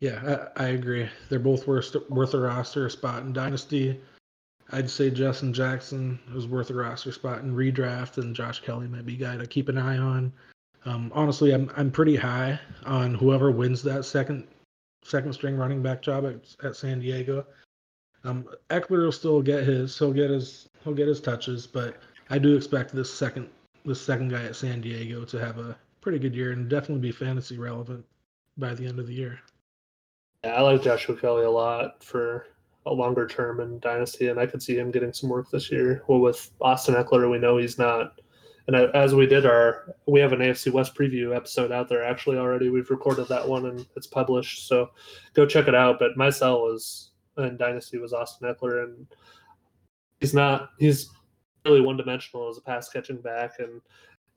Yeah, 0.00 0.48
I, 0.56 0.64
I 0.64 0.68
agree. 0.68 1.08
They're 1.28 1.38
both 1.38 1.66
worth 1.66 1.94
worth 2.08 2.34
a 2.34 2.40
roster 2.40 2.88
spot 2.88 3.22
in 3.22 3.32
dynasty. 3.32 4.00
I'd 4.70 4.90
say 4.90 5.10
Justin 5.10 5.52
Jackson 5.52 6.18
is 6.34 6.46
worth 6.46 6.70
a 6.70 6.74
roster 6.74 7.12
spot 7.12 7.40
in 7.40 7.54
redraft, 7.54 8.18
and 8.18 8.36
Josh 8.36 8.60
Kelly 8.60 8.86
might 8.86 9.06
be 9.06 9.14
a 9.14 9.18
guy 9.18 9.36
to 9.36 9.46
keep 9.46 9.68
an 9.68 9.78
eye 9.78 9.98
on. 9.98 10.32
Um, 10.84 11.10
honestly, 11.14 11.52
I'm 11.52 11.70
I'm 11.76 11.90
pretty 11.90 12.16
high 12.16 12.58
on 12.84 13.14
whoever 13.14 13.50
wins 13.50 13.82
that 13.82 14.04
second 14.04 14.46
second 15.02 15.32
string 15.32 15.56
running 15.56 15.82
back 15.82 16.02
job 16.02 16.26
at, 16.26 16.54
at 16.64 16.76
San 16.76 17.00
Diego. 17.00 17.46
Um, 18.24 18.48
Ekeler 18.70 19.04
will 19.04 19.12
still 19.12 19.40
get 19.40 19.64
his. 19.64 19.98
He'll 19.98 20.12
get 20.12 20.30
his. 20.30 20.68
He'll 20.84 20.94
get 20.94 21.08
his 21.08 21.20
touches, 21.20 21.66
but 21.66 21.96
I 22.30 22.38
do 22.38 22.54
expect 22.56 22.94
this 22.94 23.12
second 23.12 23.48
this 23.84 24.00
second 24.00 24.28
guy 24.28 24.44
at 24.44 24.56
San 24.56 24.80
Diego 24.80 25.24
to 25.24 25.38
have 25.38 25.58
a 25.58 25.76
pretty 26.00 26.18
good 26.18 26.34
year 26.34 26.52
and 26.52 26.68
definitely 26.68 27.00
be 27.00 27.12
fantasy 27.12 27.58
relevant 27.58 28.04
by 28.56 28.74
the 28.74 28.86
end 28.86 28.98
of 28.98 29.06
the 29.06 29.14
year. 29.14 29.40
Yeah, 30.44 30.54
I 30.54 30.60
like 30.60 30.82
Joshua 30.82 31.16
Kelly 31.16 31.44
a 31.44 31.50
lot 31.50 32.02
for 32.04 32.46
a 32.88 32.92
longer 32.92 33.26
term 33.26 33.60
in 33.60 33.78
dynasty, 33.80 34.28
and 34.28 34.40
I 34.40 34.46
could 34.46 34.62
see 34.62 34.76
him 34.76 34.90
getting 34.90 35.12
some 35.12 35.28
work 35.28 35.50
this 35.50 35.70
year. 35.70 36.02
Well, 36.08 36.20
with 36.20 36.50
Austin 36.60 36.94
Ekeler, 36.94 37.30
we 37.30 37.38
know 37.38 37.58
he's 37.58 37.78
not. 37.78 38.20
And 38.66 38.76
as 38.76 39.14
we 39.14 39.26
did 39.26 39.46
our, 39.46 39.94
we 40.06 40.20
have 40.20 40.32
an 40.32 40.40
AFC 40.40 40.70
West 40.70 40.94
preview 40.94 41.34
episode 41.34 41.72
out 41.72 41.88
there 41.88 42.04
actually 42.04 42.36
already. 42.36 42.68
We've 42.68 42.90
recorded 42.90 43.26
that 43.28 43.48
one 43.48 43.64
and 43.66 43.86
it's 43.96 44.06
published, 44.06 44.68
so 44.68 44.90
go 45.32 45.46
check 45.46 45.68
it 45.68 45.74
out. 45.74 45.98
But 45.98 46.16
my 46.16 46.28
sell 46.28 46.60
was 46.60 47.12
in 47.38 47.56
dynasty 47.56 47.98
was 47.98 48.12
Austin 48.12 48.52
Ekeler, 48.52 48.84
and 48.84 49.06
he's 50.20 50.34
not. 50.34 50.70
He's 50.78 51.08
really 51.64 51.80
one 51.80 51.96
dimensional 51.96 52.48
as 52.48 52.58
a 52.58 52.60
pass 52.60 52.90
catching 52.90 53.20
back, 53.22 53.52
and 53.58 53.80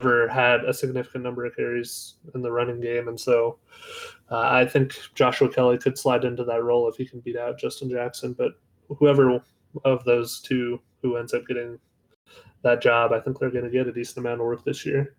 never 0.02 0.28
had 0.28 0.64
a 0.66 0.74
significant 0.74 1.24
number 1.24 1.46
of 1.46 1.56
carries 1.56 2.16
in 2.34 2.42
the 2.42 2.52
running 2.52 2.80
game, 2.80 3.08
and 3.08 3.20
so 3.20 3.58
uh, 4.32 4.40
I 4.40 4.66
think 4.66 4.98
Joshua 5.14 5.50
Kelly 5.50 5.78
could 5.78 5.98
slide 5.98 6.24
into 6.24 6.46
that 6.46 6.64
role 6.64 6.88
if 6.88 6.96
he 6.96 7.06
can 7.06 7.20
beat 7.20 7.38
out 7.38 7.60
Justin 7.60 7.90
Jackson. 7.90 8.34
But 8.34 8.54
whoever 8.88 9.44
of 9.84 10.04
those 10.06 10.40
two 10.40 10.82
who 11.02 11.18
ends 11.18 11.34
up 11.34 11.46
getting 11.48 11.78
that 12.64 12.82
job, 12.82 13.12
I 13.12 13.20
think 13.20 13.38
they're 13.38 13.52
going 13.52 13.66
to 13.66 13.70
get 13.70 13.88
a 13.88 13.92
decent 13.92 14.20
amount 14.20 14.40
of 14.40 14.48
work 14.48 14.64
this 14.64 14.86
year. 14.86 15.16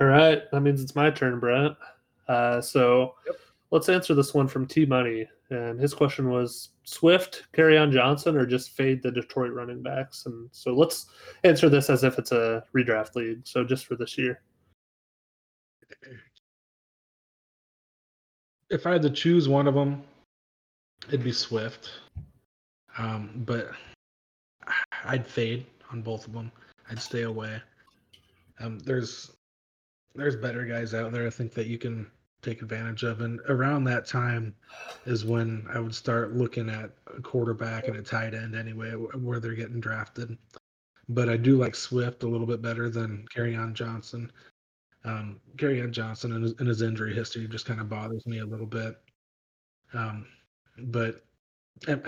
All 0.00 0.06
right, 0.06 0.42
that 0.50 0.60
means 0.60 0.82
it's 0.82 0.94
my 0.94 1.10
turn, 1.10 1.40
Brent. 1.40 1.76
Uh, 2.28 2.60
so 2.60 3.14
yep. 3.26 3.36
let's 3.70 3.88
answer 3.88 4.14
this 4.14 4.34
one 4.34 4.46
from 4.48 4.66
T 4.66 4.86
Money. 4.86 5.26
And 5.50 5.80
his 5.80 5.94
question 5.94 6.28
was 6.28 6.70
Swift, 6.84 7.44
Kerryon 7.54 7.90
Johnson, 7.90 8.36
or 8.36 8.44
just 8.44 8.70
fade 8.70 9.02
the 9.02 9.10
Detroit 9.10 9.52
running 9.52 9.82
backs? 9.82 10.26
And 10.26 10.48
so 10.52 10.74
let's 10.74 11.06
answer 11.42 11.70
this 11.70 11.88
as 11.88 12.04
if 12.04 12.18
it's 12.18 12.32
a 12.32 12.64
redraft 12.76 13.14
league. 13.14 13.40
So 13.44 13.64
just 13.64 13.86
for 13.86 13.96
this 13.96 14.18
year. 14.18 14.42
If 18.68 18.86
I 18.86 18.92
had 18.92 19.02
to 19.02 19.10
choose 19.10 19.48
one 19.48 19.66
of 19.66 19.74
them, 19.74 20.02
it'd 21.08 21.24
be 21.24 21.32
Swift. 21.32 21.90
Um, 22.98 23.30
but 23.46 23.70
I'd 25.04 25.26
fade 25.26 25.64
on 25.90 26.02
both 26.02 26.26
of 26.26 26.34
them. 26.34 26.52
I'd 26.90 27.00
stay 27.00 27.22
away. 27.22 27.60
Um, 28.60 28.78
there's 28.80 29.30
there's 30.14 30.36
better 30.36 30.64
guys 30.64 30.94
out 30.94 31.12
there. 31.12 31.26
I 31.26 31.30
think 31.30 31.54
that 31.54 31.68
you 31.68 31.78
can 31.78 32.10
take 32.48 32.62
advantage 32.62 33.02
of. 33.02 33.20
And 33.20 33.40
around 33.48 33.84
that 33.84 34.06
time 34.06 34.54
is 35.06 35.24
when 35.24 35.66
I 35.72 35.78
would 35.80 35.94
start 35.94 36.34
looking 36.34 36.68
at 36.68 36.90
a 37.16 37.20
quarterback 37.20 37.88
and 37.88 37.96
a 37.96 38.02
tight 38.02 38.34
end 38.34 38.54
anyway, 38.54 38.92
where 38.92 39.40
they're 39.40 39.54
getting 39.54 39.80
drafted. 39.80 40.36
But 41.08 41.28
I 41.28 41.36
do 41.36 41.56
like 41.56 41.74
Swift 41.74 42.22
a 42.22 42.28
little 42.28 42.46
bit 42.46 42.62
better 42.62 42.90
than 42.90 43.26
Kerryon 43.34 43.74
Johnson. 43.74 44.30
Um, 45.04 45.40
Kerryon 45.56 45.90
Johnson 45.90 46.32
and 46.32 46.42
his, 46.42 46.54
and 46.58 46.68
his, 46.68 46.82
injury 46.82 47.14
history 47.14 47.46
just 47.48 47.66
kind 47.66 47.80
of 47.80 47.88
bothers 47.88 48.26
me 48.26 48.40
a 48.40 48.46
little 48.46 48.66
bit. 48.66 48.96
Um, 49.94 50.26
but 50.78 51.24
I, 51.86 51.98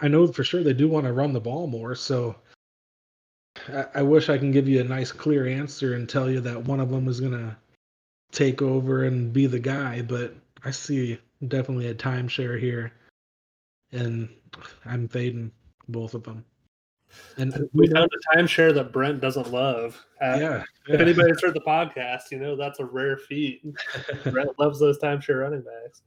I 0.00 0.08
know 0.08 0.26
for 0.26 0.44
sure 0.44 0.62
they 0.62 0.72
do 0.72 0.88
want 0.88 1.06
to 1.06 1.12
run 1.12 1.32
the 1.32 1.40
ball 1.40 1.66
more. 1.66 1.94
So 1.94 2.36
I, 3.68 3.86
I 3.96 4.02
wish 4.02 4.28
I 4.28 4.38
can 4.38 4.50
give 4.50 4.68
you 4.68 4.80
a 4.80 4.84
nice, 4.84 5.12
clear 5.12 5.46
answer 5.46 5.94
and 5.94 6.08
tell 6.08 6.30
you 6.30 6.40
that 6.40 6.64
one 6.64 6.80
of 6.80 6.90
them 6.90 7.06
is 7.06 7.20
going 7.20 7.32
to 7.32 7.56
take 8.32 8.62
over 8.62 9.04
and 9.04 9.32
be 9.32 9.46
the 9.46 9.58
guy, 9.58 10.02
but 10.02 10.34
I 10.64 10.70
see 10.70 11.18
definitely 11.46 11.88
a 11.88 11.94
timeshare 11.94 12.58
here, 12.60 12.92
and 13.92 14.28
I'm 14.84 15.08
fading 15.08 15.52
both 15.88 16.14
of 16.14 16.24
them. 16.24 16.44
And 17.38 17.68
we 17.72 17.88
found 17.88 18.10
a 18.12 18.36
timeshare 18.36 18.74
that 18.74 18.92
Brent 18.92 19.20
doesn't 19.20 19.50
love. 19.50 19.98
Uh, 20.20 20.36
yeah, 20.38 20.64
yeah. 20.86 20.94
If 20.94 21.00
anybody's 21.00 21.40
heard 21.40 21.54
the 21.54 21.60
podcast, 21.60 22.30
you 22.30 22.38
know 22.38 22.56
that's 22.56 22.80
a 22.80 22.84
rare 22.84 23.16
feat. 23.16 23.62
Brent 24.24 24.58
loves 24.58 24.78
those 24.78 24.98
timeshare 24.98 25.40
running 25.40 25.62
backs. 25.62 26.02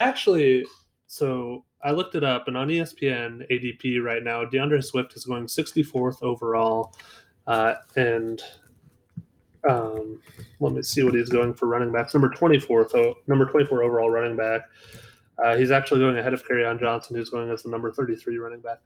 Actually, 0.00 0.66
so 1.06 1.64
I 1.82 1.92
looked 1.92 2.16
it 2.16 2.24
up, 2.24 2.48
and 2.48 2.56
on 2.56 2.68
ESPN 2.68 3.50
ADP 3.50 4.02
right 4.02 4.22
now, 4.22 4.44
D'Andre 4.44 4.80
Swift 4.80 5.16
is 5.16 5.24
going 5.24 5.46
64th 5.46 6.22
overall, 6.22 6.94
uh, 7.46 7.76
and 7.94 8.42
um, 9.68 10.20
let 10.60 10.72
me 10.72 10.82
see 10.82 11.02
what 11.02 11.14
he's 11.14 11.28
going 11.28 11.54
for 11.54 11.66
running 11.66 11.92
backs. 11.92 12.14
Number 12.14 12.28
24, 12.28 12.88
so 12.88 13.18
number 13.26 13.46
24 13.46 13.82
overall 13.82 14.10
running 14.10 14.36
back. 14.36 14.62
Uh, 15.42 15.56
he's 15.56 15.70
actually 15.70 16.00
going 16.00 16.16
ahead 16.16 16.32
of 16.32 16.46
Kerryon 16.46 16.80
Johnson, 16.80 17.16
who's 17.16 17.30
going 17.30 17.50
as 17.50 17.62
the 17.62 17.68
number 17.68 17.92
33 17.92 18.38
running 18.38 18.60
back. 18.60 18.78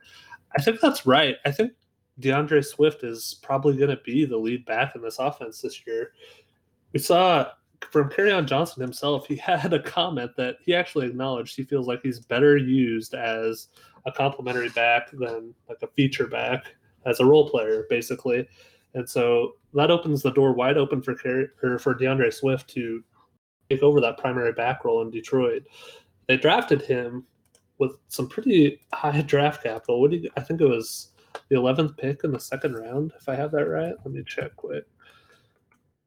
I 0.57 0.62
think 0.62 0.81
that's 0.81 1.07
right. 1.07 1.37
I 1.45 1.53
think 1.53 1.72
D'Andre 2.18 2.61
Swift 2.61 3.05
is 3.05 3.39
probably 3.43 3.76
going 3.76 3.91
to 3.91 4.03
be 4.05 4.24
the 4.24 4.37
lead 4.37 4.64
back 4.66 4.97
in 4.97 5.03
this 5.03 5.18
offense 5.18 5.61
this 5.61 5.87
year. 5.87 6.12
We 6.93 6.99
saw 6.99 7.47
from 7.91 8.11
Kerryon 8.11 8.47
Johnson 8.47 8.83
himself, 8.83 9.26
he 9.26 9.37
had 9.37 9.72
a 9.72 9.83
comment 9.83 10.33
that 10.37 10.57
he 10.64 10.74
actually 10.74 11.07
acknowledged 11.07 11.57
he 11.57 11.64
feels 11.64 11.87
like 11.87 12.01
he's 12.03 12.20
better 12.20 12.57
used 12.57 13.14
as 13.14 13.68
a 14.07 14.12
complementary 14.12 14.70
back 14.70 15.11
than 15.12 15.55
like 15.68 15.78
a 15.83 15.87
feature 15.89 16.26
back 16.26 16.64
as 17.07 17.20
a 17.20 17.24
role 17.24 17.49
player, 17.49 17.87
basically. 17.89 18.49
And 18.95 19.09
so 19.09 19.55
that 19.75 19.91
opens 19.91 20.23
the 20.23 20.33
door 20.33 20.53
wide 20.53 20.77
open 20.77 21.03
for 21.03 21.16
or 21.62 21.79
for 21.79 21.95
D'Andre 21.95 22.31
Swift 22.31 22.68
to 22.71 23.03
take 23.68 23.83
over 23.83 24.01
that 24.01 24.18
primary 24.18 24.53
back 24.53 24.85
role 24.85 25.03
in 25.03 25.11
Detroit. 25.11 25.62
They 26.27 26.37
drafted 26.37 26.83
him 26.83 27.25
with 27.79 27.97
some 28.09 28.29
pretty 28.29 28.81
high 28.93 29.21
draft 29.27 29.62
capital. 29.62 30.01
What 30.01 30.11
do 30.11 30.18
you, 30.18 30.31
I 30.37 30.41
think 30.41 30.61
it 30.61 30.68
was 30.68 31.11
the 31.49 31.57
11th 31.57 31.97
pick 31.97 32.25
in 32.25 32.33
the 32.33 32.41
second 32.41 32.75
round, 32.75 33.12
if 33.18 33.29
I 33.29 33.35
have 33.35 33.53
that 33.53 33.66
right. 33.66 33.95
Let 34.05 34.12
me 34.12 34.23
check 34.27 34.55
quick. 34.57 34.85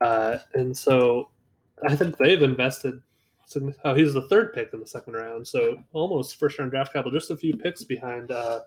Uh, 0.01 0.37
and 0.53 0.77
so 0.77 1.29
I 1.87 1.95
think 1.95 2.17
they've 2.17 2.41
invested. 2.41 3.01
Oh, 3.83 3.93
he's 3.93 4.13
the 4.13 4.27
third 4.29 4.53
pick 4.53 4.69
in 4.73 4.79
the 4.79 4.87
second 4.87 5.13
round, 5.13 5.47
so 5.47 5.77
almost 5.91 6.37
first 6.37 6.57
round 6.57 6.71
draft 6.71 6.91
capital, 6.91 7.11
just 7.11 7.29
a 7.29 7.37
few 7.37 7.55
picks 7.55 7.83
behind 7.83 8.31
uh, 8.31 8.61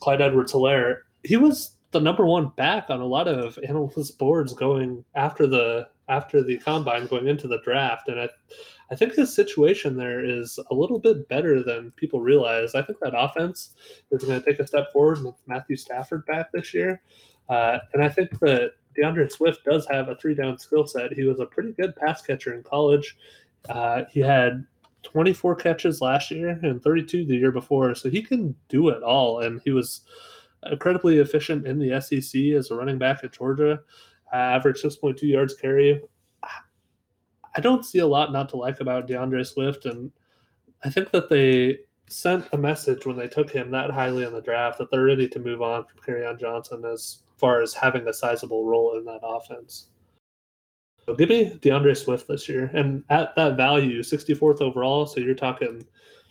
Clyde 0.00 0.20
Edwards-Helaire. 0.20 1.02
He 1.22 1.36
was 1.36 1.76
the 1.90 2.00
number 2.00 2.26
one 2.26 2.52
back 2.56 2.90
on 2.90 3.00
a 3.00 3.06
lot 3.06 3.28
of 3.28 3.58
analyst 3.66 4.18
boards 4.18 4.52
going 4.52 5.04
after 5.14 5.46
the 5.46 5.88
after 6.08 6.42
the 6.42 6.58
combine 6.58 7.06
going 7.06 7.28
into 7.28 7.48
the 7.48 7.60
draft 7.62 8.08
and 8.08 8.20
i 8.20 8.28
i 8.90 8.94
think 8.94 9.14
his 9.14 9.34
situation 9.34 9.96
there 9.96 10.24
is 10.24 10.58
a 10.70 10.74
little 10.74 10.98
bit 10.98 11.28
better 11.28 11.62
than 11.62 11.90
people 11.92 12.20
realize 12.20 12.74
i 12.74 12.82
think 12.82 12.98
that 13.00 13.18
offense 13.18 13.74
is 14.10 14.24
going 14.24 14.40
to 14.40 14.46
take 14.46 14.60
a 14.60 14.66
step 14.66 14.92
forward 14.92 15.22
with 15.22 15.34
matthew 15.46 15.76
stafford 15.76 16.24
back 16.26 16.50
this 16.52 16.72
year 16.74 17.00
uh, 17.48 17.78
and 17.92 18.02
i 18.02 18.08
think 18.08 18.30
that 18.40 18.72
D'Andre 18.98 19.28
Swift 19.28 19.64
does 19.64 19.86
have 19.88 20.08
a 20.08 20.16
three 20.16 20.34
down 20.34 20.58
skill 20.58 20.86
set. 20.86 21.12
He 21.12 21.24
was 21.24 21.40
a 21.40 21.46
pretty 21.46 21.72
good 21.72 21.94
pass 21.96 22.22
catcher 22.22 22.54
in 22.54 22.62
college. 22.62 23.16
Uh, 23.68 24.04
he 24.10 24.20
had 24.20 24.66
24 25.04 25.56
catches 25.56 26.00
last 26.00 26.30
year 26.30 26.58
and 26.62 26.82
32 26.82 27.24
the 27.24 27.36
year 27.36 27.52
before, 27.52 27.94
so 27.94 28.10
he 28.10 28.22
can 28.22 28.54
do 28.68 28.88
it 28.88 29.02
all. 29.02 29.40
And 29.40 29.60
he 29.64 29.70
was 29.70 30.02
incredibly 30.70 31.18
efficient 31.18 31.66
in 31.66 31.78
the 31.78 32.00
SEC 32.00 32.40
as 32.56 32.70
a 32.70 32.74
running 32.74 32.98
back 32.98 33.24
at 33.24 33.32
Georgia, 33.32 33.80
uh, 34.32 34.36
average 34.36 34.82
6.2 34.82 35.22
yards 35.22 35.54
carry. 35.54 36.02
I 36.42 37.60
don't 37.60 37.84
see 37.84 37.98
a 37.98 38.06
lot 38.06 38.32
not 38.32 38.48
to 38.50 38.56
like 38.56 38.80
about 38.80 39.06
D'Andre 39.06 39.42
Swift, 39.42 39.86
and 39.86 40.12
I 40.84 40.90
think 40.90 41.10
that 41.10 41.28
they 41.28 41.78
sent 42.08 42.46
a 42.52 42.58
message 42.58 43.04
when 43.04 43.16
they 43.16 43.28
took 43.28 43.50
him 43.50 43.70
that 43.70 43.90
highly 43.90 44.24
in 44.24 44.32
the 44.32 44.40
draft 44.40 44.78
that 44.78 44.90
they're 44.90 45.04
ready 45.04 45.28
to 45.28 45.38
move 45.38 45.60
on 45.60 45.84
from 45.84 46.00
Kerryon 46.00 46.38
Johnson 46.40 46.84
as 46.84 47.22
far 47.36 47.60
as 47.62 47.74
having 47.74 48.06
a 48.08 48.12
sizable 48.12 48.64
role 48.64 48.96
in 48.96 49.04
that 49.04 49.20
offense. 49.22 49.88
So 51.04 51.14
give 51.14 51.30
me 51.30 51.58
D'Andre 51.62 51.94
Swift 51.94 52.28
this 52.28 52.48
year, 52.48 52.70
and 52.74 53.02
at 53.08 53.34
that 53.36 53.56
value, 53.56 54.02
64th 54.02 54.60
overall. 54.60 55.06
So 55.06 55.20
you're 55.20 55.34
talking, 55.34 55.84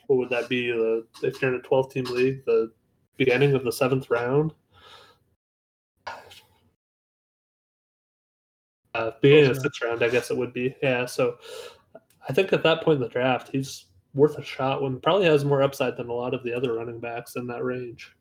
what 0.05 0.17
would 0.17 0.29
that 0.29 0.49
be? 0.49 0.71
The 0.71 1.05
if 1.23 1.41
you're 1.41 1.53
in 1.53 1.59
a 1.59 1.63
12 1.63 1.91
team 1.91 2.05
league, 2.05 2.45
the 2.45 2.71
beginning 3.17 3.53
of 3.53 3.63
the 3.63 3.71
seventh 3.71 4.09
round. 4.09 4.53
Uh, 8.93 9.11
beginning 9.21 9.49
of 9.49 9.55
the 9.55 9.61
sixth 9.61 9.81
round, 9.83 10.01
I 10.03 10.09
guess 10.09 10.31
it 10.31 10.37
would 10.37 10.53
be. 10.53 10.75
Yeah, 10.81 11.05
so 11.05 11.37
I 12.27 12.33
think 12.33 12.51
at 12.51 12.63
that 12.63 12.83
point 12.83 12.95
in 12.95 13.01
the 13.01 13.09
draft, 13.09 13.49
he's 13.51 13.85
worth 14.15 14.37
a 14.37 14.43
shot 14.43 14.81
when 14.81 14.99
probably 14.99 15.25
has 15.25 15.45
more 15.45 15.61
upside 15.61 15.95
than 15.97 16.09
a 16.09 16.13
lot 16.13 16.33
of 16.33 16.43
the 16.43 16.53
other 16.53 16.73
running 16.73 16.99
backs 16.99 17.35
in 17.35 17.45
that 17.47 17.63
range. 17.63 18.15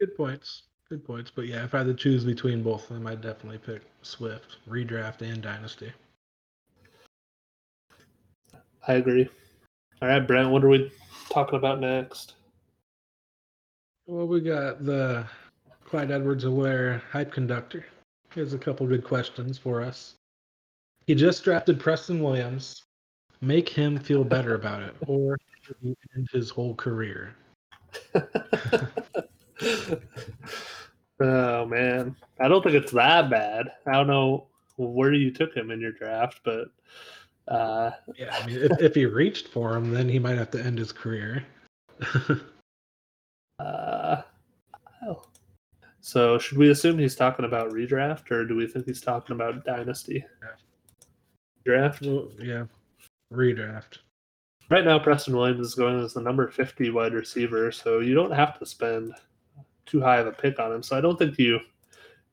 Good 0.00 0.16
points. 0.16 0.62
Good 0.88 1.04
points. 1.04 1.30
But 1.34 1.46
yeah, 1.46 1.64
if 1.64 1.74
I 1.74 1.78
had 1.78 1.86
to 1.88 1.94
choose 1.94 2.24
between 2.24 2.62
both 2.62 2.90
of 2.90 2.96
them, 2.96 3.06
I'd 3.06 3.20
definitely 3.20 3.58
pick 3.58 3.82
Swift, 4.02 4.56
redraft, 4.68 5.20
and 5.20 5.42
dynasty. 5.42 5.92
I 8.88 8.94
agree. 8.94 9.28
All 10.00 10.08
right, 10.08 10.26
Brent, 10.26 10.50
what 10.50 10.64
are 10.64 10.68
we 10.68 10.90
talking 11.30 11.56
about 11.56 11.78
next? 11.80 12.34
Well, 14.06 14.26
we 14.26 14.40
got 14.40 14.84
the 14.84 15.26
Clyde 15.84 16.10
Edwards-Helaire 16.10 17.02
hype 17.10 17.32
conductor. 17.32 17.84
Here's 18.34 18.52
a 18.52 18.58
couple 18.58 18.86
good 18.86 19.04
questions 19.04 19.58
for 19.58 19.80
us. 19.80 20.14
He 21.06 21.14
just 21.14 21.44
drafted 21.44 21.78
Preston 21.78 22.20
Williams. 22.22 22.82
Make 23.40 23.68
him 23.68 23.98
feel 23.98 24.24
better 24.24 24.54
about 24.54 24.82
it, 24.82 24.94
or 25.06 25.38
end 26.16 26.28
his 26.32 26.50
whole 26.50 26.74
career. 26.74 27.36
oh 31.20 31.66
man, 31.66 32.16
I 32.40 32.48
don't 32.48 32.62
think 32.62 32.74
it's 32.74 32.92
that 32.92 33.30
bad. 33.30 33.72
I 33.86 33.92
don't 33.92 34.06
know 34.06 34.46
where 34.76 35.12
you 35.12 35.30
took 35.30 35.54
him 35.54 35.70
in 35.70 35.80
your 35.80 35.92
draft, 35.92 36.40
but 36.44 36.68
uh, 37.48 37.90
yeah, 38.16 38.34
I 38.34 38.46
mean, 38.46 38.58
if, 38.58 38.80
if 38.80 38.94
he 38.94 39.06
reached 39.06 39.48
for 39.48 39.76
him, 39.76 39.92
then 39.92 40.08
he 40.08 40.18
might 40.18 40.38
have 40.38 40.50
to 40.52 40.64
end 40.64 40.78
his 40.78 40.92
career. 40.92 41.44
Uh, 43.62 44.22
oh. 45.06 45.22
So 46.00 46.38
should 46.38 46.58
we 46.58 46.70
assume 46.70 46.98
he's 46.98 47.14
talking 47.14 47.44
about 47.44 47.70
redraft, 47.70 48.30
or 48.30 48.44
do 48.44 48.56
we 48.56 48.66
think 48.66 48.86
he's 48.86 49.00
talking 49.00 49.36
about 49.36 49.64
dynasty? 49.64 50.24
Draft? 51.64 52.02
Well, 52.02 52.28
yeah, 52.40 52.64
redraft. 53.32 53.98
Right 54.68 54.84
now, 54.84 54.98
Preston 54.98 55.36
Williams 55.36 55.60
is 55.60 55.74
going 55.74 56.02
as 56.02 56.14
the 56.14 56.20
number 56.20 56.48
50 56.48 56.90
wide 56.90 57.14
receiver, 57.14 57.70
so 57.70 58.00
you 58.00 58.14
don't 58.14 58.32
have 58.32 58.58
to 58.58 58.66
spend 58.66 59.14
too 59.86 60.00
high 60.00 60.18
of 60.18 60.26
a 60.26 60.32
pick 60.32 60.58
on 60.58 60.72
him. 60.72 60.82
So 60.82 60.96
I 60.96 61.00
don't 61.00 61.18
think 61.18 61.38
you 61.38 61.60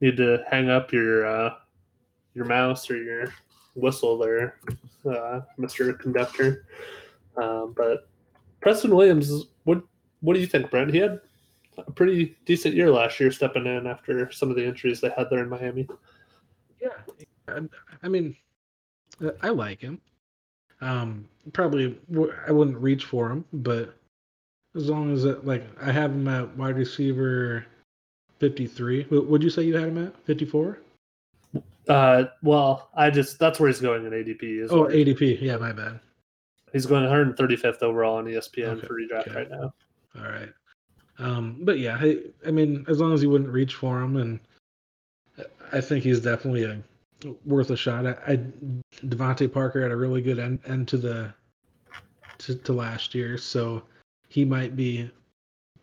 need 0.01 0.17
to 0.17 0.43
hang 0.49 0.69
up 0.69 0.91
your 0.91 1.25
uh, 1.25 1.55
your 2.33 2.45
mouse 2.45 2.89
or 2.89 2.97
your 2.97 3.33
whistle 3.75 4.17
there, 4.17 4.59
uh, 5.05 5.41
Mr. 5.59 5.97
Conductor. 5.99 6.65
Um, 7.37 7.73
but 7.75 8.07
Preston 8.61 8.95
Williams, 8.95 9.45
what 9.63 9.83
what 10.21 10.33
do 10.33 10.39
you 10.39 10.47
think, 10.47 10.69
Brent? 10.69 10.93
He 10.93 10.99
had 10.99 11.19
a 11.77 11.91
pretty 11.91 12.35
decent 12.45 12.75
year 12.75 12.91
last 12.91 13.19
year, 13.19 13.31
stepping 13.31 13.65
in 13.65 13.87
after 13.87 14.31
some 14.31 14.49
of 14.49 14.55
the 14.55 14.65
injuries 14.65 15.01
they 15.01 15.11
had 15.15 15.29
there 15.29 15.39
in 15.39 15.49
Miami. 15.49 15.87
Yeah, 16.81 16.89
I, 17.47 17.61
I 18.03 18.07
mean, 18.07 18.35
uh, 19.23 19.31
I 19.41 19.49
like 19.49 19.81
him. 19.81 20.01
Um, 20.81 21.27
probably 21.53 21.97
I 22.47 22.51
wouldn't 22.51 22.77
reach 22.77 23.05
for 23.05 23.29
him, 23.29 23.43
but 23.51 23.93
as 24.75 24.89
long 24.89 25.11
as 25.11 25.25
it 25.25 25.45
like 25.45 25.63
I 25.81 25.91
have 25.91 26.11
him 26.11 26.27
at 26.27 26.55
wide 26.55 26.77
receiver 26.77 27.65
53. 28.39 29.07
Would 29.09 29.43
you 29.43 29.49
say 29.49 29.63
you 29.63 29.75
had 29.75 29.89
him 29.89 30.07
at 30.07 30.15
54? 30.25 30.79
Uh, 31.87 32.25
well, 32.41 32.89
I 32.95 33.09
just 33.09 33.39
that's 33.39 33.59
where 33.59 33.67
he's 33.67 33.81
going 33.81 34.05
in 34.05 34.11
ADP. 34.11 34.63
Is 34.63 34.71
oh, 34.71 34.85
ADP. 34.85 35.41
Yeah, 35.41 35.57
my 35.57 35.71
bad. 35.71 35.99
He's 36.71 36.85
going 36.85 37.03
135th 37.03 37.81
overall 37.81 38.17
on 38.17 38.25
ESPN 38.25 38.77
okay. 38.77 38.87
for 38.87 38.93
redraft 38.93 39.27
okay. 39.27 39.35
right 39.35 39.49
now. 39.49 39.73
All 40.17 40.23
right. 40.23 40.49
Um, 41.19 41.57
but 41.61 41.79
yeah, 41.79 41.97
I, 41.99 42.17
I 42.47 42.51
mean, 42.51 42.85
as 42.87 42.99
long 42.99 43.13
as 43.13 43.21
you 43.21 43.29
wouldn't 43.29 43.51
reach 43.51 43.75
for 43.75 44.01
him, 44.01 44.15
and 44.17 44.39
I 45.71 45.81
think 45.81 46.03
he's 46.03 46.21
definitely 46.21 46.63
a 46.63 46.81
worth 47.45 47.69
a 47.69 47.77
shot. 47.77 48.05
I, 48.05 48.15
I 48.27 48.39
DeVante 49.05 49.51
Parker 49.51 49.81
had 49.81 49.91
a 49.91 49.95
really 49.95 50.21
good 50.21 50.39
end, 50.39 50.59
end 50.65 50.87
to 50.89 50.97
the 50.97 51.33
to, 52.39 52.55
to 52.55 52.73
last 52.73 53.13
year, 53.13 53.37
so 53.37 53.83
he 54.29 54.45
might 54.45 54.75
be 54.75 55.09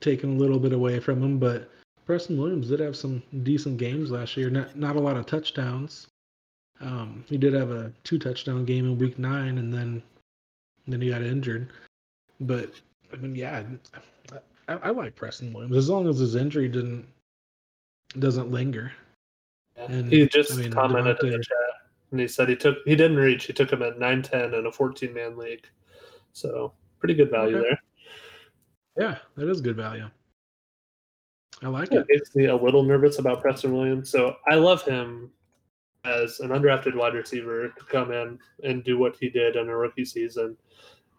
taken 0.00 0.36
a 0.36 0.38
little 0.38 0.58
bit 0.58 0.72
away 0.72 0.98
from 1.00 1.22
him. 1.22 1.38
But 1.38 1.70
Preston 2.06 2.38
Williams 2.38 2.68
did 2.68 2.80
have 2.80 2.96
some 2.96 3.22
decent 3.42 3.76
games 3.76 4.10
last 4.10 4.36
year. 4.36 4.48
Not 4.48 4.76
not 4.76 4.96
a 4.96 5.00
lot 5.00 5.16
of 5.16 5.26
touchdowns. 5.26 6.06
Um, 6.80 7.24
he 7.28 7.38
did 7.38 7.54
have 7.54 7.70
a 7.70 7.92
two 8.04 8.18
touchdown 8.18 8.64
game 8.64 8.86
in 8.86 8.98
week 8.98 9.18
nine, 9.18 9.58
and 9.58 9.72
then 9.72 10.02
then 10.86 11.00
he 11.00 11.10
got 11.10 11.22
injured. 11.22 11.70
But 12.40 12.70
I 13.12 13.16
mean, 13.16 13.34
yeah, 13.34 13.62
I, 14.68 14.74
I 14.74 14.90
like 14.90 15.14
Preston 15.14 15.52
Williams 15.52 15.76
as 15.76 15.88
long 15.88 16.08
as 16.08 16.18
his 16.18 16.34
injury 16.34 16.68
didn't 16.68 17.06
doesn't 18.18 18.50
linger. 18.50 18.92
And 19.76 20.10
he 20.10 20.26
just 20.26 20.52
I 20.52 20.56
mean, 20.56 20.72
commented 20.72 21.22
in 21.22 21.30
the 21.30 21.38
chat, 21.38 21.56
and 22.10 22.20
he 22.20 22.28
said 22.28 22.48
he 22.48 22.56
took 22.56 22.78
he 22.86 22.96
didn't 22.96 23.18
reach. 23.18 23.44
He 23.44 23.52
took 23.52 23.70
him 23.70 23.82
at 23.82 23.98
nine 23.98 24.22
ten 24.22 24.54
in 24.54 24.66
a 24.66 24.72
fourteen 24.72 25.12
man 25.12 25.36
league, 25.36 25.66
so 26.32 26.72
pretty 26.98 27.14
good 27.14 27.30
value 27.30 27.58
okay. 27.58 27.68
there. 27.68 27.82
Yeah, 28.98 29.18
that 29.36 29.50
is 29.50 29.60
good 29.60 29.76
value. 29.76 30.08
I 31.62 31.68
like 31.68 31.92
it. 31.92 31.98
It 31.98 32.06
makes 32.08 32.34
me 32.34 32.46
a 32.46 32.56
little 32.56 32.82
nervous 32.82 33.18
about 33.18 33.40
Preston 33.40 33.72
Williams. 33.74 34.10
So 34.10 34.36
I 34.48 34.54
love 34.54 34.82
him 34.82 35.30
as 36.04 36.40
an 36.40 36.50
undrafted 36.50 36.94
wide 36.94 37.14
receiver 37.14 37.68
to 37.68 37.84
come 37.84 38.12
in 38.12 38.38
and 38.62 38.84
do 38.84 38.98
what 38.98 39.16
he 39.18 39.28
did 39.28 39.56
in 39.56 39.68
a 39.68 39.76
rookie 39.76 40.04
season 40.04 40.56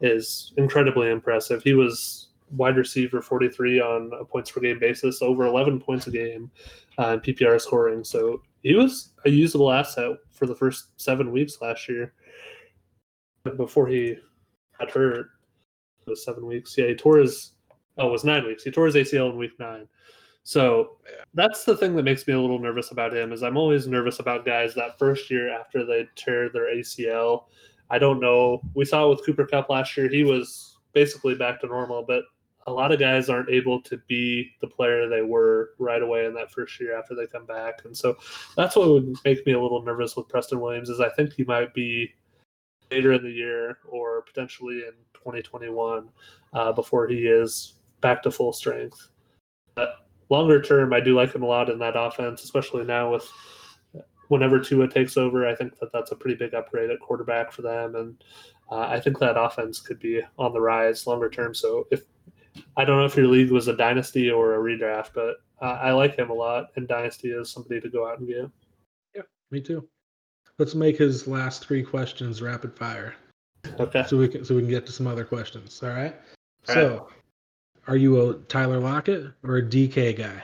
is 0.02 0.54
incredibly 0.58 1.10
impressive. 1.10 1.64
He 1.64 1.74
was 1.74 2.27
wide 2.52 2.78
receiver 2.78 3.22
43 3.22 3.82
on 3.82 4.12
a 4.20 4.26
points 4.26 4.52
per 4.52 4.62
game 4.62 4.80
basis, 4.80 5.22
over 5.22 5.46
11 5.46 5.80
points 5.80 6.08
a 6.08 6.12
game 6.12 6.50
uh, 7.00 7.14
in 7.14 7.20
PPR 7.20 7.60
scoring. 7.60 8.04
So 8.04 8.42
he 8.64 8.76
was 8.76 9.14
a 9.26 9.30
usable 9.30 9.72
asset 9.72 10.18
for 10.32 10.46
the 10.46 10.56
first 10.56 10.90
seven 10.98 11.32
weeks 11.32 11.62
last 11.62 11.88
year 11.88 12.14
before 13.56 13.88
he 13.88 14.18
got 14.80 14.92
hurt. 14.92 15.28
Those 16.06 16.24
seven 16.24 16.46
weeks. 16.46 16.78
Yeah, 16.78 16.88
he 16.88 16.96
tore 16.96 17.18
his, 17.18 17.52
oh, 17.98 18.08
it 18.08 18.12
was 18.12 18.24
nine 18.24 18.46
weeks. 18.46 18.64
He 18.64 18.72
tore 18.72 18.86
his 18.86 18.96
ACL 18.96 19.32
in 19.32 19.38
week 19.38 19.60
nine. 19.60 19.90
So 20.44 21.00
that's 21.34 21.66
the 21.66 21.76
thing 21.76 21.94
that 21.98 22.04
makes 22.04 22.26
me 22.26 22.34
a 22.34 22.40
little 22.40 22.60
nervous 22.60 22.92
about 22.92 23.14
him 23.14 23.34
is 23.34 23.44
I'm 23.44 23.58
always 23.58 23.86
nervous 23.86 24.20
about 24.20 24.46
guys 24.46 24.74
that 24.76 24.98
first 24.98 25.30
year 25.30 25.54
after 25.54 25.86
they 25.86 26.08
tear 26.16 26.48
their 26.48 26.74
ACL. 26.74 27.48
I 27.90 28.00
don't 28.00 28.22
know. 28.22 28.62
We 28.74 28.86
saw 28.86 29.06
it 29.06 29.10
with 29.10 29.26
Cooper 29.26 29.46
Kupp 29.46 29.70
last 29.70 29.98
year. 29.98 30.08
He 30.08 30.24
was 30.24 30.78
basically 30.94 31.36
back 31.36 31.60
to 31.60 31.68
normal, 31.68 32.06
but 32.08 32.24
a 32.68 32.72
lot 32.72 32.92
of 32.92 33.00
guys 33.00 33.30
aren't 33.30 33.50
able 33.50 33.82
to 33.82 33.98
be 34.08 34.52
the 34.60 34.68
player 34.68 35.08
they 35.08 35.22
were 35.22 35.72
right 35.80 36.02
away 36.02 36.26
in 36.26 36.34
that 36.34 36.52
first 36.52 36.80
year 36.80 36.98
after 36.98 37.16
they 37.16 37.26
come 37.26 37.46
back. 37.46 37.86
And 37.86 37.96
so 37.96 38.18
that's 38.58 38.76
what 38.76 38.90
would 38.90 39.16
make 39.24 39.46
me 39.48 39.54
a 39.54 39.62
little 39.62 39.82
nervous 39.82 40.18
with 40.18 40.28
Preston 40.28 40.60
Williams 40.60 40.90
is 40.90 41.00
I 41.00 41.10
think 41.10 41.34
he 41.34 41.46
might 41.46 41.74
be 41.74 42.14
later 42.92 43.14
in 43.14 43.24
the 43.24 43.32
year 43.32 43.80
or 43.88 44.22
potentially 44.22 44.80
in 44.80 44.94
2021 45.14 46.10
uh, 46.54 46.72
before 46.74 47.08
he 47.08 47.26
is 47.26 47.76
back 48.02 48.22
to 48.24 48.32
full 48.32 48.52
strength. 48.52 49.10
But 49.76 50.08
longer 50.30 50.62
term, 50.62 50.94
I 50.94 51.00
do 51.00 51.16
like 51.16 51.34
him 51.34 51.44
a 51.44 51.48
lot 51.48 51.70
in 51.70 51.80
that 51.80 51.98
offense, 51.98 52.44
especially 52.44 52.84
now 52.84 53.14
with 53.14 53.32
whenever 54.28 54.60
Tua 54.60 54.90
takes 54.90 55.16
over. 55.16 55.48
I 55.48 55.56
think 55.56 55.80
that 55.80 55.94
that's 55.94 56.12
a 56.12 56.16
pretty 56.16 56.36
big 56.36 56.54
upgrade 56.54 56.90
at 56.90 57.00
quarterback 57.00 57.54
for 57.54 57.62
them, 57.62 57.96
and 57.96 58.24
uh, 58.70 58.88
I 58.90 59.00
think 59.00 59.20
that 59.20 59.40
offense 59.40 59.80
could 59.80 60.00
be 60.00 60.22
on 60.38 60.52
the 60.52 60.60
rise 60.60 61.08
longer 61.08 61.30
term. 61.30 61.54
So 61.54 61.88
if 61.92 62.02
I 62.76 62.86
don't 62.86 62.98
know 62.98 63.06
if 63.06 63.16
your 63.16 63.28
league 63.28 63.52
was 63.52 63.68
a 63.68 63.76
dynasty 63.76 64.30
or 64.30 64.56
a 64.56 64.58
redraft, 64.58 65.10
but 65.14 65.38
uh, 65.62 65.80
I 65.82 65.92
like 65.92 66.16
him 66.18 66.30
a 66.30 66.34
lot, 66.34 66.68
and 66.76 66.88
dynasty 66.88 67.30
is 67.30 67.52
somebody 67.52 67.82
to 67.82 67.90
go 67.90 68.08
out 68.08 68.20
and 68.20 68.28
get. 68.28 68.50
Yeah, 69.16 69.22
me 69.52 69.62
too. 69.62 69.88
Let's 70.60 70.76
make 70.76 70.98
his 70.98 71.28
last 71.28 71.66
three 71.66 71.84
questions 71.84 72.42
rapid 72.42 72.76
fire. 72.76 73.16
Okay. 73.80 74.04
So 74.08 74.18
we 74.18 74.28
can 74.28 74.46
so 74.46 74.56
we 74.56 74.62
can 74.62 74.70
get 74.70 74.86
to 74.88 74.92
some 74.92 75.08
other 75.08 75.26
questions. 75.26 75.82
All 75.84 75.90
right. 75.90 76.16
All 76.70 76.74
so, 76.74 76.90
right. 76.90 77.88
are 77.88 77.98
you 77.98 78.30
a 78.30 78.34
Tyler 78.46 78.80
Lockett 78.80 79.32
or 79.44 79.58
a 79.58 79.62
DK 79.62 80.18
guy? 80.18 80.44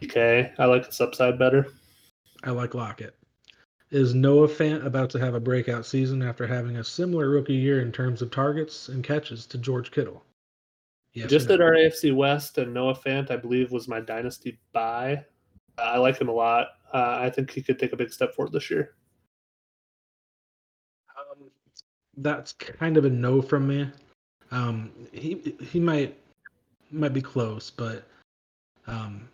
DK. 0.00 0.52
I 0.58 0.64
like 0.64 0.86
his 0.86 1.00
upside 1.00 1.38
better. 1.38 1.68
I 2.42 2.50
like 2.50 2.74
Lockett. 2.74 3.16
Is 3.90 4.14
Noah 4.14 4.48
Fant 4.48 4.86
about 4.86 5.10
to 5.10 5.18
have 5.18 5.34
a 5.34 5.40
breakout 5.40 5.84
season 5.84 6.22
after 6.22 6.46
having 6.46 6.76
a 6.76 6.84
similar 6.84 7.28
rookie 7.28 7.54
year 7.54 7.80
in 7.82 7.90
terms 7.90 8.22
of 8.22 8.30
targets 8.30 8.88
and 8.88 9.02
catches 9.02 9.46
to 9.46 9.58
George 9.58 9.90
Kittle? 9.90 10.24
Yes 11.12 11.28
Just 11.28 11.50
at 11.50 11.60
our 11.60 11.72
AFC 11.72 12.14
West, 12.14 12.58
and 12.58 12.72
Noah 12.72 12.94
Fant, 12.94 13.30
I 13.30 13.36
believe, 13.36 13.72
was 13.72 13.88
my 13.88 14.00
dynasty 14.00 14.58
buy. 14.72 15.24
I 15.76 15.98
like 15.98 16.20
him 16.20 16.28
a 16.28 16.32
lot. 16.32 16.68
Uh, 16.92 17.18
I 17.20 17.30
think 17.30 17.50
he 17.50 17.62
could 17.62 17.78
take 17.78 17.92
a 17.92 17.96
big 17.96 18.12
step 18.12 18.34
forward 18.34 18.52
this 18.52 18.70
year. 18.70 18.94
Um, 21.18 21.50
that's 22.18 22.52
kind 22.52 22.96
of 22.96 23.04
a 23.04 23.10
no 23.10 23.42
from 23.42 23.66
me. 23.66 23.88
Um, 24.52 24.90
he 25.12 25.54
he 25.62 25.80
might 25.80 26.16
might 26.92 27.12
be 27.12 27.22
close, 27.22 27.70
but 27.70 28.04
um, 28.86 29.28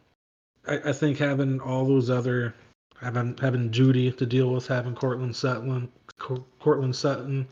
I, 0.67 0.79
I 0.87 0.93
think 0.93 1.19
having 1.19 1.61
all 1.61 1.85
those 1.85 2.09
other 2.11 2.55
having 3.01 3.37
having 3.37 3.71
Jeudy 3.71 4.17
to 4.17 4.25
deal 4.25 4.51
with, 4.51 4.67
having 4.67 4.95
Courtland 4.95 5.37
Sutton, 5.37 5.91
Courtland 6.19 6.97
Sutton, 6.97 7.47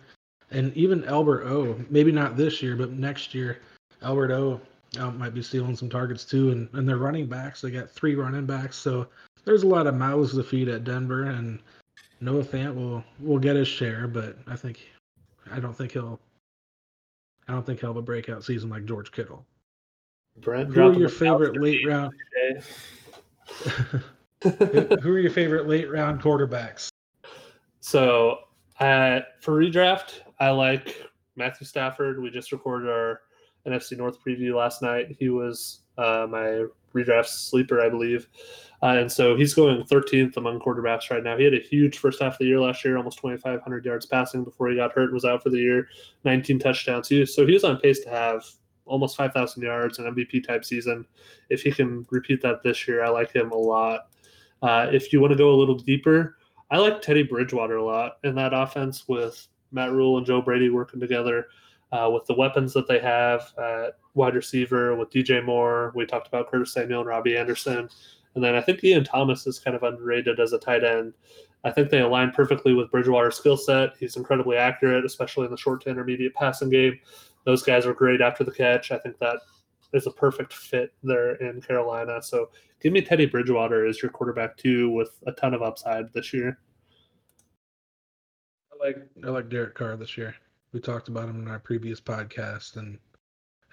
and 0.51 0.75
even 0.75 1.05
Albert 1.05 1.45
O. 1.45 1.79
Maybe 1.91 2.13
not 2.13 2.37
this 2.37 2.63
year, 2.63 2.77
but 2.77 2.93
next 2.93 3.35
year 3.35 3.61
Albert 4.05 4.33
O 4.33 4.61
uh, 4.99 5.11
might 5.11 5.35
be 5.35 5.43
stealing 5.43 5.75
some 5.75 5.89
targets 5.89 6.25
too, 6.25 6.51
and, 6.51 6.69
and 6.75 6.89
they're 6.89 6.99
running 6.99 7.27
backs. 7.27 7.61
They 7.61 7.71
got 7.71 7.91
three 7.91 8.15
running 8.15 8.47
backs, 8.47 8.77
so 8.77 9.09
there's 9.45 9.63
a 9.63 9.69
lot 9.69 9.87
of 9.87 9.95
mouths 9.95 10.35
to 10.35 10.43
feed 10.43 10.69
at 10.69 10.85
Denver, 10.85 11.25
and 11.25 11.59
Noah 12.21 12.45
Fant 12.45 12.75
will 12.75 13.03
will 13.21 13.39
get 13.39 13.57
his 13.57 13.69
share, 13.69 14.07
but 14.07 14.37
I 14.47 14.57
think 14.57 14.81
I 15.51 15.61
don't 15.61 15.77
think 15.77 15.93
he'll 15.93 16.21
I 17.49 17.53
don't 17.53 17.67
think 17.67 17.81
he'll 17.81 17.91
have 17.91 17.97
a 17.97 18.03
breakout 18.03 18.45
season 18.45 18.71
like 18.71 18.85
George 18.85 19.11
Kittle. 19.13 19.45
Brent, 20.39 20.75
who 20.75 20.89
are 20.89 20.93
your 20.95 21.09
favorite 21.09 21.61
late 21.61 21.87
round? 21.87 22.13
who 24.43 25.13
are 25.13 25.19
your 25.19 25.31
favorite 25.31 25.69
late 25.69 25.91
round 25.91 26.21
quarterbacks? 26.21 26.89
So, 27.81 28.41
uh, 28.81 29.21
for 29.41 29.61
redraft, 29.61 30.21
I 30.41 30.51
like 30.51 31.07
Matthew 31.37 31.67
Stafford. 31.67 32.21
We 32.21 32.31
just 32.31 32.51
recorded 32.51 32.89
our 32.91 33.21
NFC 33.67 33.97
North 33.97 34.19
preview 34.25 34.55
last 34.55 34.83
night. 34.83 35.17
He 35.19 35.29
was 35.29 35.81
uh, 35.99 36.27
my 36.29 36.65
redraft 36.95 37.27
sleeper, 37.27 37.81
I 37.81 37.89
believe. 37.89 38.29
Uh, 38.83 38.99
and 38.99 39.11
so 39.11 39.35
he's 39.35 39.55
going 39.55 39.83
13th 39.85 40.37
among 40.37 40.61
quarterbacks 40.61 41.11
right 41.11 41.23
now. 41.23 41.37
He 41.37 41.45
had 41.45 41.55
a 41.55 41.61
huge 41.61 41.99
first 41.99 42.21
half 42.21 42.35
of 42.35 42.39
the 42.41 42.45
year 42.45 42.61
last 42.61 42.85
year, 42.85 42.97
almost 42.97 43.19
2,500 43.19 43.85
yards 43.85 44.07
passing 44.07 44.45
before 44.45 44.69
he 44.69 44.77
got 44.77 44.93
hurt 44.93 45.05
and 45.05 45.15
was 45.15 45.25
out 45.25 45.43
for 45.43 45.51
the 45.51 45.59
year, 45.59 45.89
19 46.25 46.59
touchdowns. 46.59 47.09
He, 47.09 47.25
so 47.25 47.47
he 47.47 47.55
was 47.55 47.65
on 47.65 47.79
pace 47.79 48.01
to 48.01 48.11
have 48.11 48.45
almost 48.85 49.17
5,000 49.17 49.63
yards, 49.63 49.99
an 49.99 50.15
MVP 50.15 50.47
type 50.47 50.65
season. 50.65 51.07
If 51.49 51.63
he 51.63 51.73
can 51.73 52.07
repeat 52.11 52.43
that 52.43 52.63
this 52.63 52.87
year, 52.87 53.03
I 53.03 53.09
like 53.09 53.33
him 53.33 53.53
a 53.53 53.57
lot. 53.57 54.09
Uh, 54.63 54.89
if 54.93 55.13
you 55.13 55.21
want 55.21 55.33
to 55.33 55.39
go 55.39 55.51
a 55.51 55.57
little 55.57 55.77
deeper, 55.77 56.37
I 56.71 56.79
like 56.79 57.01
Teddy 57.01 57.23
Bridgewater 57.23 57.77
a 57.77 57.85
lot 57.85 58.19
in 58.25 58.35
that 58.35 58.53
offense 58.53 59.09
with 59.09 59.47
Matt 59.73 59.93
Rhule 59.93 60.19
and 60.19 60.27
Joe 60.27 60.43
Brady 60.43 60.69
working 60.69 61.01
together 61.01 61.47
uh, 61.95 62.11
with 62.11 62.27
the 62.27 62.35
weapons 62.35 62.73
that 62.73 62.89
they 62.89 62.99
have 62.99 63.53
at 63.57 63.99
wide 64.15 64.35
receiver 64.35 64.97
with 64.97 65.11
DJ 65.11 65.45
Moore. 65.45 65.93
We 65.95 66.05
talked 66.05 66.27
about 66.27 66.51
Curtis 66.51 66.73
Samuel 66.73 67.01
and 67.01 67.09
Robbie 67.09 67.37
Anderson. 67.37 67.89
And 68.35 68.43
then 68.43 68.57
I 68.57 68.61
think 68.61 68.83
Ian 68.83 69.05
Thomas 69.05 69.47
is 69.47 69.61
kind 69.61 69.77
of 69.77 69.85
underrated 69.85 70.41
as 70.41 70.53
a 70.53 70.59
tight 70.59 70.83
end. 70.83 71.15
I 71.63 71.71
think 71.71 71.91
they 71.91 72.01
align 72.01 72.33
perfectly 72.33 72.75
with 72.75 72.91
Bridgewater's 72.91 73.37
skill 73.37 73.57
set. 73.57 73.91
He's 73.99 74.17
incredibly 74.17 74.57
accurate, 74.57 75.05
especially 75.05 75.45
in 75.45 75.53
the 75.53 75.57
short 75.57 75.83
to 75.83 75.91
intermediate 75.91 76.35
passing 76.35 76.69
game. 76.69 76.99
Those 77.45 77.63
guys 77.63 77.87
are 77.87 77.95
great 77.95 78.21
after 78.21 78.43
the 78.43 78.51
catch. 78.51 78.91
I 78.91 78.99
think 78.99 79.19
that 79.19 79.39
is 79.93 80.09
a 80.09 80.11
perfect 80.11 80.53
fit 80.53 80.93
there 81.05 81.37
in 81.37 81.61
Carolina. 81.61 82.21
So 82.21 82.51
give 82.83 82.93
me 82.93 83.03
Teddy 83.03 83.27
Bridgewater 83.27 83.87
as 83.87 84.03
your 84.03 84.11
quarterback 84.11 84.57
too, 84.57 84.91
with 84.91 85.11
a 85.29 85.33
ton 85.33 85.55
of 85.55 85.63
upside 85.63 86.13
this 86.13 86.33
year. 86.33 86.59
I 88.73 88.85
like 88.85 88.97
I 89.25 89.29
like 89.29 89.49
Derek 89.49 89.77
Carr 89.77 89.97
this 89.97 90.19
year. 90.19 90.35
We 90.75 90.81
talked 90.81 91.07
about 91.07 91.29
him 91.29 91.41
in 91.41 91.49
our 91.49 91.61
previous 91.61 92.01
podcast, 92.01 92.77
and 92.77 92.99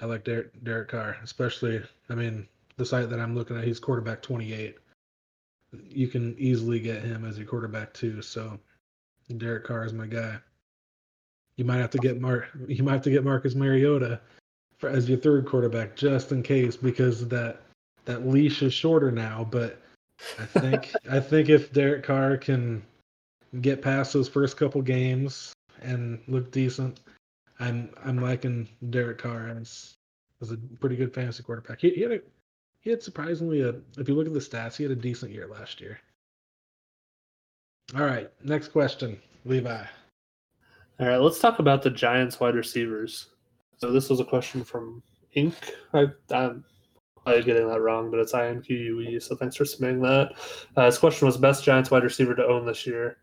I 0.02 0.06
like 0.06 0.24
Derek, 0.24 0.64
Derek 0.64 0.90
Carr, 0.90 1.18
especially. 1.24 1.82
I 2.10 2.14
mean, 2.14 2.48
the 2.78 2.86
site 2.86 3.10
that 3.10 3.20
I'm 3.20 3.36
looking 3.36 3.58
at, 3.58 3.64
he's 3.64 3.80
quarterback 3.80 4.22
28. 4.22 4.78
You 5.90 6.08
can 6.08 6.36
easily 6.38 6.80
get 6.80 7.02
him 7.02 7.26
as 7.26 7.40
your 7.40 7.48
quarterback 7.48 7.92
too. 7.96 8.22
So 8.22 8.60
Derek 9.36 9.64
Carr 9.64 9.84
is 9.84 9.94
my 9.94 10.06
guy. 10.06 10.38
You 11.56 11.66
might 11.66 11.78
have 11.78 11.90
to 11.90 11.98
get 11.98 12.22
Mark. 12.22 12.50
You 12.68 12.84
might 12.84 12.94
have 12.94 13.02
to 13.02 13.10
get 13.10 13.24
Marcus 13.24 13.56
Mariota 13.56 14.22
for, 14.78 14.88
as 14.88 15.10
your 15.10 15.18
third 15.18 15.48
quarterback 15.48 15.96
just 15.96 16.32
in 16.32 16.44
case 16.44 16.78
because 16.78 17.28
that 17.30 17.62
that 18.06 18.28
leash 18.28 18.62
is 18.62 18.76
shorter 18.76 19.12
now. 19.12 19.48
But 19.50 19.82
I 20.40 20.46
think 20.46 20.92
I 21.10 21.20
think 21.20 21.50
if 21.50 21.74
Derek 21.74 22.04
Carr 22.04 22.38
can 22.38 22.84
get 23.60 23.82
past 23.82 24.14
those 24.14 24.30
first 24.30 24.56
couple 24.56 24.84
games 24.84 25.54
and 25.82 26.20
look 26.28 26.52
decent, 26.52 27.02
I'm 27.60 27.90
I'm 28.04 28.18
liking 28.18 28.68
Derek 28.90 29.20
Carr 29.20 29.50
as 29.50 29.96
as 30.42 30.52
a 30.52 30.58
pretty 30.80 30.96
good 30.96 31.14
fantasy 31.14 31.44
quarterback. 31.44 31.80
He, 31.80 31.92
he 31.92 32.02
had 32.02 32.12
a 32.12 32.20
he 32.82 32.90
had 32.90 33.04
surprisingly 33.04 33.62
a 33.62 33.76
if 33.98 34.08
you 34.08 34.16
look 34.16 34.28
at 34.28 34.34
the 34.34 34.40
stats, 34.40 34.76
he 34.76 34.84
had 34.84 34.92
a 34.92 34.96
decent 34.96 35.32
year 35.32 35.48
last 35.48 35.80
year. 35.82 36.00
All 37.96 38.06
right, 38.06 38.32
next 38.44 38.70
question, 38.70 39.20
Levi. 39.46 39.84
All 41.00 41.08
right, 41.08 41.18
let's 41.18 41.40
talk 41.40 41.60
about 41.60 41.82
the 41.82 41.90
Giants 41.90 42.40
wide 42.40 42.56
receivers. 42.56 43.28
So 43.78 43.92
this 43.92 44.10
was 44.10 44.20
a 44.20 44.26
question 44.26 44.64
from 44.64 45.02
Ink. 45.34 45.56
I, 45.94 46.06
I'm 46.32 46.64
probably 47.24 47.44
getting 47.44 47.68
that 47.68 47.82
wrong, 47.82 48.12
but 48.12 48.20
it's 48.20 48.34
INQUE. 48.34 49.20
So 49.20 49.36
thanks 49.36 49.56
for 49.56 49.66
submitting 49.66 50.02
that. 50.02 50.34
Uh, 50.78 50.86
his 50.86 50.98
question 50.98 51.26
was 51.26 51.38
best 51.38 51.64
Giants 51.64 51.92
wide 51.92 52.04
receiver 52.04 52.36
to 52.36 52.46
own 52.46 52.66
this 52.66 52.86
year. 52.86 53.18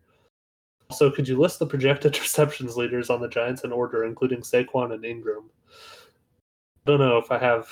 Also, 0.89 1.11
could 1.11 1.27
you 1.27 1.39
list 1.39 1.59
the 1.59 1.65
projected 1.65 2.19
receptions 2.19 2.75
leaders 2.75 3.09
on 3.09 3.21
the 3.21 3.27
Giants 3.27 3.63
in 3.63 3.71
order, 3.71 4.05
including 4.05 4.41
Saquon 4.41 4.93
and 4.93 5.03
Engram? 5.03 5.45
I 6.85 6.91
don't 6.91 6.99
know 6.99 7.17
if 7.17 7.31
I 7.31 7.37
have. 7.37 7.67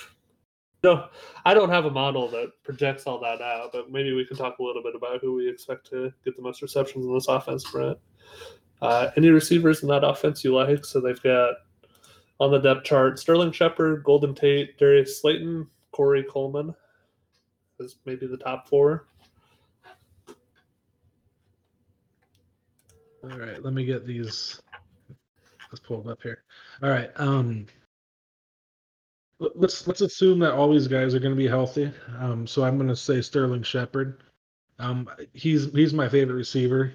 No, 0.84 1.08
I 1.44 1.56
don't 1.56 1.72
have 1.72 1.86
a 1.86 1.92
model 1.92 2.30
that 2.30 2.52
projects 2.64 3.06
all 3.06 3.20
that 3.22 3.42
out, 3.42 3.72
but 3.74 3.92
maybe 3.92 4.14
we 4.14 4.26
can 4.26 4.38
talk 4.38 4.60
a 4.60 4.64
little 4.64 4.84
bit 4.84 4.96
about 4.96 5.22
who 5.22 5.34
we 5.34 5.50
expect 5.50 5.90
to 5.90 6.14
get 6.24 6.36
the 6.36 6.42
most 6.44 6.62
receptions 6.62 7.06
in 7.06 7.14
this 7.14 7.28
offense, 7.28 7.70
Brent. 7.70 7.98
Uh, 8.82 9.10
any 9.18 9.30
receivers 9.30 9.82
in 9.82 9.90
that 9.90 10.04
offense 10.04 10.44
you 10.44 10.54
like? 10.54 10.86
So 10.86 11.00
they've 11.00 11.22
got 11.24 11.56
on 12.40 12.52
the 12.52 12.60
depth 12.60 12.84
chart 12.84 13.18
Sterling 13.18 13.52
Shepard, 13.52 14.04
Golden 14.04 14.36
Tate, 14.36 14.78
Darius 14.78 15.20
Slayton, 15.20 15.68
Corey 15.92 16.24
Coleman 16.30 16.76
is 17.80 17.98
maybe 18.06 18.28
the 18.28 18.38
top 18.38 18.68
four. 18.68 19.08
All 23.32 23.38
right, 23.38 23.64
let 23.64 23.74
me 23.74 23.86
get 23.86 24.06
these. 24.06 24.62
Let's 25.72 25.86
pull 25.86 26.02
them 26.02 26.12
up 26.12 26.22
here. 26.24 26.44
All 26.82 26.90
right. 26.90 27.12
Um, 27.18 27.66
let's 29.40 29.88
let's 29.88 30.02
assume 30.02 30.40
that 30.40 30.54
all 30.54 30.72
these 30.72 30.88
guys 30.88 31.14
are 31.14 31.20
going 31.20 31.34
to 31.34 31.38
be 31.38 31.48
healthy. 31.48 31.92
Um, 32.20 32.48
so 32.48 32.64
I'm 32.64 32.78
going 32.78 32.90
to 32.90 32.96
say 32.96 33.22
Sterling 33.22 33.64
Shepard. 33.64 34.24
Um, 34.80 35.10
he's 35.34 35.72
he's 35.74 35.94
my 35.94 36.08
favorite 36.08 36.36
receiver 36.36 36.94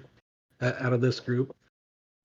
out 0.61 0.93
of 0.93 1.01
this 1.01 1.19
group. 1.19 1.55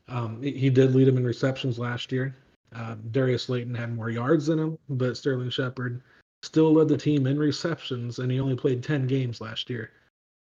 Um, 0.08 0.42
he 0.42 0.70
did 0.70 0.94
lead 0.94 1.08
him 1.08 1.18
in 1.18 1.24
receptions 1.24 1.78
last 1.78 2.12
year. 2.12 2.34
Uh, 2.74 2.96
Darius 3.10 3.44
Slayton 3.44 3.74
had 3.74 3.94
more 3.94 4.10
yards 4.10 4.46
than 4.46 4.58
him, 4.58 4.78
but 4.88 5.16
Sterling 5.16 5.50
Shepard 5.50 6.02
still 6.42 6.72
led 6.72 6.88
the 6.88 6.96
team 6.96 7.26
in 7.26 7.38
receptions, 7.38 8.18
and 8.18 8.30
he 8.30 8.40
only 8.40 8.56
played 8.56 8.82
10 8.82 9.06
games 9.06 9.40
last 9.40 9.68
year. 9.68 9.90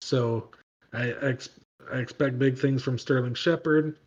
So 0.02 0.50
I, 0.94 1.14
I, 1.14 1.38
I 1.92 1.98
expect 1.98 2.40
big 2.40 2.58
things 2.58 2.84
from 2.84 2.98
Sterling 2.98 3.34
Shepard. 3.34 3.98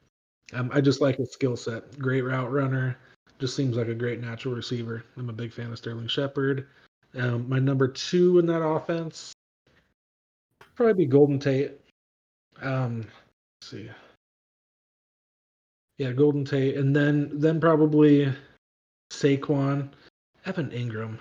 Um, 0.52 0.70
I 0.72 0.80
just 0.80 1.00
like 1.00 1.16
his 1.16 1.32
skill 1.32 1.56
set. 1.56 1.98
Great 1.98 2.22
route 2.22 2.52
runner. 2.52 2.98
Just 3.38 3.56
seems 3.56 3.76
like 3.76 3.88
a 3.88 3.94
great 3.94 4.20
natural 4.20 4.54
receiver. 4.54 5.04
I'm 5.16 5.30
a 5.30 5.32
big 5.32 5.52
fan 5.52 5.72
of 5.72 5.78
Sterling 5.78 6.08
Shepard. 6.08 6.68
Um, 7.16 7.48
my 7.48 7.58
number 7.58 7.88
two 7.88 8.38
in 8.38 8.46
that 8.46 8.62
offense 8.62 9.34
probably 10.74 11.04
be 11.04 11.06
Golden 11.06 11.38
Tate. 11.38 11.72
Um, 12.60 13.06
see. 13.62 13.90
Yeah, 15.98 16.12
Golden 16.12 16.44
Tate, 16.44 16.76
and 16.76 16.94
then 16.94 17.30
then 17.34 17.60
probably 17.60 18.32
Saquon, 19.12 19.90
Evan 20.44 20.70
Engram. 20.70 21.18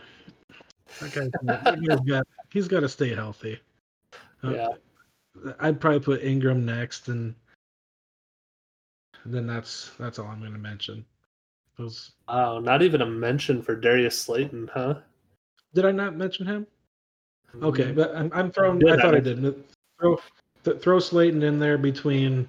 That 1.00 1.14
guy's, 1.14 1.30
that 1.44 1.88
guy's 1.88 2.00
got, 2.08 2.28
he's 2.52 2.68
got 2.68 2.80
to 2.80 2.90
stay 2.90 3.14
healthy. 3.14 3.60
Uh, 4.44 4.50
yeah, 4.50 4.68
I'd 5.60 5.80
probably 5.80 6.00
put 6.00 6.24
Engram 6.24 6.64
next, 6.64 7.08
and 7.08 7.36
then 9.26 9.48
that's 9.48 9.92
that's 10.00 10.20
all 10.20 10.28
I'm 10.28 10.40
going 10.40 10.54
to 10.54 10.60
mention. 10.60 11.06
Those. 11.78 12.12
Oh, 12.28 12.60
not 12.60 12.82
even 12.82 13.02
a 13.02 13.06
mention 13.06 13.62
for 13.62 13.76
Darius 13.76 14.20
Slayton, 14.20 14.70
huh? 14.74 14.96
Did 15.74 15.86
I 15.86 15.92
not 15.92 16.16
mention 16.16 16.46
him? 16.46 16.68
Okay, 17.62 17.86
mm-hmm. 17.86 17.96
but 17.96 18.16
I'm, 18.16 18.32
I'm 18.34 18.52
throwing. 18.52 18.88
I 18.88 18.98
thought 18.98 19.16
I 19.16 19.20
did. 19.20 19.64
Throw 20.00 20.20
throw 20.80 21.00
Slayton 21.00 21.44
in 21.44 21.60
there 21.60 21.78
between 21.78 22.48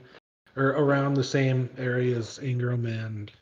or 0.57 0.71
around 0.71 1.15
the 1.15 1.25
same 1.25 1.69
area 1.79 2.17
as 2.17 2.39
Engram 2.39 2.87
and 2.87 3.33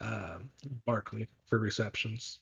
uh, 0.00 0.38
Barkley 0.86 1.28
for 1.46 1.58
receptions. 1.58 2.40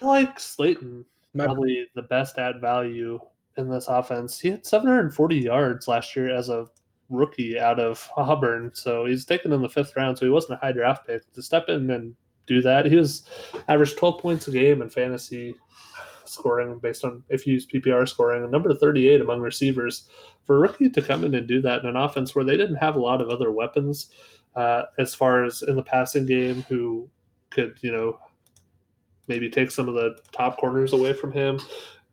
I 0.00 0.06
like 0.06 0.40
Slayton 0.40 1.04
probably 1.36 1.86
the 1.94 2.02
best 2.02 2.38
at 2.38 2.60
value 2.60 3.20
in 3.56 3.68
this 3.68 3.88
offense. 3.88 4.38
He 4.38 4.50
had 4.50 4.66
740 4.66 5.36
yards 5.36 5.88
last 5.88 6.14
year 6.16 6.34
as 6.34 6.48
a 6.48 6.66
rookie 7.08 7.58
out 7.58 7.78
of 7.78 8.08
Auburn, 8.16 8.70
so 8.74 9.06
he's 9.06 9.24
taken 9.24 9.52
in 9.52 9.62
the 9.62 9.68
fifth 9.68 9.96
round, 9.96 10.18
so 10.18 10.26
he 10.26 10.30
wasn't 10.30 10.54
a 10.54 10.64
high 10.64 10.72
draft 10.72 11.06
pick. 11.06 11.30
To 11.32 11.42
step 11.42 11.68
in 11.68 11.90
and 11.90 12.14
do 12.46 12.60
that, 12.62 12.86
he 12.86 12.96
was 12.96 13.24
averaged 13.68 13.98
12 13.98 14.20
points 14.20 14.48
a 14.48 14.50
game 14.50 14.82
in 14.82 14.90
fantasy 14.90 15.54
scoring 16.24 16.78
based 16.78 17.04
on 17.04 17.22
if 17.28 17.46
you 17.46 17.54
use 17.54 17.66
PPR 17.66 18.08
scoring, 18.08 18.48
number 18.50 18.74
38 18.74 19.20
among 19.20 19.40
receivers. 19.40 20.08
For 20.44 20.56
a 20.56 20.60
rookie 20.60 20.90
to 20.90 21.02
come 21.02 21.24
in 21.24 21.34
and 21.34 21.46
do 21.48 21.60
that 21.62 21.82
in 21.82 21.88
an 21.88 21.96
offense 21.96 22.34
where 22.34 22.44
they 22.44 22.56
didn't 22.56 22.76
have 22.76 22.94
a 22.94 23.00
lot 23.00 23.20
of 23.20 23.30
other 23.30 23.50
weapons 23.50 24.10
uh, 24.54 24.82
as 24.98 25.14
far 25.14 25.44
as 25.44 25.62
in 25.62 25.74
the 25.74 25.82
passing 25.82 26.24
game 26.24 26.64
who 26.68 27.08
could, 27.50 27.76
you 27.80 27.90
know, 27.90 28.18
maybe 29.28 29.50
take 29.50 29.72
some 29.72 29.88
of 29.88 29.94
the 29.94 30.16
top 30.30 30.58
corners 30.58 30.92
away 30.92 31.12
from 31.12 31.32
him. 31.32 31.58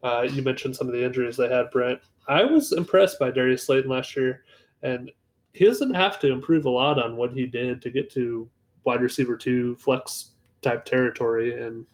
Uh, 0.04 0.28
you 0.30 0.42
mentioned 0.42 0.76
some 0.76 0.88
of 0.88 0.94
the 0.94 1.04
injuries 1.04 1.38
they 1.38 1.50
had, 1.50 1.72
Brent. 1.72 2.00
I 2.28 2.44
was 2.44 2.74
impressed 2.74 3.20
by 3.20 3.32
Darius 3.32 3.66
Slayton 3.66 3.90
last 3.90 4.16
year, 4.16 4.44
and 4.82 5.10
he 5.54 5.66
doesn't 5.66 5.94
have 5.94 6.20
to 6.20 6.32
improve 6.32 6.66
a 6.66 6.70
lot 6.70 7.02
on 7.02 7.16
what 7.16 7.32
he 7.32 7.46
did 7.46 7.82
to 7.82 7.90
get 7.90 8.12
to 8.14 8.50
wide 8.84 9.02
receiver 9.02 9.38
two 9.38 9.76
flex 9.78 10.32
type 10.62 10.84
territory. 10.84 11.62
And 11.62 11.86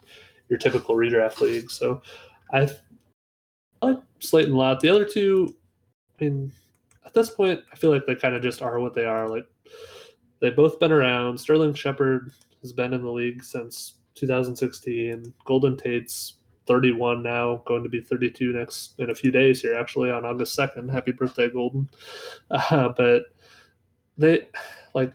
your 0.49 0.59
typical 0.59 0.95
redraft 0.95 1.39
league. 1.39 1.71
So 1.71 2.01
I 2.51 2.69
like 3.81 3.99
Slayton 4.19 4.53
a 4.53 4.57
lot. 4.57 4.79
The 4.79 4.89
other 4.89 5.05
two, 5.05 5.55
I 6.19 6.25
mean, 6.25 6.51
at 7.05 7.13
this 7.13 7.29
point, 7.29 7.61
I 7.71 7.75
feel 7.75 7.91
like 7.91 8.05
they 8.05 8.15
kind 8.15 8.35
of 8.35 8.41
just 8.41 8.61
are 8.61 8.79
what 8.79 8.95
they 8.95 9.05
are. 9.05 9.29
Like 9.29 9.45
they've 10.41 10.55
both 10.55 10.79
been 10.79 10.91
around. 10.91 11.37
Sterling 11.37 11.73
Shepard 11.73 12.31
has 12.61 12.73
been 12.73 12.93
in 12.93 13.03
the 13.03 13.11
league 13.11 13.43
since 13.43 13.95
2016. 14.15 15.33
Golden 15.45 15.77
Tate's 15.77 16.35
31 16.69 17.23
now, 17.23 17.63
going 17.65 17.81
to 17.81 17.89
be 17.89 17.99
32 17.99 18.53
next 18.53 18.93
in 18.99 19.09
a 19.09 19.15
few 19.15 19.31
days 19.31 19.59
here, 19.59 19.75
actually 19.75 20.11
on 20.11 20.23
August 20.23 20.55
2nd. 20.55 20.89
Happy 20.89 21.11
birthday, 21.11 21.49
Golden! 21.49 21.89
Uh, 22.51 22.89
but 22.95 23.23
they 24.17 24.47
like 24.93 25.13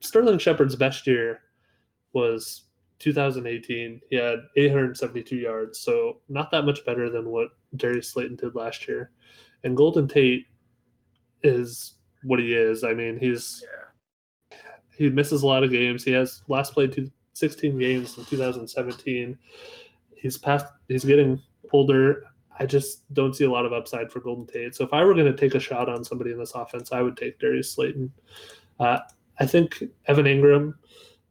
Sterling 0.00 0.38
Shepard's 0.38 0.76
best 0.76 1.06
year 1.06 1.40
was 2.12 2.64
2018, 2.98 4.00
he 4.10 4.16
had 4.16 4.40
872 4.56 5.36
yards, 5.36 5.80
so 5.80 6.20
not 6.28 6.50
that 6.50 6.64
much 6.64 6.84
better 6.84 7.10
than 7.10 7.30
what 7.30 7.48
Darius 7.76 8.10
Slayton 8.10 8.36
did 8.36 8.54
last 8.54 8.86
year. 8.86 9.10
And 9.64 9.76
Golden 9.76 10.06
Tate 10.06 10.46
is 11.42 11.94
what 12.22 12.38
he 12.38 12.54
is. 12.54 12.84
I 12.84 12.94
mean, 12.94 13.18
he's 13.18 13.64
yeah. 14.50 14.58
he 14.96 15.08
misses 15.08 15.42
a 15.42 15.46
lot 15.46 15.64
of 15.64 15.70
games. 15.70 16.04
He 16.04 16.12
has 16.12 16.42
last 16.46 16.74
played 16.74 16.92
two, 16.92 17.10
16 17.34 17.78
games 17.78 18.18
in 18.18 18.24
2017. 18.26 19.38
He's 20.22 20.38
past. 20.38 20.66
He's 20.88 21.04
getting 21.04 21.42
older. 21.72 22.22
I 22.58 22.64
just 22.64 23.12
don't 23.12 23.34
see 23.34 23.44
a 23.44 23.50
lot 23.50 23.66
of 23.66 23.72
upside 23.72 24.12
for 24.12 24.20
Golden 24.20 24.46
Tate. 24.46 24.74
So 24.74 24.84
if 24.84 24.92
I 24.92 25.04
were 25.04 25.14
going 25.14 25.26
to 25.26 25.36
take 25.36 25.56
a 25.56 25.60
shot 25.60 25.88
on 25.88 26.04
somebody 26.04 26.30
in 26.30 26.38
this 26.38 26.52
offense, 26.52 26.92
I 26.92 27.02
would 27.02 27.16
take 27.16 27.40
Darius 27.40 27.72
Slayton. 27.72 28.12
Uh, 28.78 29.00
I 29.40 29.46
think 29.46 29.82
Evan 30.06 30.26
Engram 30.26 30.74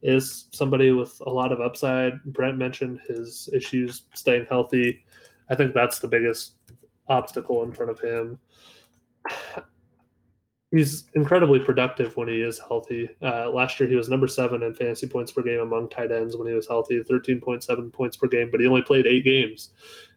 is 0.02 0.48
somebody 0.52 0.90
with 0.90 1.20
a 1.24 1.30
lot 1.30 1.52
of 1.52 1.60
upside. 1.60 2.22
Brent 2.24 2.58
mentioned 2.58 3.00
his 3.08 3.48
issues 3.52 4.02
staying 4.14 4.46
healthy. 4.48 5.04
I 5.48 5.54
think 5.54 5.72
that's 5.72 6.00
the 6.00 6.08
biggest 6.08 6.56
obstacle 7.08 7.62
in 7.62 7.72
front 7.72 7.90
of 7.90 8.00
him. 8.00 8.38
He's 10.72 11.04
incredibly 11.12 11.60
productive 11.60 12.16
when 12.16 12.28
he 12.28 12.40
is 12.40 12.58
healthy. 12.58 13.10
Uh, 13.20 13.50
last 13.50 13.78
year, 13.78 13.88
he 13.88 13.94
was 13.94 14.08
number 14.08 14.26
seven 14.26 14.62
in 14.62 14.74
fantasy 14.74 15.06
points 15.06 15.30
per 15.30 15.42
game 15.42 15.60
among 15.60 15.90
tight 15.90 16.10
ends 16.10 16.34
when 16.34 16.48
he 16.48 16.54
was 16.54 16.66
healthy, 16.66 16.98
13.7 17.02 17.92
points 17.92 18.16
per 18.16 18.26
game, 18.26 18.50
but 18.50 18.58
he 18.58 18.66
only 18.66 18.80
played 18.80 19.06
eight 19.06 19.22
games. 19.22 19.70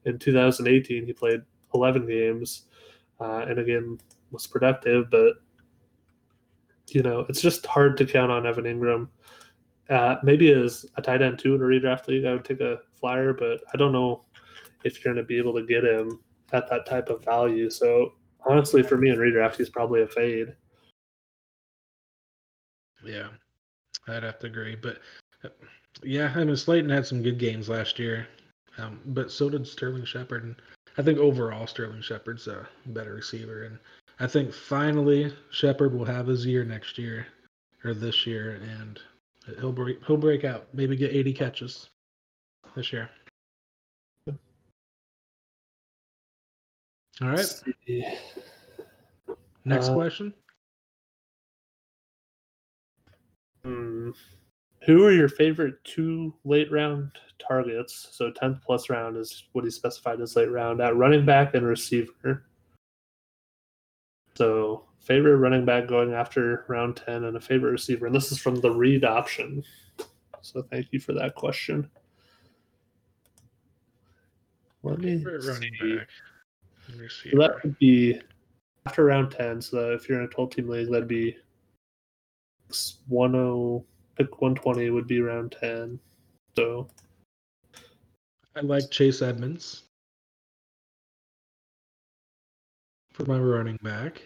In 0.05 0.17
2018, 0.17 1.05
he 1.05 1.11
played 1.11 1.41
11 1.73 2.07
games 2.07 2.63
uh, 3.19 3.45
and 3.47 3.59
again 3.59 3.99
was 4.31 4.47
productive, 4.47 5.09
but 5.09 5.33
you 6.87 7.01
know, 7.01 7.25
it's 7.27 7.41
just 7.41 7.65
hard 7.65 7.97
to 7.97 8.05
count 8.05 8.31
on 8.31 8.45
Evan 8.45 8.65
Engram. 8.65 9.09
Uh, 9.89 10.15
maybe 10.23 10.51
as 10.51 10.85
a 10.95 11.01
tight 11.01 11.21
end 11.21 11.37
two 11.37 11.55
in 11.55 11.61
a 11.61 11.65
redraft 11.65 12.07
league, 12.07 12.25
I 12.25 12.31
would 12.31 12.45
take 12.45 12.61
a 12.61 12.79
flyer, 12.99 13.33
but 13.33 13.61
I 13.73 13.77
don't 13.77 13.91
know 13.91 14.23
if 14.83 15.03
you're 15.03 15.13
going 15.13 15.21
to 15.21 15.27
be 15.27 15.37
able 15.37 15.53
to 15.55 15.65
get 15.65 15.83
him 15.83 16.19
at 16.53 16.69
that 16.69 16.85
type 16.85 17.09
of 17.09 17.23
value. 17.25 17.69
So 17.69 18.13
honestly, 18.45 18.83
for 18.83 18.97
me 18.97 19.09
in 19.09 19.17
redraft, 19.17 19.57
he's 19.57 19.69
probably 19.69 20.01
a 20.01 20.07
fade. 20.07 20.53
Yeah, 23.03 23.27
I'd 24.07 24.23
have 24.23 24.39
to 24.39 24.47
agree. 24.47 24.75
But 24.75 24.99
uh, 25.43 25.49
yeah, 26.03 26.31
I 26.35 26.43
mean, 26.43 26.55
Slayton 26.55 26.89
had 26.89 27.05
some 27.05 27.21
good 27.21 27.37
games 27.37 27.69
last 27.69 27.99
year, 27.99 28.27
um, 28.77 28.99
but 29.07 29.31
so 29.31 29.49
did 29.49 29.67
Sterling 29.67 30.05
Shepard. 30.05 30.43
And 30.43 30.55
I 30.97 31.03
think 31.03 31.19
overall, 31.19 31.67
Sterling 31.67 32.01
Shepard's 32.01 32.47
a 32.47 32.67
better 32.87 33.13
receiver. 33.13 33.63
And 33.63 33.77
I 34.19 34.27
think 34.27 34.53
finally 34.53 35.33
Shepard 35.51 35.93
will 35.93 36.05
have 36.05 36.27
his 36.27 36.45
year 36.45 36.63
next 36.63 36.97
year 36.97 37.27
or 37.83 37.93
this 37.93 38.25
year, 38.25 38.59
and 38.79 38.99
he'll 39.59 39.71
break 39.71 40.03
he'll 40.05 40.17
break 40.17 40.43
out. 40.43 40.67
Maybe 40.73 40.95
get 40.95 41.13
80 41.13 41.33
catches 41.33 41.89
this 42.75 42.91
year. 42.91 43.09
All 47.21 47.29
right. 47.29 47.45
Next 49.63 49.89
uh, 49.89 49.93
question. 49.93 50.33
Hmm. 53.63 54.11
Who 54.85 55.03
are 55.05 55.11
your 55.11 55.29
favorite 55.29 55.83
two 55.83 56.33
late 56.43 56.71
round 56.71 57.11
targets? 57.39 58.09
So 58.11 58.31
10th 58.31 58.61
plus 58.61 58.89
round 58.89 59.17
is 59.17 59.45
what 59.53 59.63
he 59.63 59.71
specified 59.71 60.21
as 60.21 60.35
late 60.35 60.51
round 60.51 60.81
at 60.81 60.95
running 60.95 61.25
back 61.25 61.55
and 61.55 61.65
receiver. 61.65 62.43
So 64.35 64.83
favorite 64.99 65.37
running 65.37 65.65
back 65.65 65.87
going 65.87 66.13
after 66.13 66.65
round 66.67 66.97
10 66.97 67.23
and 67.23 67.37
a 67.37 67.41
favorite 67.41 67.71
receiver. 67.71 68.05
And 68.05 68.15
this 68.15 68.31
is 68.31 68.37
from 68.37 68.55
the 68.55 68.69
read 68.69 69.05
option. 69.05 69.63
So 70.41 70.61
thank 70.61 70.87
you 70.91 70.99
for 70.99 71.13
that 71.13 71.33
question. 71.33 71.89
Let 74.83 74.99
me 74.99 75.17
favorite 75.17 75.45
running 75.45 75.97
back. 75.97 76.07
So 77.31 77.37
that 77.39 77.63
would 77.63 77.77
be 77.79 78.19
after 78.85 79.05
round 79.05 79.31
10. 79.31 79.61
So 79.61 79.91
if 79.91 80.07
you're 80.07 80.19
in 80.19 80.25
a 80.25 80.29
12 80.29 80.49
team 80.51 80.69
league, 80.69 80.91
that'd 80.91 81.07
be 81.07 81.37
10 82.71 83.85
pick 84.17 84.41
120 84.41 84.89
would 84.89 85.07
be 85.07 85.19
round 85.19 85.55
10. 85.59 85.99
So 86.55 86.87
I 88.55 88.61
like 88.61 88.89
Chase 88.89 89.21
Edmonds 89.21 89.83
for 93.11 93.25
my 93.25 93.37
running 93.37 93.77
back. 93.83 94.21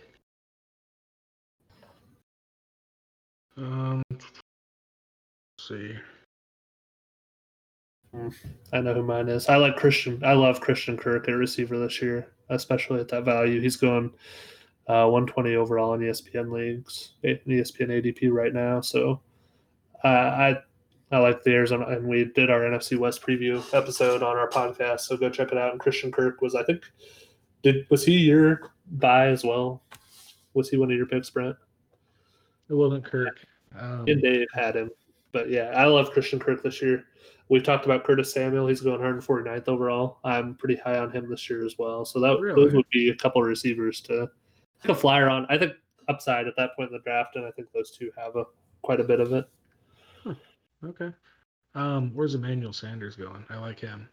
Um, 3.58 4.04
see. 5.60 5.96
I 8.74 8.82
know 8.82 8.94
who 8.94 9.04
mine 9.04 9.30
is. 9.30 9.48
I 9.48 9.58
like 9.58 9.76
Christian. 9.76 10.22
I 10.24 10.34
love 10.34 10.62
Christian 10.62 10.98
Kirk 10.98 11.28
at 11.30 11.34
receiver 11.34 11.78
this 11.78 12.02
year, 12.02 12.28
especially 12.50 13.00
at 13.00 13.08
that 13.10 13.24
value. 13.24 13.62
He's 13.62 13.78
going 13.78 14.12
uh, 14.88 15.06
120 15.08 15.56
overall 15.56 15.94
in 15.94 16.02
ESPN 16.02 16.52
leagues, 16.52 17.12
ESPN 17.24 17.90
ADP 17.90 18.32
right 18.32 18.54
now. 18.54 18.82
So 18.82 19.22
uh, 20.04 20.08
I 20.08 20.58
I 21.12 21.18
like 21.18 21.44
the 21.44 21.52
Arizona, 21.52 21.88
and 21.88 22.08
we 22.08 22.26
did 22.26 22.50
our 22.50 22.62
NFC 22.62 22.98
West 22.98 23.22
preview 23.22 23.64
episode 23.74 24.22
on 24.22 24.38
our 24.38 24.50
podcast. 24.50 25.02
So 25.02 25.18
go 25.18 25.30
check 25.30 25.52
it 25.52 25.58
out. 25.58 25.72
And 25.72 25.80
Christian 25.80 26.12
Kirk 26.12 26.42
was, 26.42 26.54
I 26.54 26.64
think, 26.64 26.84
did 27.64 27.88
was 27.90 28.06
he 28.06 28.14
your 28.14 28.72
buy 28.92 29.28
as 29.28 29.44
well? 29.44 29.84
Was 30.54 30.70
he 30.70 30.78
one 30.78 30.92
of 30.92 30.98
your 30.98 31.08
picks, 31.08 31.30
Brent? 31.30 31.56
It 32.70 32.74
wasn't 32.74 33.06
Kirk. 33.06 33.40
Um, 33.78 34.06
and 34.08 34.22
Dave 34.22 34.48
had 34.54 34.76
him, 34.76 34.92
but 35.32 35.50
yeah, 35.50 35.72
I 35.76 35.86
love 35.86 36.12
Christian 36.12 36.40
Kirk 36.40 36.64
this 36.64 36.82
year. 36.82 37.06
We've 37.50 37.64
talked 37.64 37.86
about 37.86 38.04
Curtis 38.04 38.32
Samuel. 38.32 38.68
He's 38.68 38.82
going 38.82 39.02
149th 39.02 39.68
overall. 39.68 40.20
I'm 40.24 40.54
pretty 40.56 40.76
high 40.76 41.00
on 41.00 41.12
him 41.12 41.28
this 41.30 41.50
year 41.50 41.66
as 41.66 41.78
well. 41.80 42.06
So 42.06 42.20
that 42.20 42.40
really? 42.40 42.64
those 42.64 42.74
would 42.74 42.90
be 42.92 43.10
a 43.10 43.16
couple 43.16 43.42
of 43.42 43.48
receivers 43.48 44.02
to 44.02 44.30
take 44.82 44.92
a 44.92 44.96
flyer 44.96 45.28
on. 45.28 45.48
I 45.50 45.58
think 45.58 45.74
upside 46.08 46.48
at 46.48 46.56
that 46.58 46.76
point 46.76 46.92
in 46.92 46.98
the 46.98 47.04
draft, 47.04 47.36
and 47.36 47.46
I 47.46 47.52
think 47.52 47.72
those 47.74 47.92
two 47.92 48.12
have 48.18 48.36
a 48.36 48.46
quite 48.84 49.00
a 49.00 49.04
bit 49.04 49.20
of 49.20 49.34
it. 49.34 49.50
Okay. 50.86 51.12
Um, 51.76 52.12
where's 52.14 52.36
Emmanuel 52.36 52.72
Sanders 52.72 53.16
going? 53.16 53.46
I 53.50 53.58
like 53.58 53.80
him. 53.80 54.08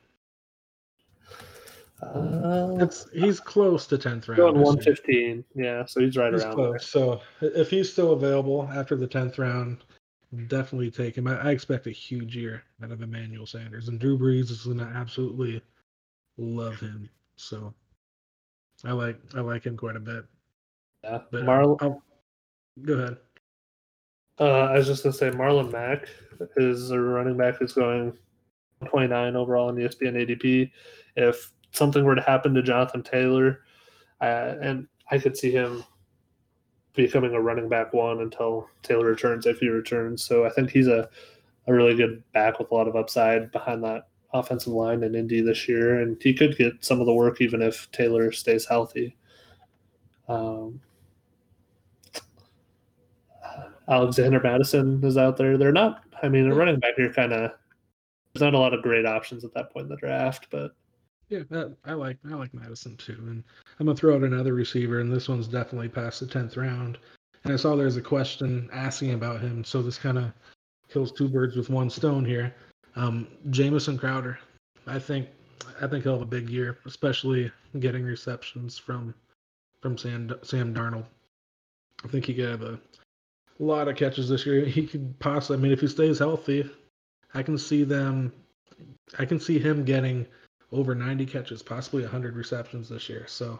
Uh, 2.03 2.76
it's 2.80 3.09
he's 3.12 3.41
close 3.41 3.87
to 3.87 3.97
tenth 3.97 4.28
round. 4.28 4.39
Going 4.39 4.59
one 4.59 4.80
fifteen, 4.80 5.45
yeah. 5.55 5.84
So 5.87 6.01
he's 6.01 6.16
right 6.16 6.32
he's 6.32 6.43
around. 6.43 6.55
Close. 6.55 6.72
There. 6.72 6.78
So 6.80 7.20
if 7.41 7.70
he's 7.70 7.91
still 7.91 8.12
available 8.12 8.68
after 8.74 8.97
the 8.97 9.07
tenth 9.07 9.39
round, 9.39 9.84
definitely 10.47 10.91
take 10.91 11.16
him. 11.16 11.27
I, 11.27 11.49
I, 11.49 11.51
expect 11.51 11.87
a 11.87 11.91
huge 11.91 12.37
year 12.37 12.62
out 12.83 12.91
of 12.91 13.03
Emmanuel 13.03 13.47
Sanders, 13.47 13.89
and 13.89 13.99
Drew 13.99 14.18
Brees 14.18 14.51
is 14.51 14.64
gonna 14.64 14.91
absolutely 14.95 15.62
love 16.37 16.79
him. 16.79 17.09
So 17.37 17.72
I 18.85 18.93
like 18.93 19.18
I 19.35 19.41
like 19.41 19.64
him 19.64 19.77
quite 19.77 19.97
a 19.97 20.01
bit. 20.01 20.24
Yeah, 21.05 21.20
but 21.31 21.45
Marl- 21.45 21.79
I'll, 21.81 22.03
go 22.83 22.95
ahead. 22.95 23.16
Uh, 24.39 24.68
I 24.70 24.79
was 24.79 24.87
just 24.87 25.03
gonna 25.03 25.14
say 25.14 25.31
Marlon 25.31 25.72
Mack 25.72 26.09
is 26.57 26.91
a 26.91 27.01
running 27.01 27.37
back 27.37 27.57
who's 27.57 27.72
going 27.72 28.12
29 28.85 29.37
overall 29.37 29.70
in 29.70 29.77
ESPN 29.77 30.16
ADP. 30.16 30.70
If 31.16 31.53
something 31.70 32.05
were 32.05 32.14
to 32.14 32.22
happen 32.22 32.53
to 32.55 32.62
Jonathan 32.62 33.03
Taylor, 33.03 33.61
uh, 34.20 34.55
and 34.61 34.89
I 35.11 35.18
could 35.18 35.37
see 35.37 35.51
him 35.51 35.85
becoming 36.97 37.34
a 37.34 37.40
running 37.40 37.68
back 37.68 37.92
one 37.92 38.20
until 38.20 38.68
Taylor 38.82 39.07
returns 39.07 39.47
if 39.47 39.59
he 39.59 39.68
returns. 39.68 40.24
So 40.24 40.44
I 40.44 40.51
think 40.51 40.70
he's 40.70 40.88
a, 40.88 41.09
a 41.66 41.72
really 41.72 41.94
good 41.94 42.22
back 42.32 42.59
with 42.59 42.70
a 42.70 42.74
lot 42.74 42.88
of 42.88 42.97
upside 42.97 43.53
behind 43.53 43.84
that 43.84 44.09
offensive 44.32 44.72
line 44.72 45.03
in 45.03 45.14
Indy 45.14 45.40
this 45.40 45.68
year, 45.68 46.01
and 46.01 46.20
he 46.22 46.34
could 46.34 46.57
get 46.57 46.72
some 46.84 47.01
of 47.01 47.07
the 47.07 47.14
work 47.14 47.40
even 47.40 47.62
if 47.62 47.90
Taylor 47.92 48.32
stays 48.32 48.66
healthy. 48.66 49.16
Um, 50.28 50.80
Alexander 53.88 54.40
Mattison 54.40 55.03
is 55.05 55.16
out 55.16 55.36
there. 55.36 55.57
They're 55.57 55.72
not. 55.72 56.03
I 56.22 56.28
mean, 56.28 56.51
a 56.51 56.55
running 56.55 56.80
back 56.80 56.94
here 56.97 57.12
kind 57.12 57.32
of. 57.32 57.53
There's 58.32 58.42
not 58.42 58.55
a 58.55 58.59
lot 58.59 58.74
of 58.74 58.82
great 58.82 59.07
options 59.07 59.44
at 59.44 59.55
that 59.55 59.72
point 59.72 59.84
in 59.84 59.90
the 59.90 59.97
draft, 59.97 60.49
but 60.51 60.72
yeah, 61.29 61.43
I 61.85 61.93
like 61.93 62.18
I 62.31 62.35
like 62.35 62.55
Mattison 62.55 62.97
too, 62.97 63.16
and 63.18 63.43
I'm 63.79 63.87
gonna 63.87 63.97
throw 63.97 64.14
out 64.14 64.22
another 64.22 64.55
receiver, 64.55 65.01
and 65.01 65.12
this 65.12 65.29
one's 65.29 65.49
definitely 65.49 65.89
past 65.89 66.20
the 66.20 66.27
tenth 66.27 66.57
round. 66.57 66.99
And 67.45 67.53
I 67.53 67.57
saw 67.57 67.74
there's 67.77 67.97
a 67.97 68.03
question 68.03 68.68
asking 68.72 69.14
about 69.14 69.41
him, 69.41 69.64
so 69.64 69.83
this 69.83 69.99
kind 69.99 70.18
of 70.18 70.33
kills 70.89 71.12
two 71.12 71.29
birds 71.29 71.57
with 71.57 71.70
one 71.70 71.91
stone 71.91 72.24
here. 72.24 72.55
Um, 72.95 73.29
Jamison 73.51 73.99
Crowder, 73.99 74.39
I 74.87 74.99
think 74.99 75.29
I 75.81 75.87
think 75.87 76.05
he'll 76.05 76.14
have 76.14 76.22
a 76.22 76.27
big 76.27 76.49
year, 76.49 76.79
especially 76.87 77.51
getting 77.81 78.05
receptions 78.05 78.79
from 78.79 79.14
from 79.83 79.99
Sam 79.99 80.35
Sam 80.43 80.74
Darnold. 80.74 81.07
I 82.05 82.09
think 82.09 82.27
he 82.27 82.35
could 82.35 82.49
have 82.49 82.62
a 82.62 82.81
a 83.59 83.62
lot 83.62 83.89
of 83.89 83.97
catches 83.97 84.29
this 84.29 84.47
year. 84.47 84.64
He 84.64 84.87
could 84.87 85.18
possibly. 85.18 85.57
I 85.57 85.61
mean, 85.61 85.72
if 85.72 85.81
he 85.81 85.89
stays 85.89 86.18
healthy, 86.18 86.70
I 87.35 87.43
can 87.43 87.59
see 87.59 87.85
them. 87.85 88.33
I 89.18 89.24
can 89.24 89.41
see 89.41 89.59
him 89.59 89.85
getting 89.85 90.27
over 90.77 90.95
90 90.95 91.27
catches, 91.27 91.62
possibly 91.62 92.03
100 92.03 92.37
receptions 92.37 92.89
this 92.89 93.09
year. 93.09 93.24
So 93.27 93.59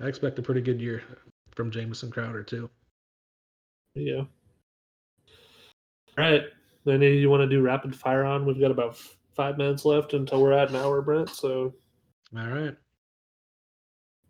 I 0.00 0.06
expect 0.06 0.38
a 0.38 0.42
pretty 0.42 0.60
good 0.60 0.80
year 0.80 1.02
from 1.54 1.70
Jamison 1.70 2.10
Crowder 2.10 2.42
too. 2.42 2.70
Yeah. 3.94 4.24
All 6.16 6.24
right. 6.24 6.42
Then 6.84 7.02
you 7.02 7.28
want 7.28 7.42
to 7.42 7.48
do 7.48 7.60
rapid 7.60 7.94
fire 7.94 8.24
on? 8.24 8.46
We've 8.46 8.60
got 8.60 8.70
about 8.70 8.96
five 9.34 9.58
minutes 9.58 9.84
left 9.84 10.14
until 10.14 10.42
we're 10.42 10.52
at 10.52 10.70
an 10.70 10.76
hour, 10.76 11.02
Brent. 11.02 11.30
So. 11.30 11.74
All 12.36 12.46
right. 12.46 12.76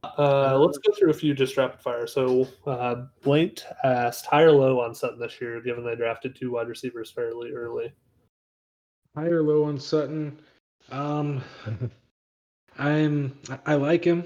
Uh, 0.03 0.57
let's 0.59 0.79
go 0.79 0.93
through 0.93 1.11
a 1.11 1.15
few 1.15 1.35
just 1.35 1.57
rapid 1.57 1.81
fire. 1.81 2.07
So, 2.07 2.47
uh, 2.67 3.07
Blaint 3.23 3.65
asked 3.85 4.27
high 4.27 4.43
or 4.43 4.53
low 4.53 4.81
on 4.81 4.95
Sutton 4.95 5.19
this 5.19 5.41
year, 5.41 5.61
given 5.61 5.85
they 5.85 5.97
drafted 5.97 6.37
two 6.37 6.53
wide 6.53 6.69
receivers 6.69 7.11
fairly 7.11 7.53
early. 7.53 7.93
High 9.17 9.27
or 9.27 9.43
low 9.43 9.65
on 9.65 9.79
Sutton? 9.81 10.41
Um, 10.91 11.43
I'm 12.79 13.37
I 13.67 13.75
like 13.75 14.05
him. 14.05 14.25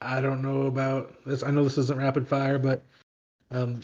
I 0.00 0.20
don't 0.20 0.42
know 0.42 0.62
about 0.62 1.24
this. 1.26 1.42
I 1.42 1.50
know 1.50 1.64
this 1.64 1.78
isn't 1.78 1.98
rapid 1.98 2.26
fire, 2.26 2.58
but 2.58 2.82
um, 3.50 3.80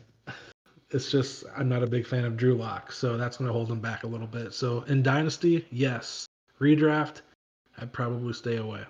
it's 0.91 1.11
just 1.11 1.45
I'm 1.57 1.69
not 1.69 1.83
a 1.83 1.89
big 1.89 2.07
fan 2.07 2.25
of 2.25 2.37
Drew 2.37 2.55
Lock, 2.55 2.93
so 2.93 3.17
that's 3.17 3.37
going 3.37 3.49
to 3.49 3.53
hold 3.53 3.71
him 3.71 3.81
back 3.81 4.05
a 4.05 4.07
little 4.07 4.29
bit. 4.29 4.55
So 4.55 4.83
in 4.83 5.03
Dynasty, 5.03 5.67
yes. 5.71 6.27
Redraft, 6.61 7.23
I'd 7.79 7.93
probably 7.93 8.33
stay 8.33 8.57
away. 8.57 8.83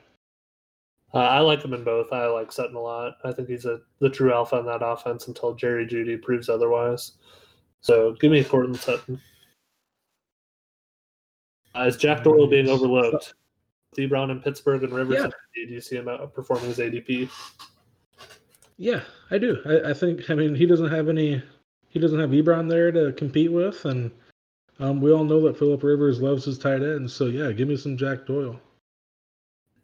Uh, 1.15 1.19
I 1.19 1.39
like 1.41 1.65
him 1.65 1.73
in 1.73 1.83
both. 1.85 2.13
I 2.13 2.27
like 2.27 2.53
Sutton 2.53 2.77
a 2.77 2.81
lot. 2.81 3.17
I 3.25 3.33
think 3.33 3.49
he's 3.49 3.65
a 3.65 3.81
the 4.01 4.11
true 4.11 4.33
alpha 4.33 4.57
in 4.59 4.67
that 4.67 4.85
offense 4.85 5.29
until 5.29 5.55
Jerry 5.55 5.87
Jeudy 5.87 6.21
proves 6.21 6.49
otherwise. 6.49 7.13
So 7.81 8.13
give 8.21 8.33
me 8.33 8.45
Courtland 8.45 8.79
Sutton. 8.79 9.21
Uh, 11.75 11.83
is 11.83 11.97
Jack 11.97 12.25
Doyle 12.25 12.47
being 12.47 12.69
overlooked? 12.69 13.35
Ebron 13.97 14.31
in 14.31 14.41
Pittsburgh 14.41 14.83
and 14.85 14.93
Rivers. 14.93 15.19
Yeah. 15.21 15.31
Do 15.67 15.73
you 15.73 15.81
see 15.81 15.97
him 15.97 16.07
outperforming 16.07 16.63
his 16.63 16.79
ADP? 16.79 17.31
Yeah, 18.77 19.03
I 19.31 19.39
do. 19.39 19.59
I, 19.65 19.91
I, 19.91 19.95
think. 19.95 20.29
I 20.31 20.35
mean, 20.35 20.55
he 20.55 20.67
doesn't 20.67 20.91
have 20.91 21.09
any. 21.09 21.37
He 21.37 21.43
he 21.91 22.01
doesn't 22.01 22.19
have 22.19 22.31
Ebron 22.31 22.69
there 22.69 22.91
to 22.91 23.13
compete 23.13 23.53
with, 23.53 23.85
and 23.85 24.11
um, 24.81 25.01
we 25.01 25.13
all 25.13 25.23
know 25.23 25.41
that 25.43 25.57
Philip 25.57 25.83
Rivers 25.85 26.21
loves 26.21 26.45
his 26.45 26.59
tight 26.59 26.83
end. 26.83 27.09
So 27.09 27.27
yeah, 27.27 27.53
give 27.53 27.69
me 27.69 27.77
some 27.77 27.97
Jack 27.97 28.27
Doyle. 28.27 28.59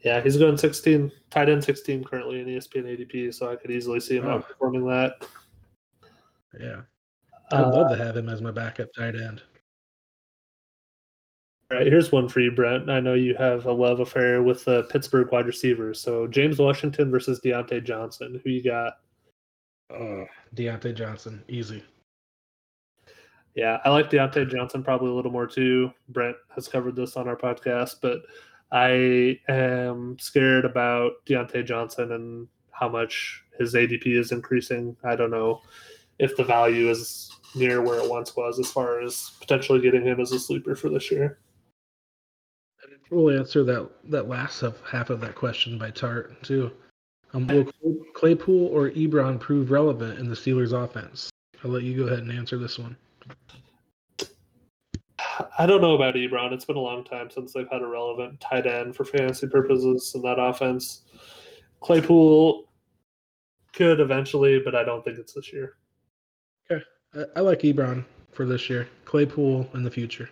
Yeah, 0.01 0.21
he's 0.21 0.37
going 0.37 0.57
16, 0.57 1.13
tight 1.31 1.49
end 1.51 1.63
16 1.63 2.03
currently 2.05 2.41
in 2.41 2.47
ESPN 2.47 2.85
ADP, 2.85 3.33
so 3.33 3.53
I 3.53 3.55
could 3.57 3.71
easily 3.71 4.01
see 4.01 4.17
him 4.17 4.27
Oh. 4.27 4.41
outperforming 4.43 4.89
that. 4.89 5.25
Yeah, 6.59 6.81
I'd 7.53 7.61
Uh, 7.65 7.71
love 7.71 7.91
to 7.91 8.03
have 8.03 8.17
him 8.17 8.29
as 8.29 8.41
my 8.43 8.51
backup 8.51 8.89
tight 8.97 9.15
end. 9.15 9.43
All 11.71 11.79
right, 11.79 11.87
here's 11.87 12.11
one 12.11 12.29
for 12.29 12.41
you, 12.41 12.51
Brent. 12.51 12.91
I 12.91 12.99
know 12.99 13.15
you 13.15 13.37
have 13.37 13.67
a 13.67 13.73
love 13.73 14.01
affair 14.01 14.43
with 14.43 14.65
the 14.65 14.83
Pittsburgh 14.85 15.31
wide 15.31 15.47
receivers. 15.47 16.01
So 16.01 16.27
James 16.27 16.59
Washington 16.59 17.13
versus 17.13 17.41
Diontae 17.41 17.85
Johnson. 17.85 18.41
Who 18.43 18.51
you 18.51 18.65
got? 18.65 18.95
Oh, 19.89 20.27
Diontae 20.57 20.97
Johnson, 20.97 21.45
easy. 21.47 21.85
Yeah, 23.55 23.79
I 23.85 23.91
like 23.91 24.11
Diontae 24.11 24.51
Johnson 24.51 24.83
probably 24.83 25.11
a 25.11 25.15
little 25.15 25.31
more 25.31 25.47
too. 25.47 25.93
Brent 26.09 26.37
has 26.57 26.67
covered 26.67 26.97
this 26.97 27.17
on 27.17 27.29
our 27.29 27.37
podcast, 27.37 27.97
but 28.03 28.23
I 28.73 29.39
am 29.49 30.17
scared 30.19 30.65
about 30.65 31.25
Diontae 31.25 31.65
Johnson 31.65 32.11
and 32.13 32.49
how 32.73 32.89
much 32.89 33.45
his 33.61 33.75
ADP 33.75 34.07
is 34.07 34.33
increasing. 34.33 34.97
I 35.05 35.15
don't 35.15 35.31
know 35.31 35.63
if 36.19 36.37
the 36.37 36.45
value 36.45 36.91
is 36.91 37.31
near 37.55 37.81
where 37.81 38.01
it 38.01 38.11
once 38.11 38.35
was 38.35 38.59
as 38.59 38.71
far 38.73 39.01
as 39.01 39.33
potentially 39.41 39.81
getting 39.81 40.05
him 40.05 40.19
as 40.21 40.33
a 40.33 40.41
sleeper 40.41 40.75
for 40.75 40.89
this 40.89 41.13
year. 41.13 41.39
We'll 43.11 43.37
answer 43.37 43.65
that 43.65 43.91
that 44.05 44.29
last 44.29 44.63
of, 44.63 44.81
half 44.83 45.11
of 45.11 45.21
that 45.21 45.35
question 45.35 45.79
by 45.79 45.91
Tart 45.91 46.41
too. 46.43 46.71
Um, 47.33 47.47
will 47.47 47.67
Claypool 48.15 48.67
or 48.69 48.91
Ebron 48.91 49.39
prove 49.39 49.71
relevant 49.71 50.19
in 50.19 50.29
the 50.29 50.35
Steelers' 50.35 50.73
offense? 50.73 51.31
I'll 51.65 51.71
let 51.71 51.83
you 51.83 51.97
go 51.97 52.07
ahead 52.07 52.21
and 52.21 52.33
answer 52.33 52.59
this 52.59 52.79
one. 52.79 52.97
I 55.59 55.67
don't 55.67 55.81
know 55.81 55.95
about 55.95 56.15
Ebron. 56.15 56.53
It's 56.53 56.65
been 56.65 56.77
a 56.77 56.81
long 56.81 57.05
time 57.05 57.31
since 57.31 57.53
they've 57.53 57.69
had 57.71 57.83
a 57.83 57.87
relevant 57.87 58.41
tight 58.41 58.67
end 58.67 58.97
for 58.97 59.05
fantasy 59.05 59.47
purposes 59.47 60.13
in 60.15 60.23
that 60.23 60.39
offense. 60.39 61.03
Claypool 61.81 62.69
could 63.73 64.01
eventually, 64.01 64.61
but 64.61 64.75
I 64.75 64.85
don't 64.85 65.05
think 65.05 65.19
it's 65.19 65.33
this 65.33 65.53
year. 65.53 65.77
I, 67.15 67.25
I 67.37 67.41
like 67.41 67.61
Ebron 67.61 68.05
for 68.33 68.45
this 68.45 68.71
year. 68.71 68.89
Claypool 69.05 69.69
in 69.75 69.83
the 69.83 69.91
future. 69.91 70.31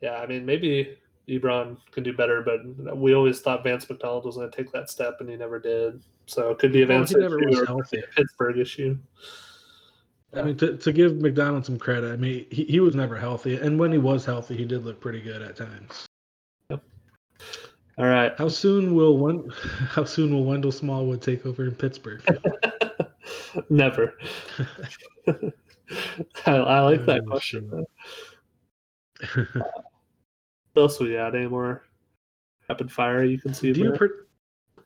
Yeah, 0.00 0.16
I 0.16 0.26
mean, 0.26 0.44
maybe 0.44 0.96
Ebron 1.28 1.76
can 1.92 2.02
do 2.02 2.12
better, 2.12 2.42
but 2.42 2.96
we 2.96 3.14
always 3.14 3.40
thought 3.40 3.62
Vance 3.64 3.88
McDonald 3.88 4.24
was 4.24 4.36
going 4.36 4.50
to 4.50 4.56
take 4.56 4.72
that 4.72 4.90
step, 4.90 5.18
and 5.20 5.28
he 5.28 5.36
never 5.36 5.58
did. 5.58 6.02
So 6.26 6.50
it 6.50 6.58
could 6.58 6.72
be 6.72 6.82
a 6.82 6.86
Well, 6.86 6.98
Vance 6.98 7.10
he 7.10 7.16
never 7.18 7.38
issue 7.38 7.48
was 7.48 7.58
or 7.60 7.66
healthy. 7.66 7.98
a 7.98 8.06
Pittsburgh 8.14 8.58
issue. 8.58 8.98
I 10.34 10.42
mean, 10.42 10.56
to, 10.56 10.76
to 10.78 10.92
give 10.92 11.20
McDonald 11.20 11.66
some 11.66 11.78
credit, 11.78 12.10
I 12.12 12.16
mean, 12.16 12.46
he, 12.50 12.64
he 12.64 12.80
was 12.80 12.94
never 12.94 13.16
healthy, 13.16 13.56
and 13.56 13.78
when 13.78 13.92
he 13.92 13.98
was 13.98 14.24
healthy, 14.24 14.56
he 14.56 14.64
did 14.64 14.84
look 14.84 15.00
pretty 15.00 15.20
good 15.20 15.42
at 15.42 15.56
times. 15.56 16.06
All 17.98 18.06
right. 18.06 18.32
How 18.38 18.48
soon 18.48 18.94
will 18.94 19.18
one? 19.18 19.50
How 19.90 20.04
soon 20.04 20.32
will 20.32 20.44
Wendell 20.44 20.72
Smallwood 20.72 21.20
take 21.20 21.44
over 21.44 21.64
in 21.64 21.74
Pittsburgh? 21.74 22.22
Never. 23.68 24.14
I, 25.28 26.52
I 26.52 26.80
like 26.80 27.04
that 27.04 27.20
Oh, 27.26 27.30
question. 27.30 27.84
Shit. 30.74 30.82
What 30.82 30.82
else 30.82 31.00
we 31.00 31.12
got? 31.12 31.34
Any 31.34 31.48
more 31.48 31.84
rapid 32.68 32.90
fire 32.90 33.24
you 33.24 33.38
can 33.38 33.54
see? 33.54 33.72
Do 33.72 33.80
you? 33.80 33.92
Per- 33.92 34.26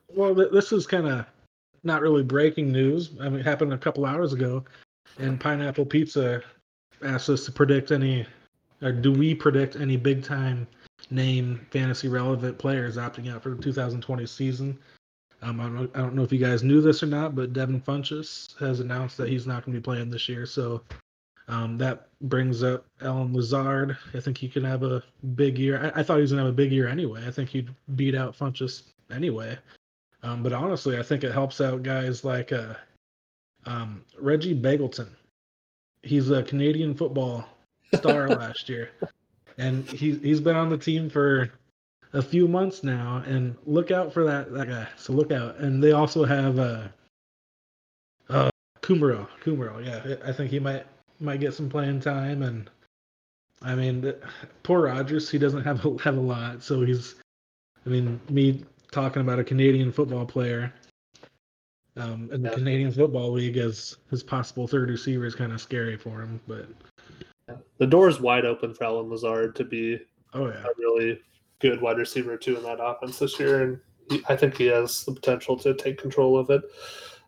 well, 0.09 0.35
th- 0.35 0.51
this 0.51 0.71
is 0.71 0.85
kind 0.85 1.07
of 1.07 1.25
not 1.83 2.01
really 2.01 2.23
breaking 2.23 2.71
news. 2.71 3.11
I 3.21 3.29
mean, 3.29 3.39
it 3.39 3.45
happened 3.45 3.73
a 3.73 3.77
couple 3.77 4.05
hours 4.05 4.33
ago, 4.33 4.65
and 5.19 5.39
Pineapple 5.39 5.85
Pizza 5.85 6.41
asked 7.03 7.29
us 7.29 7.45
to 7.45 7.51
predict 7.51 7.91
any, 7.91 8.25
or 8.81 8.91
do 8.91 9.11
we 9.11 9.33
predict 9.33 9.75
any 9.75 9.97
big 9.97 10.23
time 10.23 10.67
name 11.09 11.65
fantasy 11.71 12.07
relevant 12.07 12.57
players 12.57 12.97
opting 12.97 13.31
out 13.33 13.43
for 13.43 13.49
the 13.49 13.61
2020 13.61 14.25
season? 14.25 14.77
Um, 15.43 15.59
I 15.59 15.63
don't, 15.63 15.75
know, 15.75 15.89
I 15.93 15.99
don't 15.99 16.15
know 16.15 16.23
if 16.23 16.33
you 16.33 16.39
guys 16.39 16.63
knew 16.63 16.81
this 16.81 17.03
or 17.03 17.05
not, 17.05 17.35
but 17.35 17.53
Devin 17.53 17.79
Funchess 17.81 18.57
has 18.59 18.79
announced 18.79 19.17
that 19.17 19.29
he's 19.29 19.45
not 19.45 19.63
going 19.63 19.73
to 19.75 19.79
be 19.79 19.83
playing 19.83 20.09
this 20.09 20.27
year. 20.27 20.47
So 20.47 20.81
um, 21.47 21.77
that 21.77 22.07
brings 22.21 22.61
up 22.63 22.85
Allen 23.01 23.33
Lazard. 23.33 23.97
I 24.13 24.19
think 24.19 24.37
he 24.37 24.49
can 24.49 24.63
have 24.63 24.83
a 24.83 25.03
big 25.35 25.57
year. 25.57 25.91
I, 25.95 25.99
I 25.99 26.03
thought 26.03 26.15
he 26.15 26.21
was 26.21 26.31
going 26.31 26.39
to 26.39 26.45
have 26.45 26.53
a 26.53 26.55
big 26.55 26.71
year 26.71 26.87
anyway. 26.87 27.25
I 27.25 27.31
think 27.31 27.49
he'd 27.49 27.69
beat 27.95 28.15
out 28.15 28.37
Funchess 28.37 28.83
anyway. 29.11 29.57
Um, 30.23 30.43
but 30.43 30.51
honestly, 30.51 30.97
I 30.97 31.03
think 31.03 31.23
it 31.23 31.31
helps 31.31 31.61
out 31.61 31.83
guys 31.83 32.25
like 32.25 32.51
uh, 32.51 32.73
um, 33.65 34.03
Reggie 34.19 34.59
Begelton. 34.59 35.09
He's 36.03 36.29
a 36.31 36.43
Canadian 36.43 36.95
football 36.95 37.47
star 37.95 38.27
last 38.29 38.67
year, 38.67 38.89
and 39.57 39.89
he's 39.89 40.21
he's 40.21 40.41
been 40.41 40.55
on 40.55 40.69
the 40.69 40.77
team 40.77 41.09
for 41.09 41.51
a 42.13 42.21
few 42.21 42.47
months 42.47 42.83
now. 42.83 43.23
And 43.25 43.55
look 43.65 43.91
out 43.91 44.11
for 44.11 44.23
that 44.25 44.51
that 44.53 44.67
guy. 44.67 44.87
So 44.97 45.13
look 45.13 45.31
out. 45.31 45.57
And 45.59 45.81
they 45.81 45.91
also 45.91 46.25
have 46.25 46.59
uh, 46.59 46.87
uh, 48.29 48.49
Kumerow. 48.81 49.27
Kumerow, 49.43 49.85
yeah, 49.85 50.15
I 50.25 50.33
think 50.33 50.49
he 50.51 50.59
might 50.59 50.85
might 51.19 51.39
get 51.39 51.53
some 51.53 51.69
playing 51.69 51.99
time. 51.99 52.43
And 52.43 52.69
I 53.61 53.75
mean, 53.75 54.01
the, 54.01 54.17
poor 54.63 54.83
Rodgers, 54.83 55.29
he 55.29 55.37
doesn't 55.37 55.63
have 55.63 55.85
a, 55.85 55.97
have 56.03 56.17
a 56.17 56.21
lot, 56.21 56.63
so 56.63 56.81
he's. 56.81 57.15
I 57.85 57.89
mean, 57.89 58.19
me 58.29 58.65
talking 58.91 59.21
about 59.21 59.39
a 59.39 59.43
Canadian 59.43 59.91
football 59.93 60.25
player 60.25 60.73
um, 61.97 62.29
in 62.31 62.41
the 62.41 62.49
Yeah. 62.49 62.55
Canadian 62.55 62.91
Football 62.91 63.31
League 63.31 63.57
as 63.57 63.97
his 64.09 64.23
possible 64.23 64.67
third 64.67 64.89
receiver 64.89 65.25
is 65.25 65.35
kind 65.35 65.51
of 65.51 65.61
scary 65.61 65.97
for 65.97 66.21
him. 66.21 66.39
But 66.47 66.67
The 67.77 67.87
door 67.87 68.09
is 68.09 68.19
wide 68.19 68.45
open 68.45 68.73
for 68.73 68.83
Allen 68.83 69.09
Lazard 69.09 69.55
to 69.55 69.63
be 69.63 69.99
oh 70.33 70.47
yeah, 70.47 70.63
a 70.63 70.69
really 70.77 71.21
good 71.59 71.81
wide 71.81 71.97
receiver 71.97 72.37
too 72.37 72.57
in 72.57 72.63
that 72.63 72.79
offense 72.81 73.19
this 73.19 73.39
year, 73.39 73.63
and 73.63 73.79
he, 74.09 74.21
I 74.27 74.35
think 74.35 74.57
he 74.57 74.67
has 74.67 75.05
the 75.05 75.13
potential 75.13 75.57
to 75.59 75.73
take 75.73 75.97
control 75.97 76.37
of 76.37 76.49
it. 76.49 76.61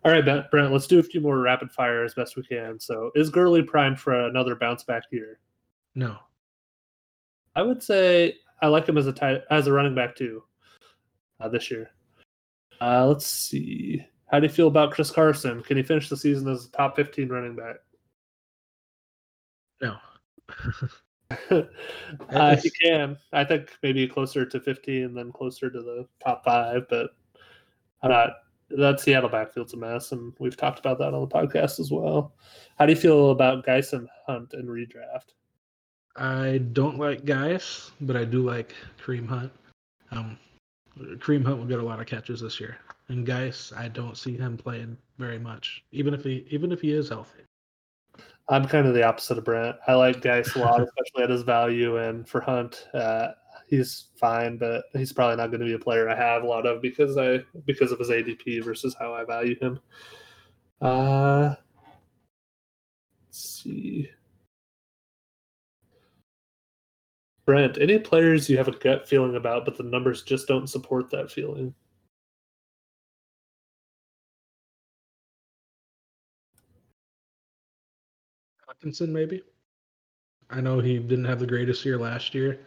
All 0.05 0.11
right, 0.11 0.23
Brent, 0.23 0.49
Brent, 0.49 0.71
let's 0.71 0.87
do 0.87 0.99
a 0.99 1.03
few 1.03 1.19
more 1.19 1.39
rapid 1.39 1.71
fire 1.71 2.05
as 2.05 2.13
best 2.13 2.37
we 2.37 2.43
can. 2.43 2.79
So, 2.79 3.11
is 3.15 3.29
Gurley 3.29 3.63
primed 3.63 3.99
for 3.99 4.27
another 4.27 4.55
bounce 4.55 4.83
back 4.83 5.03
year? 5.11 5.39
no, 5.95 6.17
I 7.55 7.61
would 7.61 7.83
say 7.83 8.37
I 8.61 8.67
like 8.67 8.87
him 8.87 8.97
as 8.97 9.07
a 9.07 9.13
tight, 9.13 9.41
as 9.49 9.67
a 9.67 9.73
running 9.73 9.95
back 9.95 10.15
too 10.15 10.43
uh, 11.39 11.49
this 11.49 11.69
year. 11.69 11.91
Uh, 12.79 13.05
let's 13.07 13.25
see. 13.25 14.05
How 14.27 14.39
do 14.39 14.47
you 14.47 14.53
feel 14.53 14.67
about 14.67 14.91
Chris 14.91 15.11
Carson? 15.11 15.61
Can 15.63 15.75
he 15.75 15.83
finish 15.83 16.07
the 16.07 16.15
season 16.15 16.47
as 16.47 16.65
a 16.65 16.71
top 16.71 16.95
15 16.95 17.29
running 17.29 17.55
back? 17.55 17.75
no. 19.81 19.97
uh, 22.29 22.55
he 22.55 22.69
can. 22.69 23.17
I 23.33 23.43
think 23.43 23.77
maybe 23.83 24.07
closer 24.07 24.45
to 24.45 24.59
15 24.59 25.13
than 25.13 25.31
closer 25.31 25.69
to 25.69 25.81
the 25.81 26.07
top 26.23 26.43
five, 26.43 26.87
but 26.89 27.11
I'm 28.01 28.11
not. 28.11 28.29
That 28.71 28.99
Seattle 28.99 29.29
backfield's 29.29 29.73
a 29.73 29.77
mess, 29.77 30.11
and 30.11 30.33
we've 30.39 30.57
talked 30.57 30.79
about 30.79 30.99
that 30.99 31.13
on 31.13 31.21
the 31.21 31.27
podcast 31.27 31.79
as 31.79 31.91
well. 31.91 32.33
How 32.77 32.85
do 32.85 32.93
you 32.93 32.99
feel 32.99 33.31
about 33.31 33.65
Geisen 33.65 34.07
Hunt 34.27 34.53
and 34.53 34.69
redraft? 34.69 35.33
I 36.15 36.59
don't 36.73 36.99
like 36.99 37.25
Guice, 37.25 37.91
but 38.01 38.15
I 38.15 38.25
do 38.25 38.41
like 38.45 38.75
Kareem 39.03 39.27
Hunt. 39.27 39.51
Um, 40.11 40.37
Kareem 40.97 41.45
Hunt 41.45 41.57
will 41.57 41.65
get 41.65 41.79
a 41.79 41.83
lot 41.83 41.99
of 41.99 42.07
catches 42.07 42.41
this 42.41 42.59
year, 42.59 42.77
and 43.07 43.25
Guice, 43.25 43.73
I 43.75 43.87
don't 43.87 44.17
see 44.17 44.37
him 44.37 44.57
playing 44.57 44.97
very 45.17 45.39
much, 45.39 45.83
even 45.91 46.13
if 46.13 46.23
he 46.23 46.45
even 46.49 46.71
if 46.71 46.81
he 46.81 46.91
is 46.91 47.09
healthy. 47.09 47.43
I'm 48.49 48.65
kind 48.67 48.87
of 48.87 48.95
the 48.95 49.03
opposite 49.03 49.37
of 49.37 49.45
Brent. 49.45 49.77
I 49.87 49.93
like 49.93 50.21
Guice 50.21 50.55
a 50.55 50.59
lot, 50.59 50.81
especially 50.81 51.23
at 51.23 51.29
his 51.29 51.43
value. 51.43 51.97
And 51.97 52.27
for 52.27 52.41
Hunt, 52.41 52.87
uh, 52.93 53.29
he's 53.69 54.07
fine, 54.19 54.57
but 54.57 54.85
he's 54.93 55.13
probably 55.13 55.37
not 55.37 55.47
going 55.47 55.59
to 55.61 55.65
be 55.65 55.73
a 55.73 55.79
player 55.79 56.09
I 56.09 56.15
have 56.15 56.43
a 56.43 56.47
lot 56.47 56.65
of 56.65 56.81
because 56.81 57.17
I 57.17 57.39
because 57.65 57.91
of 57.91 57.99
his 57.99 58.09
ADP 58.09 58.63
versus 58.63 58.95
how 58.99 59.13
I 59.13 59.23
value 59.25 59.57
him. 59.59 59.79
Uh, 60.81 61.55
let's 63.27 63.61
see. 63.63 64.09
Brent, 67.45 67.79
any 67.81 67.97
players 67.97 68.49
you 68.49 68.57
have 68.57 68.67
a 68.67 68.77
gut 68.77 69.07
feeling 69.07 69.35
about, 69.35 69.65
but 69.65 69.75
the 69.75 69.83
numbers 69.83 70.21
just 70.21 70.47
don't 70.47 70.67
support 70.69 71.09
that 71.09 71.31
feeling? 71.31 71.73
Hockenson, 78.67 79.09
maybe. 79.09 79.41
I 80.51 80.61
know 80.61 80.79
he 80.79 80.99
didn't 80.99 81.25
have 81.25 81.39
the 81.39 81.47
greatest 81.47 81.83
year 81.85 81.97
last 81.97 82.33
year. 82.33 82.59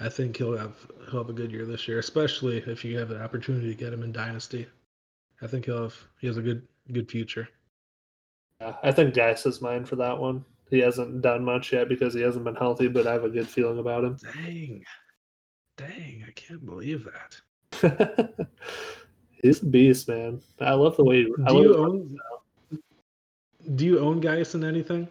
I 0.00 0.08
think 0.08 0.36
he'll 0.36 0.56
have 0.56 0.74
he'll 1.10 1.20
have 1.20 1.30
a 1.30 1.34
good 1.34 1.52
year 1.52 1.64
this 1.64 1.86
year, 1.86 1.98
especially 1.98 2.58
if 2.66 2.84
you 2.84 2.98
have 2.98 3.08
the 3.08 3.22
opportunity 3.22 3.68
to 3.68 3.74
get 3.74 3.92
him 3.92 4.02
in 4.02 4.12
dynasty. 4.12 4.66
I 5.42 5.46
think 5.46 5.66
he'll 5.66 5.82
have 5.82 5.96
he 6.20 6.26
has 6.26 6.36
a 6.36 6.42
good 6.42 6.66
good 6.92 7.10
future. 7.10 7.48
Yeah, 8.60 8.74
I 8.82 8.92
think 8.92 9.14
Guice 9.14 9.46
is 9.46 9.60
mine 9.60 9.84
for 9.84 9.96
that 9.96 10.18
one. 10.18 10.44
He 10.70 10.78
hasn't 10.78 11.22
done 11.22 11.44
much 11.44 11.72
yet 11.72 11.88
because 11.88 12.14
he 12.14 12.22
hasn't 12.22 12.44
been 12.44 12.54
healthy, 12.54 12.88
but 12.88 13.06
I 13.06 13.12
have 13.12 13.24
a 13.24 13.28
good 13.28 13.48
feeling 13.48 13.78
about 13.78 14.04
him. 14.04 14.18
Dang, 14.34 14.84
dang! 15.76 16.24
I 16.26 16.30
can't 16.32 16.64
believe 16.64 17.06
that. 17.06 18.48
He's 19.42 19.62
a 19.62 19.66
beast, 19.66 20.08
man. 20.08 20.40
I 20.60 20.72
love 20.72 20.96
the 20.96 21.04
way. 21.04 21.26
I 21.46 21.50
Do 21.50 21.62
you 21.62 21.76
own? 21.76 22.18
do 23.74 23.84
you 23.84 23.98
own 24.00 24.20
Guice 24.20 24.54
in 24.54 24.64
anything? 24.64 25.06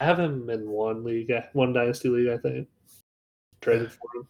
I 0.00 0.04
have 0.04 0.18
him 0.18 0.50
in 0.50 0.68
one 0.68 1.04
league, 1.04 1.32
one 1.52 1.72
dynasty 1.72 2.08
league, 2.08 2.28
I 2.28 2.36
think. 2.36 2.68
Traded 3.62 3.90
for 3.92 4.08
him. 4.14 4.28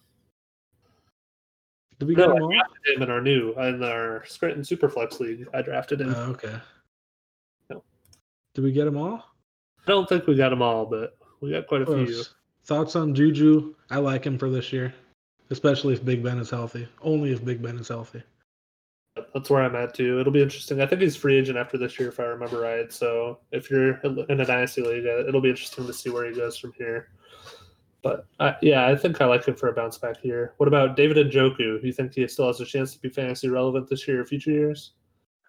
Did 1.99 2.09
we 2.09 2.15
No, 2.15 2.27
get 2.27 2.33
I 2.33 2.37
him 2.37 2.43
all? 2.43 2.51
drafted 2.51 2.97
him 2.97 3.03
in 3.03 3.11
our 3.11 3.21
new 3.21 3.53
in 3.55 3.83
our 3.83 4.25
Scranton 4.27 4.63
Superflex 4.63 5.19
league. 5.21 5.49
I 5.55 5.63
drafted 5.63 6.01
him. 6.01 6.15
Oh, 6.15 6.31
okay. 6.33 6.55
No. 7.71 7.83
Did 8.55 8.63
we 8.65 8.73
get 8.73 8.85
them 8.85 8.97
all? 8.97 9.25
I 9.87 9.91
don't 9.91 10.09
think 10.09 10.27
we 10.27 10.37
got 10.37 10.51
them 10.51 10.63
all, 10.63 10.87
but 10.87 11.17
we 11.41 11.51
got 11.51 11.67
quite 11.67 11.83
a 11.83 11.87
few. 11.87 12.23
Thoughts 12.65 12.95
on 12.95 13.15
Juju? 13.15 13.75
I 13.91 13.97
like 13.99 14.25
him 14.25 14.39
for 14.39 14.49
this 14.49 14.73
year, 14.73 14.95
especially 15.51 15.95
if 15.95 16.05
Big 16.05 16.23
Ben 16.23 16.39
is 16.39 16.51
healthy. 16.51 16.87
Only 17.01 17.33
if 17.33 17.45
Big 17.45 17.61
Ben 17.61 17.77
is 17.79 17.89
healthy. 17.89 18.23
That's 19.35 19.51
where 19.51 19.63
I'm 19.63 19.75
at 19.77 19.95
too. 19.95 20.21
It'll 20.21 20.33
be 20.33 20.43
interesting. 20.43 20.81
I 20.81 20.87
think 20.87 21.03
he's 21.03 21.17
free 21.17 21.37
agent 21.37 21.59
after 21.59 21.77
this 21.77 21.99
year, 21.99 22.09
if 22.11 22.21
I 22.21 22.25
remember 22.25 22.61
right. 22.61 22.93
So 22.93 23.41
if 23.51 23.71
you're 23.71 23.95
in 24.05 24.41
a 24.41 24.45
dynasty 24.47 24.83
league, 24.83 25.07
uh, 25.07 25.27
it'll 25.27 25.41
be 25.41 25.51
interesting 25.51 25.87
to 25.87 25.93
see 25.93 26.11
where 26.11 26.29
he 26.31 26.37
goes 26.37 26.57
from 26.57 26.73
here. 26.79 27.09
But 28.03 28.27
uh, 28.41 28.55
yeah, 28.63 28.87
I 28.87 28.97
think 28.97 29.21
I 29.21 29.27
like 29.27 29.45
him 29.45 29.55
for 29.55 29.69
a 29.69 29.73
bounce 29.73 29.97
back 29.97 30.21
here. 30.21 30.55
What 30.57 30.67
about 30.67 30.97
David 30.97 31.17
Njoku? 31.31 31.81
Do 31.81 31.87
you 31.87 31.93
think 31.93 32.15
he 32.15 32.27
still 32.27 32.49
has 32.49 32.61
a 32.61 32.65
chance 32.65 32.93
to 32.95 33.01
be 33.01 33.09
fantasy 33.09 33.49
relevant 33.49 33.89
this 33.89 34.07
year 34.09 34.21
or 34.21 34.25
future 34.25 34.51
years? 34.51 34.93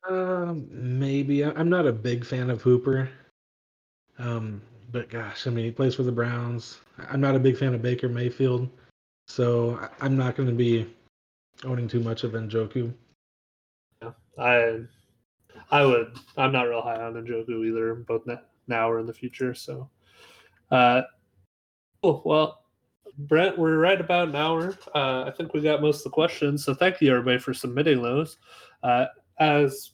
Um, 0.07 0.67
maybe. 0.69 1.43
I'm 1.43 1.69
not 1.69 1.87
a 1.87 1.91
big 1.91 2.25
fan 2.25 2.49
of 2.49 2.61
Hooper. 2.61 3.09
Um, 4.19 4.61
but 4.91 5.09
gosh, 5.09 5.47
I 5.47 5.49
mean, 5.49 5.65
he 5.65 5.71
plays 5.71 5.95
for 5.95 6.03
the 6.03 6.11
Browns. 6.11 6.79
I'm 7.09 7.21
not 7.21 7.35
a 7.35 7.39
big 7.39 7.57
fan 7.57 7.73
of 7.73 7.81
Baker 7.81 8.07
Mayfield, 8.07 8.69
so 9.27 9.89
I'm 9.99 10.15
not 10.15 10.35
going 10.35 10.49
to 10.49 10.55
be 10.55 10.93
owning 11.63 11.87
too 11.87 11.99
much 11.99 12.23
of 12.23 12.33
Njoku. 12.33 12.93
I 14.37 14.81
I 15.71 15.85
would. 15.85 16.17
I'm 16.37 16.51
not 16.51 16.63
real 16.67 16.81
high 16.81 17.01
on 17.01 17.13
Njoku 17.13 17.65
either, 17.67 17.95
both 17.95 18.27
now 18.67 18.91
or 18.91 18.99
in 18.99 19.05
the 19.05 19.13
future. 19.13 19.53
So, 19.55 19.89
uh, 20.71 21.01
Well, 22.03 22.63
Brent, 23.17 23.57
we're 23.57 23.77
right 23.77 23.99
about 23.99 24.29
an 24.29 24.35
hour. 24.35 24.77
Uh, 24.93 25.23
I 25.23 25.31
think 25.31 25.53
we 25.53 25.61
got 25.61 25.81
most 25.81 25.99
of 25.99 26.03
the 26.05 26.09
questions. 26.09 26.65
So 26.65 26.73
thank 26.73 26.99
you 26.99 27.11
everybody 27.11 27.39
for 27.39 27.53
submitting 27.53 28.01
those. 28.01 28.37
Uh, 28.81 29.05
as 29.39 29.91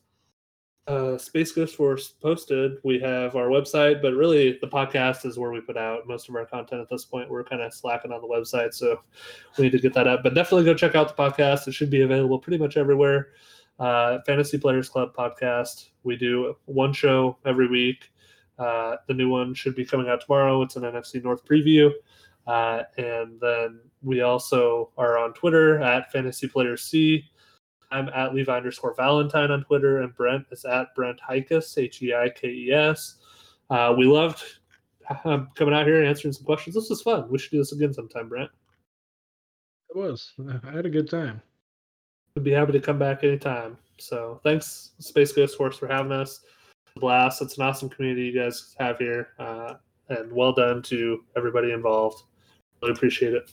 uh, 0.87 1.17
Space 1.17 1.51
Ghost 1.51 1.75
Force 1.75 2.07
posted, 2.09 2.77
we 2.83 2.99
have 2.99 3.35
our 3.35 3.47
website, 3.47 4.01
but 4.01 4.13
really 4.13 4.57
the 4.59 4.67
podcast 4.67 5.25
is 5.25 5.37
where 5.37 5.51
we 5.51 5.61
put 5.61 5.77
out 5.77 6.07
most 6.07 6.29
of 6.29 6.35
our 6.35 6.45
content 6.45 6.81
at 6.81 6.89
this 6.89 7.05
point. 7.05 7.29
We're 7.29 7.43
kind 7.43 7.61
of 7.61 7.73
slacking 7.73 8.11
on 8.11 8.21
the 8.21 8.27
website, 8.27 8.73
so 8.73 9.01
we 9.57 9.65
need 9.65 9.71
to 9.73 9.79
get 9.79 9.93
that 9.93 10.07
up. 10.07 10.23
But 10.23 10.33
definitely 10.33 10.65
go 10.65 10.73
check 10.73 10.95
out 10.95 11.15
the 11.15 11.21
podcast. 11.21 11.67
It 11.67 11.73
should 11.73 11.91
be 11.91 12.01
available 12.01 12.39
pretty 12.39 12.57
much 12.57 12.75
everywhere 12.75 13.27
uh, 13.79 14.19
Fantasy 14.25 14.57
Players 14.57 14.89
Club 14.89 15.15
podcast. 15.15 15.89
We 16.03 16.15
do 16.15 16.55
one 16.65 16.93
show 16.93 17.37
every 17.45 17.67
week. 17.67 18.11
Uh, 18.59 18.97
the 19.07 19.13
new 19.13 19.29
one 19.29 19.53
should 19.53 19.75
be 19.75 19.85
coming 19.85 20.09
out 20.09 20.21
tomorrow. 20.21 20.61
It's 20.61 20.75
an 20.75 20.83
NFC 20.83 21.23
North 21.23 21.45
preview. 21.45 21.91
Uh, 22.45 22.83
and 22.97 23.39
then 23.39 23.79
we 24.01 24.21
also 24.21 24.91
are 24.97 25.17
on 25.17 25.33
Twitter 25.33 25.81
at 25.81 26.11
Fantasy 26.11 26.47
Players 26.47 26.83
C. 26.83 27.23
I'm 27.91 28.09
at 28.09 28.35
Levi 28.35 28.55
underscore 28.55 28.93
Valentine 28.95 29.51
on 29.51 29.63
Twitter, 29.63 30.01
and 30.01 30.15
Brent 30.15 30.45
is 30.51 30.65
at 30.65 30.93
Brent 30.95 31.19
Heikes, 31.27 31.77
H 31.77 32.01
E 32.01 32.13
I 32.13 32.29
K 32.29 32.47
E 32.47 32.71
S. 32.71 33.15
Uh, 33.69 33.95
we 33.97 34.05
loved 34.05 34.43
um, 35.25 35.49
coming 35.55 35.73
out 35.73 35.87
here 35.87 35.99
and 35.99 36.07
answering 36.07 36.33
some 36.33 36.45
questions. 36.45 36.75
This 36.75 36.89
was 36.89 37.01
fun. 37.01 37.29
We 37.29 37.39
should 37.39 37.51
do 37.51 37.57
this 37.57 37.71
again 37.71 37.93
sometime, 37.93 38.29
Brent. 38.29 38.49
It 39.89 39.97
was. 39.97 40.33
I 40.65 40.71
had 40.71 40.85
a 40.85 40.89
good 40.89 41.09
time. 41.09 41.41
We'd 42.35 42.43
be 42.43 42.51
happy 42.51 42.73
to 42.73 42.79
come 42.79 42.99
back 42.99 43.23
anytime. 43.23 43.77
So 43.97 44.39
thanks, 44.43 44.91
Space 44.99 45.31
Ghost 45.31 45.57
Force, 45.57 45.77
for 45.77 45.87
having 45.87 46.11
us. 46.11 46.41
Blast. 46.95 47.41
It's 47.41 47.57
an 47.57 47.63
awesome 47.63 47.89
community 47.89 48.23
you 48.23 48.39
guys 48.39 48.75
have 48.79 48.97
here. 48.97 49.29
Uh, 49.39 49.75
and 50.09 50.31
well 50.31 50.53
done 50.53 50.81
to 50.83 51.23
everybody 51.37 51.71
involved. 51.71 52.23
Really 52.81 52.93
appreciate 52.93 53.33
it. 53.33 53.51